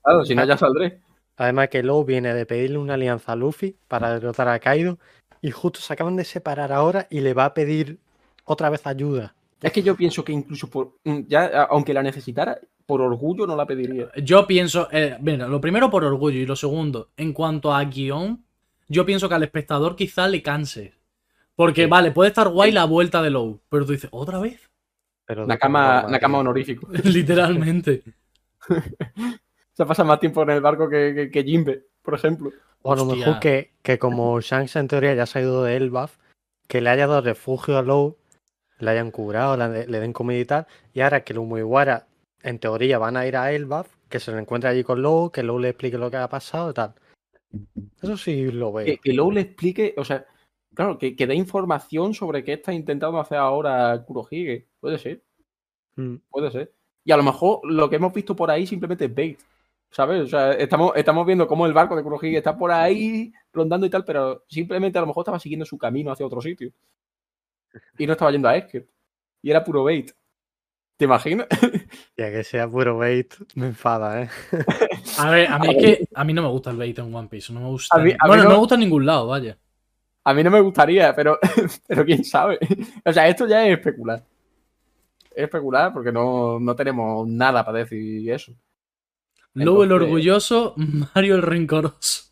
[0.04, 1.02] Claro, si no ya saldré.
[1.38, 5.00] además que Low viene de pedirle una alianza a Luffy para derrotar a Kaido.
[5.42, 8.00] Y justo se acaban de separar ahora y le va a pedir
[8.46, 9.36] otra vez ayuda.
[9.64, 13.56] Es que yo pienso que incluso por, mm, ya, aunque la necesitara, por orgullo no
[13.56, 14.10] la pediría.
[14.22, 18.44] Yo pienso, eh, mira, lo primero por orgullo y lo segundo, en cuanto a guion,
[18.90, 20.94] yo pienso que al espectador quizá le canse.
[21.56, 21.90] Porque, Sí.
[21.90, 24.70] vale, puede estar guay la vuelta de Low, pero tú dices, ¿otra vez?
[25.26, 26.90] Pero Nakama, Nakama honorífico.
[27.06, 28.04] Literalmente.
[29.74, 32.52] Se pasa más tiempo en el barco que, que, que Jimbe, por ejemplo.
[32.82, 35.78] O a lo mejor que, que como Shanks en teoría ya se ha ido de
[35.78, 36.18] Elbaf,
[36.68, 38.18] que le haya dado refugio a Low,
[38.84, 42.08] le hayan curado, le, le den comida y tal, y ahora que los Mugiwara
[42.42, 45.44] en teoría van a ir a Elbaf, que se lo encuentre allí con Low, que
[45.44, 46.94] Low le explique lo que ha pasado y tal.
[48.02, 48.86] Eso sí lo veo.
[48.86, 50.26] Que, que Low le explique, o sea,
[50.74, 54.68] claro, que, que dé información sobre qué está intentando hacer ahora Kurohige.
[54.80, 55.24] Puede ser,
[55.96, 56.16] Mm.
[56.30, 56.74] puede ser.
[57.06, 59.40] Y a lo mejor lo que hemos visto por ahí simplemente es bait.
[59.92, 60.24] ¿Sabes?
[60.24, 63.92] O sea, estamos, estamos viendo cómo el barco de Kurohige está por ahí rondando y
[63.92, 66.72] tal, pero simplemente a lo mejor estaba siguiendo su camino hacia otro sitio.
[67.98, 68.88] Y no estaba yendo a Esker.
[69.42, 70.12] Y era puro bait.
[70.98, 71.48] ¿Te imaginas?
[72.18, 74.30] Ya que sea puro bait, me enfada, ¿eh?
[75.18, 77.28] A ver, a mí es que a mí no me gusta el bait en One
[77.28, 77.96] Piece, no me gusta.
[77.98, 78.50] A mí- a mí bueno, no...
[78.50, 79.58] no- me gusta en ningún lado, vaya.
[80.24, 81.38] A mí no me gustaría, pero,
[81.88, 82.58] pero quién sabe.
[83.04, 84.24] O sea, esto ya es especular.
[85.36, 88.52] Es especular porque no, no tenemos nada para decir eso.
[89.56, 92.32] El Entonces- orgulloso, Mario el rencoroso.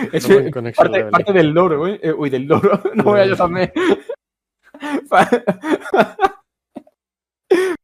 [0.12, 0.26] Es
[0.76, 2.00] parte, del loro, ¿eh?
[2.02, 2.80] Eh, Uy, del loro.
[2.94, 3.72] No voy a yo también.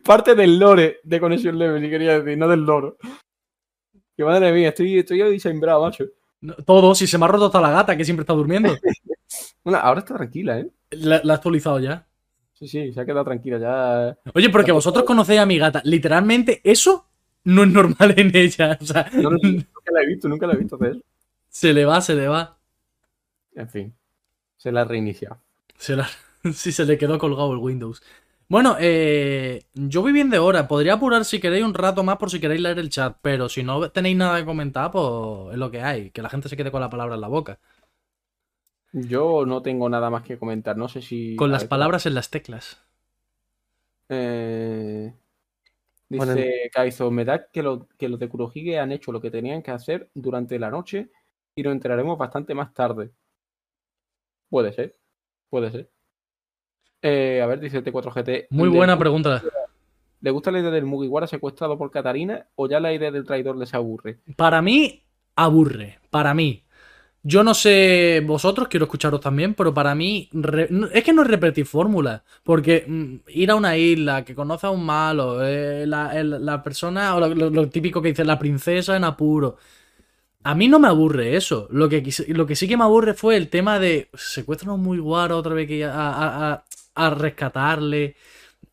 [0.05, 2.97] Parte del lore de Conexión Level, si quería decir, no del loro.
[4.17, 6.05] Que madre mía, estoy, estoy hoy sembrado, macho.
[6.41, 8.77] No, Todo, si se me ha roto hasta la gata que siempre está durmiendo.
[9.65, 10.71] Bueno, ahora está tranquila, ¿eh?
[10.91, 12.07] La, la he actualizado ya.
[12.53, 14.17] Sí, sí, se ha quedado tranquila ya.
[14.33, 15.83] Oye, porque vosotros conocéis a mi gata.
[15.85, 17.07] Literalmente, eso
[17.45, 18.79] no es normal en ella.
[18.81, 21.01] O sea, No, no, nunca la he visto, nunca la he visto hacer eso.
[21.57, 22.45] Se le va, se le va.
[23.63, 23.89] En fin,
[24.57, 25.43] se la ha reiniciado.
[25.79, 26.09] Se la-
[26.55, 28.03] sí, se le quedó colgado el Windows.
[28.49, 30.69] Bueno, eh, yo voy bien de hora.
[30.69, 33.17] Podría apurar si queréis un rato más por si queréis leer el chat.
[33.21, 36.11] Pero si no tenéis nada que comentar, pues es lo que hay.
[36.11, 37.59] Que la gente se quede con la palabra en la boca.
[38.93, 41.37] Yo no tengo nada más que comentar, no sé si...
[41.37, 42.83] Con las ver, palabras en las teclas.
[44.09, 45.13] Eh,
[46.09, 49.31] dice Bueno, Kaizo, me da que, lo- que los de Kurohige han hecho lo que
[49.31, 51.11] tenían que hacer durante la noche
[51.57, 53.11] y nos enteraremos bastante más tarde.
[54.49, 54.97] Puede ser,
[55.51, 55.91] puede ser.
[57.03, 58.47] Eh, a ver, dice T4GT.
[58.51, 59.43] Muy ¿le buena gusta- pregunta.
[60.21, 63.57] ¿Le gusta la idea del Mugiwara secuestrado por Katarina o ya la idea del traidor
[63.57, 64.19] les aburre?
[64.37, 65.03] Para mí,
[65.35, 65.99] aburre.
[66.11, 66.63] Para mí.
[67.23, 71.29] Yo no sé vosotros, quiero escucharos también, pero para mí re- es que no es
[71.29, 72.23] repetir fórmula.
[72.45, 76.63] Porque mm, ir a una isla que conoce a un malo, eh, la, el- la
[76.63, 79.57] persona, o lo, lo- lo típico que dice la princesa en apuro.
[80.47, 81.67] A mí no me aburre eso.
[81.73, 85.55] Lo que, sí que me aburre fue el tema de secuestran a muy guaro otra
[85.55, 86.63] vez que a,
[87.11, 88.15] rescatarle.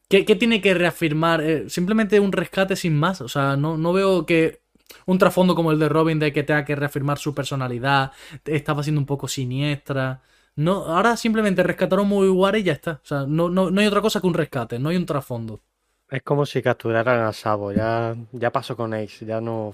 [0.08, 1.42] ¿Qué, tiene que reafirmar?
[1.42, 3.22] Eh, simplemente un rescate sin más.
[3.22, 4.62] O sea, no, no veo que
[5.08, 8.12] un trasfondo como el de Robin de que tenga que reafirmar su personalidad,
[8.46, 10.22] estaba siendo un poco siniestra.
[10.56, 13.02] No, ahora simplemente rescataron muy Mugiwara y ya está.
[13.04, 15.60] O sea, no, no, no hay otra cosa que un rescate, no hay un trasfondo.
[16.08, 17.72] Es como si capturaran a Sabo.
[17.72, 19.26] Ya, ya pasó con Ace.
[19.26, 19.74] Ya no,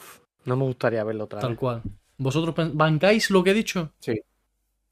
[0.49, 1.59] no me gustaría verlo otra Tal vez.
[1.59, 1.81] cual.
[2.17, 3.93] ¿Vosotros bancáis lo que he dicho?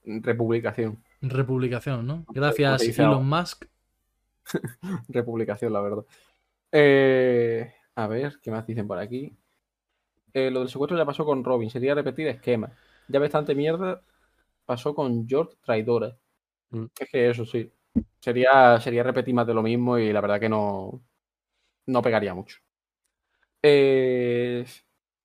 [0.06, 1.04] Republicación.
[1.22, 2.26] Republicación, ¿no?
[2.30, 3.28] Gracias, Elon.
[3.28, 3.66] Musk.
[5.10, 6.06] Republicación, la verdad.
[6.72, 9.36] Eh, a ver, ¿qué más dicen por aquí?
[10.34, 12.72] Eh, lo del secuestro ya pasó con Robin, sería repetir esquema.
[13.08, 14.02] Ya bastante mierda
[14.66, 16.16] pasó con George Traidora.
[16.70, 16.86] Mm.
[17.00, 17.72] Es que eso sí.
[18.20, 21.02] Sería, sería repetir más de lo mismo y la verdad que no,
[21.88, 22.60] no pegaría mucho.
[23.64, 24.66] Eh,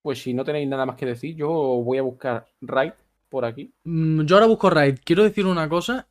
[0.02, 2.92] pues si no tenéis nada más que decir, yo voy a buscar Raid
[3.28, 3.72] por aquí.
[3.84, 4.98] Mm, Yo ahora busco Raid.
[5.04, 6.08] Quiero decir una cosa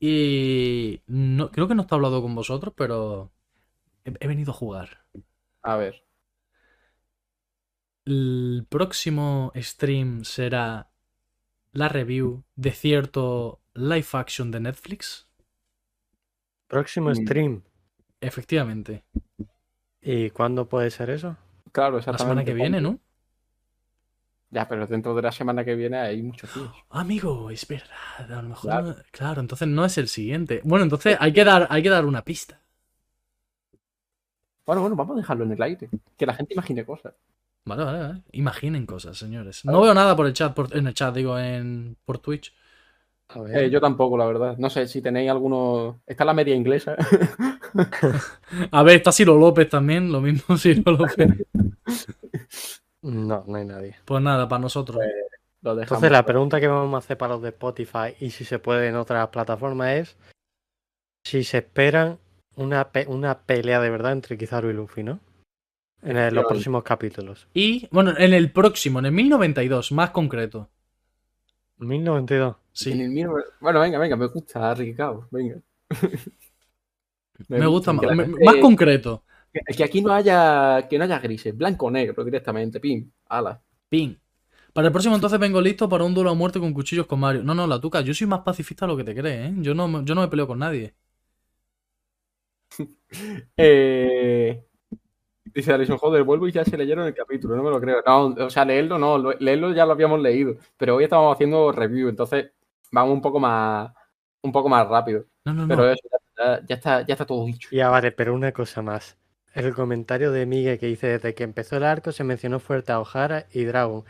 [0.00, 3.30] y no, creo que no está hablado con vosotros, pero
[4.04, 5.04] he, he venido a jugar.
[5.62, 6.04] A ver.
[8.06, 10.90] El próximo stream será
[11.72, 15.26] la review de cierto live action de Netflix.
[16.68, 17.62] Próximo stream.
[18.20, 19.04] Efectivamente.
[20.02, 21.36] ¿Y cuándo puede ser eso?
[21.72, 22.44] Claro, La semana exactamente.
[22.44, 23.00] que viene, ¿no?
[24.54, 26.68] Ya, pero dentro de la semana que viene hay muchos días.
[26.90, 28.38] Amigo, es verdad.
[28.38, 28.70] A lo mejor.
[28.70, 28.86] Claro.
[28.88, 30.60] no- claro, entonces no es el siguiente.
[30.64, 32.60] Bueno, entonces hay que dar, hay que dar una pista.
[34.64, 35.90] Bueno, bueno, vamos a dejarlo en el aire.
[36.16, 37.14] Que la gente imagine cosas.
[37.66, 38.22] Vale, vale, vale.
[38.32, 39.64] Imaginen cosas, señores.
[39.64, 42.54] No veo nada por el chat, por- en el chat, digo, en, por Twitch.
[43.30, 43.64] A ver.
[43.64, 44.56] Eh, yo tampoco, la verdad.
[44.58, 46.00] No sé si tenéis alguno.
[46.06, 46.94] Está la media inglesa.
[48.70, 51.28] A ver, está Ciro López también, lo mismo Ciro López.
[53.04, 53.96] No, no hay nadie.
[54.04, 54.98] Pues nada, para nosotros.
[55.62, 55.90] Lo dejamos.
[55.98, 58.88] Entonces, la pregunta que vamos a hacer para los de Spotify y si se puede
[58.88, 60.16] en otras plataformas es
[61.24, 62.18] si se esperan
[62.56, 65.20] una, pe- una pelea de verdad entre Kizaru y Luffy, ¿no?
[66.02, 67.46] En el- los próximos capítulos.
[67.54, 70.68] Y, bueno, en el próximo, en el 1092, más concreto.
[71.78, 72.56] 1092.
[72.56, 75.28] En Sí, el mismo- Bueno, venga, venga, me gusta, Ricardo.
[75.30, 75.56] Venga.
[77.48, 79.22] me gusta más, me- más concreto.
[79.54, 83.62] Que- Que aquí no haya, que no haya grises, blanco o negro directamente, pim, ala.
[83.88, 84.18] Pin.
[84.72, 87.44] Para el próximo entonces vengo listo para un duelo a muerte con cuchillos con Mario.
[87.44, 89.54] No, no, la tuca, yo soy más pacifista de lo que te crees, ¿eh?
[89.58, 90.94] Yo no, me- yo no me peleo con nadie.
[93.56, 94.64] Eh,
[95.44, 98.02] dice Alison, joder, vuelvo y ya se leyeron el capítulo, no me lo creo.
[98.04, 101.70] No, o sea, leerlo no, lo- leerlo ya lo habíamos leído, pero hoy estábamos haciendo
[101.70, 102.50] review, entonces
[102.90, 103.92] vamos un poco más,
[104.42, 105.26] un poco más rápido.
[105.44, 105.68] No, no, no.
[105.68, 106.02] Pero eso,
[106.38, 107.68] ya, ya está, ya está todo dicho.
[107.70, 109.16] Ya vale, pero una cosa más.
[109.54, 113.00] El comentario de Miguel que dice desde que empezó el arco se mencionó fuerte a
[113.00, 114.04] O'Hara y Dragon.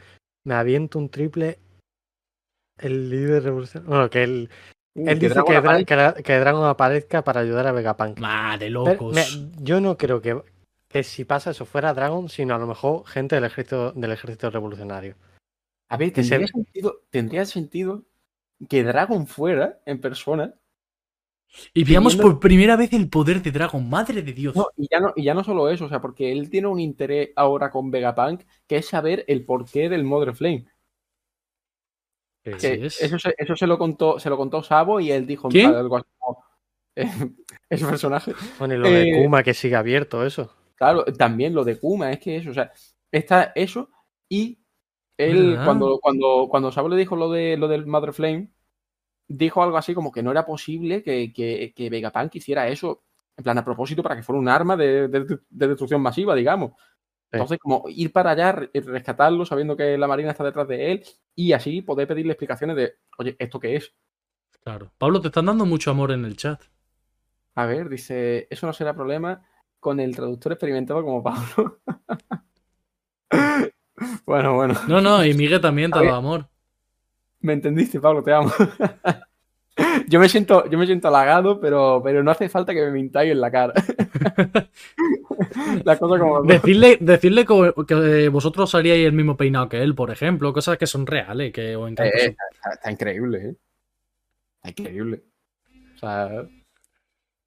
[0.46, 1.58] Me aviento un triple.
[2.78, 3.88] El líder revolucionario.
[3.90, 4.50] Bueno, que él,
[4.96, 5.84] Uh, él que dice Dragon que, Dra- aparece.
[5.86, 8.20] que, Dra- que Dragon aparezca para ayudar a Vegapunk.
[8.20, 9.12] Madre Pero, locos.
[9.12, 10.40] me- yo no creo que,
[10.88, 14.50] que si pasa eso fuera Dragon, sino a lo mejor gente del ejército, del ejército
[14.50, 15.16] revolucionario.
[15.90, 18.04] A ver, se- tendría sentido, tendría sentido
[18.68, 20.54] que Dragon fuera en persona.
[21.72, 24.56] Y veamos por primera vez el poder de Dragon, madre de Dios.
[24.56, 26.80] No, y ya no, y ya no solo eso, o sea, porque él tiene un
[26.80, 30.66] interés ahora con Vegapunk, que es saber el porqué del Mother Flame.
[32.42, 32.56] Que
[32.86, 33.00] es.
[33.00, 35.74] eso, se, eso se lo contó, se lo contó Sabo y él dijo ¿Quién?
[35.74, 36.44] algo así como,
[36.96, 37.04] eh,
[37.70, 38.34] ese personaje.
[38.58, 40.54] Bueno, y lo de Eh, Kuma que sigue abierto, eso.
[40.74, 42.72] Claro, también lo de Kuma, es que eso, o sea,
[43.10, 43.90] está eso
[44.28, 44.58] y
[45.16, 45.64] él ¿Verdad?
[45.64, 48.50] cuando, cuando, cuando Sabo le dijo lo de lo del Mother Flame,
[49.28, 53.02] dijo algo así como que no era posible que, que, que Vegapunk hiciera eso,
[53.36, 56.72] en plan a propósito, para que fuera un arma de, de- de destrucción masiva, digamos.
[57.32, 61.04] Entonces, como ir para allá, re- rescatarlo, sabiendo que la Marina está detrás de él,
[61.34, 63.92] y así poder pedirle explicaciones de, oye, ¿esto qué es?
[64.62, 64.92] Claro.
[64.98, 66.62] Pablo, te están dando mucho amor en el chat.
[67.56, 69.42] A ver, dice, eso no será problema
[69.80, 71.80] con el traductor experimentado como Pablo.
[74.26, 74.74] bueno, bueno.
[74.88, 76.48] No, no, y Miguel también te ha dado amor.
[77.44, 78.50] Me entendiste, Pablo, te amo.
[80.08, 83.32] yo me siento, yo me siento halagado, pero, pero no hace falta que me mintáis
[83.32, 83.74] en la cara.
[85.84, 86.42] la cosa como.
[86.42, 90.86] Decirle, decirle que, que vosotros haríais el mismo peinado que él, por ejemplo, cosas que
[90.86, 92.16] son reales, que os encanta.
[92.16, 93.56] Eh, está, está increíble, ¿eh?
[94.62, 95.22] Está increíble.
[95.96, 96.46] O sea.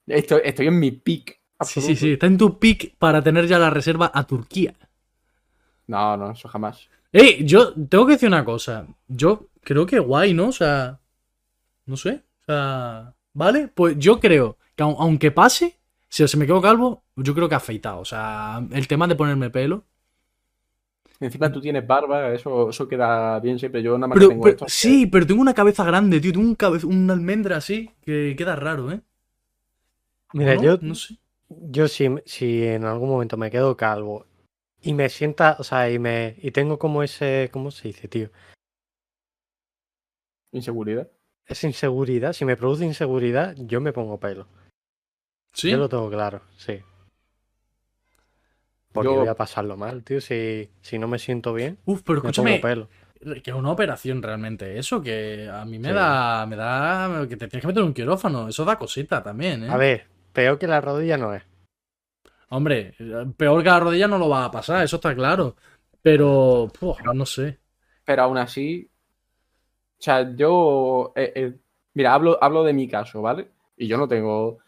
[0.05, 1.39] Estoy, estoy en mi peak.
[1.61, 2.11] sí, sí, sí.
[2.11, 4.75] Está en tu pick para tener ya la reserva a Turquía.
[5.87, 6.87] No, no, eso jamás.
[7.11, 8.85] Ey, yo tengo que decir una cosa.
[9.07, 10.47] Yo creo que guay, ¿no?
[10.47, 10.99] O sea,
[11.85, 12.23] no sé.
[12.41, 13.67] O sea, ¿vale?
[13.67, 15.77] Pues yo creo que au- aunque pase,
[16.07, 17.99] si se me quedo calvo, yo creo que afeitado.
[17.99, 19.83] O sea, el tema de ponerme pelo.
[21.19, 23.81] Encima tú tienes barba, eso, eso queda bien siempre.
[23.81, 24.65] Yo nada más que Pero, tengo pero- esto.
[24.69, 26.31] sí, pero tengo una cabeza grande, tío.
[26.31, 29.01] Tengo un cabe- una almendra así que queda raro, ¿eh?
[30.33, 30.63] Mira, ¿No?
[30.63, 31.17] yo, No sé.
[31.49, 34.25] yo si, si en algún momento me quedo calvo
[34.81, 38.29] y me sienta, o sea, y me y tengo como ese, ¿cómo se dice, tío?
[40.51, 41.09] Inseguridad.
[41.45, 44.47] Esa inseguridad, si me produce inseguridad, yo me pongo pelo.
[45.53, 45.71] ¿Sí?
[45.71, 46.79] Yo lo tengo claro, sí.
[48.91, 50.19] Porque Yo- voy a pasarlo mal, tío.
[50.21, 52.89] Si, si no me siento bien, Uf, pero me escúchame, pongo pelo.
[53.43, 55.93] que es una operación realmente eso, que a mí me Sí.
[55.93, 59.63] da, me da, que te tienes que meter en un quirófano, eso da cosita también,
[59.63, 59.69] ¿eh?
[59.69, 61.43] A ver, peor que la rodilla no es.
[62.49, 62.93] Hombre,
[63.35, 65.55] peor que la rodilla no lo va a pasar, eso está claro,
[66.01, 67.59] pero, puf, no sé.
[68.05, 68.89] Pero aún así.
[69.99, 71.13] O sea, yo.
[71.15, 71.53] eh, eh,
[71.93, 73.49] mira, hablo, hablo de mi caso, ¿vale?
[73.77, 74.59] Y yo no tengo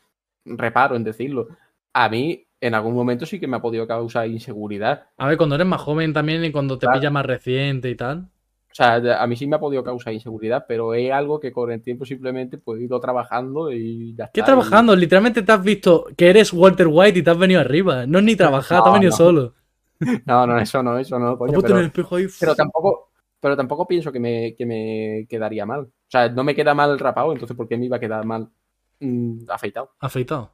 [0.45, 1.47] reparo en decirlo.
[1.93, 5.07] A mí, en algún momento sí que me ha podido causar inseguridad.
[5.17, 6.99] A ver, cuando eres más joven también y cuando te Claro.
[6.99, 8.27] pilla más reciente y tal.
[8.71, 11.71] O sea, a mí sí me ha podido causar inseguridad, pero es algo que con
[11.71, 14.45] el tiempo simplemente pues, he ido trabajando y ya ¿Qué está.
[14.45, 14.95] trabajando?
[14.95, 18.05] Literalmente te has visto que eres Walter White y te has venido arriba.
[18.05, 19.17] No es ni trabajar, te has No, venido no.
[19.17, 19.53] solo.
[20.01, 22.27] Y- No, no, eso no, eso no, coño, pero, el espejo ahí.
[22.39, 23.08] pero tampoco,
[23.39, 25.81] pero tampoco pienso que me, que me quedaría mal.
[25.81, 28.49] O sea, no me queda mal rapado, entonces ¿por qué me iba a quedar mal
[28.99, 29.91] mm, afeitado?
[29.99, 30.51] Afeitado.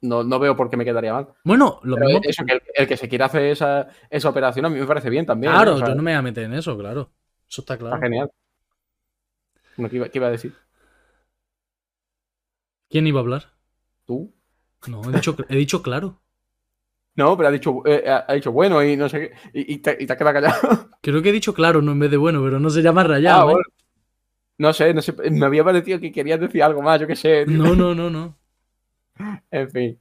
[0.00, 1.28] No, no veo por qué me quedaría mal.
[1.44, 2.22] Bueno, lo Pero mismo.
[2.24, 5.08] eso, que el, el que se quiera hacer esa, esa operación a mí me parece
[5.10, 5.52] bien también.
[5.52, 5.56] ¿eh?
[5.56, 7.12] Claro, O sea, yo no me voy a meter en eso, claro.
[7.48, 8.00] Eso está Está claro.
[8.00, 8.30] genial.
[9.76, 10.54] Bueno, ¿qué, iba, qué iba a decir?
[12.88, 13.52] ¿Quién iba a hablar?
[14.06, 14.34] ¿Tú?
[14.88, 16.21] No, he dicho, he dicho claro.
[17.14, 19.32] No, pero ha dicho, eh, ha dicho bueno y no sé qué.
[19.58, 20.90] Y, y te, y te has quedado callado.
[21.02, 23.48] Creo que he dicho claro, no en vez de bueno, pero no se llama rayado.
[23.50, 23.56] Ah, ¿eh?
[24.58, 25.12] No sé, no sé.
[25.30, 27.44] Me había parecido que querías decir algo más, yo qué sé.
[27.46, 28.36] No, no, no, no.
[29.50, 30.00] En fin.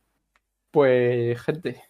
[0.71, 1.83] Pues, gente.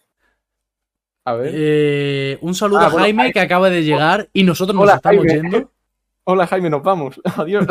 [1.24, 1.50] A ver.
[1.54, 3.32] Eh, un saludo Ah, a bueno, Jaime Jaime.
[3.32, 5.50] que acaba de llegar y nosotros nos Hola, estamos Jaime.
[5.50, 5.70] yendo.
[6.24, 7.20] Hola, Jaime, nos vamos.
[7.36, 7.64] Adiós.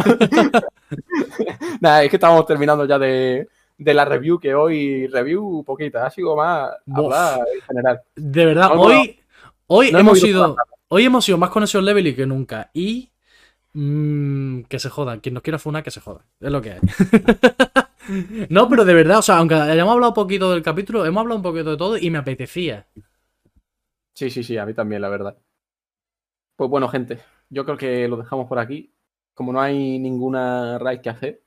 [1.82, 3.48] Nada, es que estábamos terminando ya de,
[3.82, 6.06] de la review, que hoy review poquita.
[6.06, 8.02] Ha sido más hablar en general.
[8.16, 9.20] De verdad, No, no, hoy,
[9.68, 10.56] hoy no hemos hemos ido sido.
[10.90, 12.70] Hoy hemos sido más conexión level que nunca.
[12.74, 13.10] Y.
[13.74, 15.20] mm, que se jodan.
[15.20, 16.26] Quien nos quiera funar, que se joda.
[16.40, 16.80] Es lo que hay.
[18.50, 21.38] no, pero de verdad, o sea, aunque hayamos hablado un poquito del capítulo, hemos hablado
[21.38, 22.88] un poquito de todo y me apetecía.
[24.14, 25.38] Sí, sí, sí, a mí también, la verdad.
[26.56, 28.94] Pues bueno, gente, yo creo que lo dejamos por aquí.
[29.34, 31.42] Como no hay ninguna raid que hacer,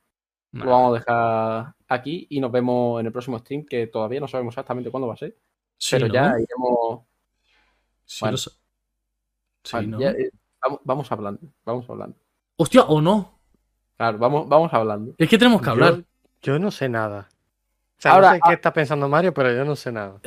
[0.51, 4.28] lo vamos a dejar aquí y nos vemos en el próximo stream, que todavía no
[4.28, 5.36] sabemos exactamente cuándo va a ser,
[5.78, 6.14] Sí, pero ¿no?
[6.14, 7.00] ya iremos.
[8.04, 8.32] Sí, Bueno.
[8.32, 8.50] lo sa-
[9.64, 10.00] Sí, vale, ¿no?
[10.00, 10.30] ya, eh,
[10.62, 12.16] vamos, vamos hablando, vamos hablando.
[12.56, 13.38] Hostia, o no.
[13.96, 15.14] Claro, vamos, vamos hablando.
[15.18, 15.96] Es que tenemos que hablar.
[15.96, 16.02] Yo,
[16.42, 17.28] yo no sé nada.
[17.98, 20.18] O sea, Ahora- no sé qué está pensando Mario, pero yo no sé nada.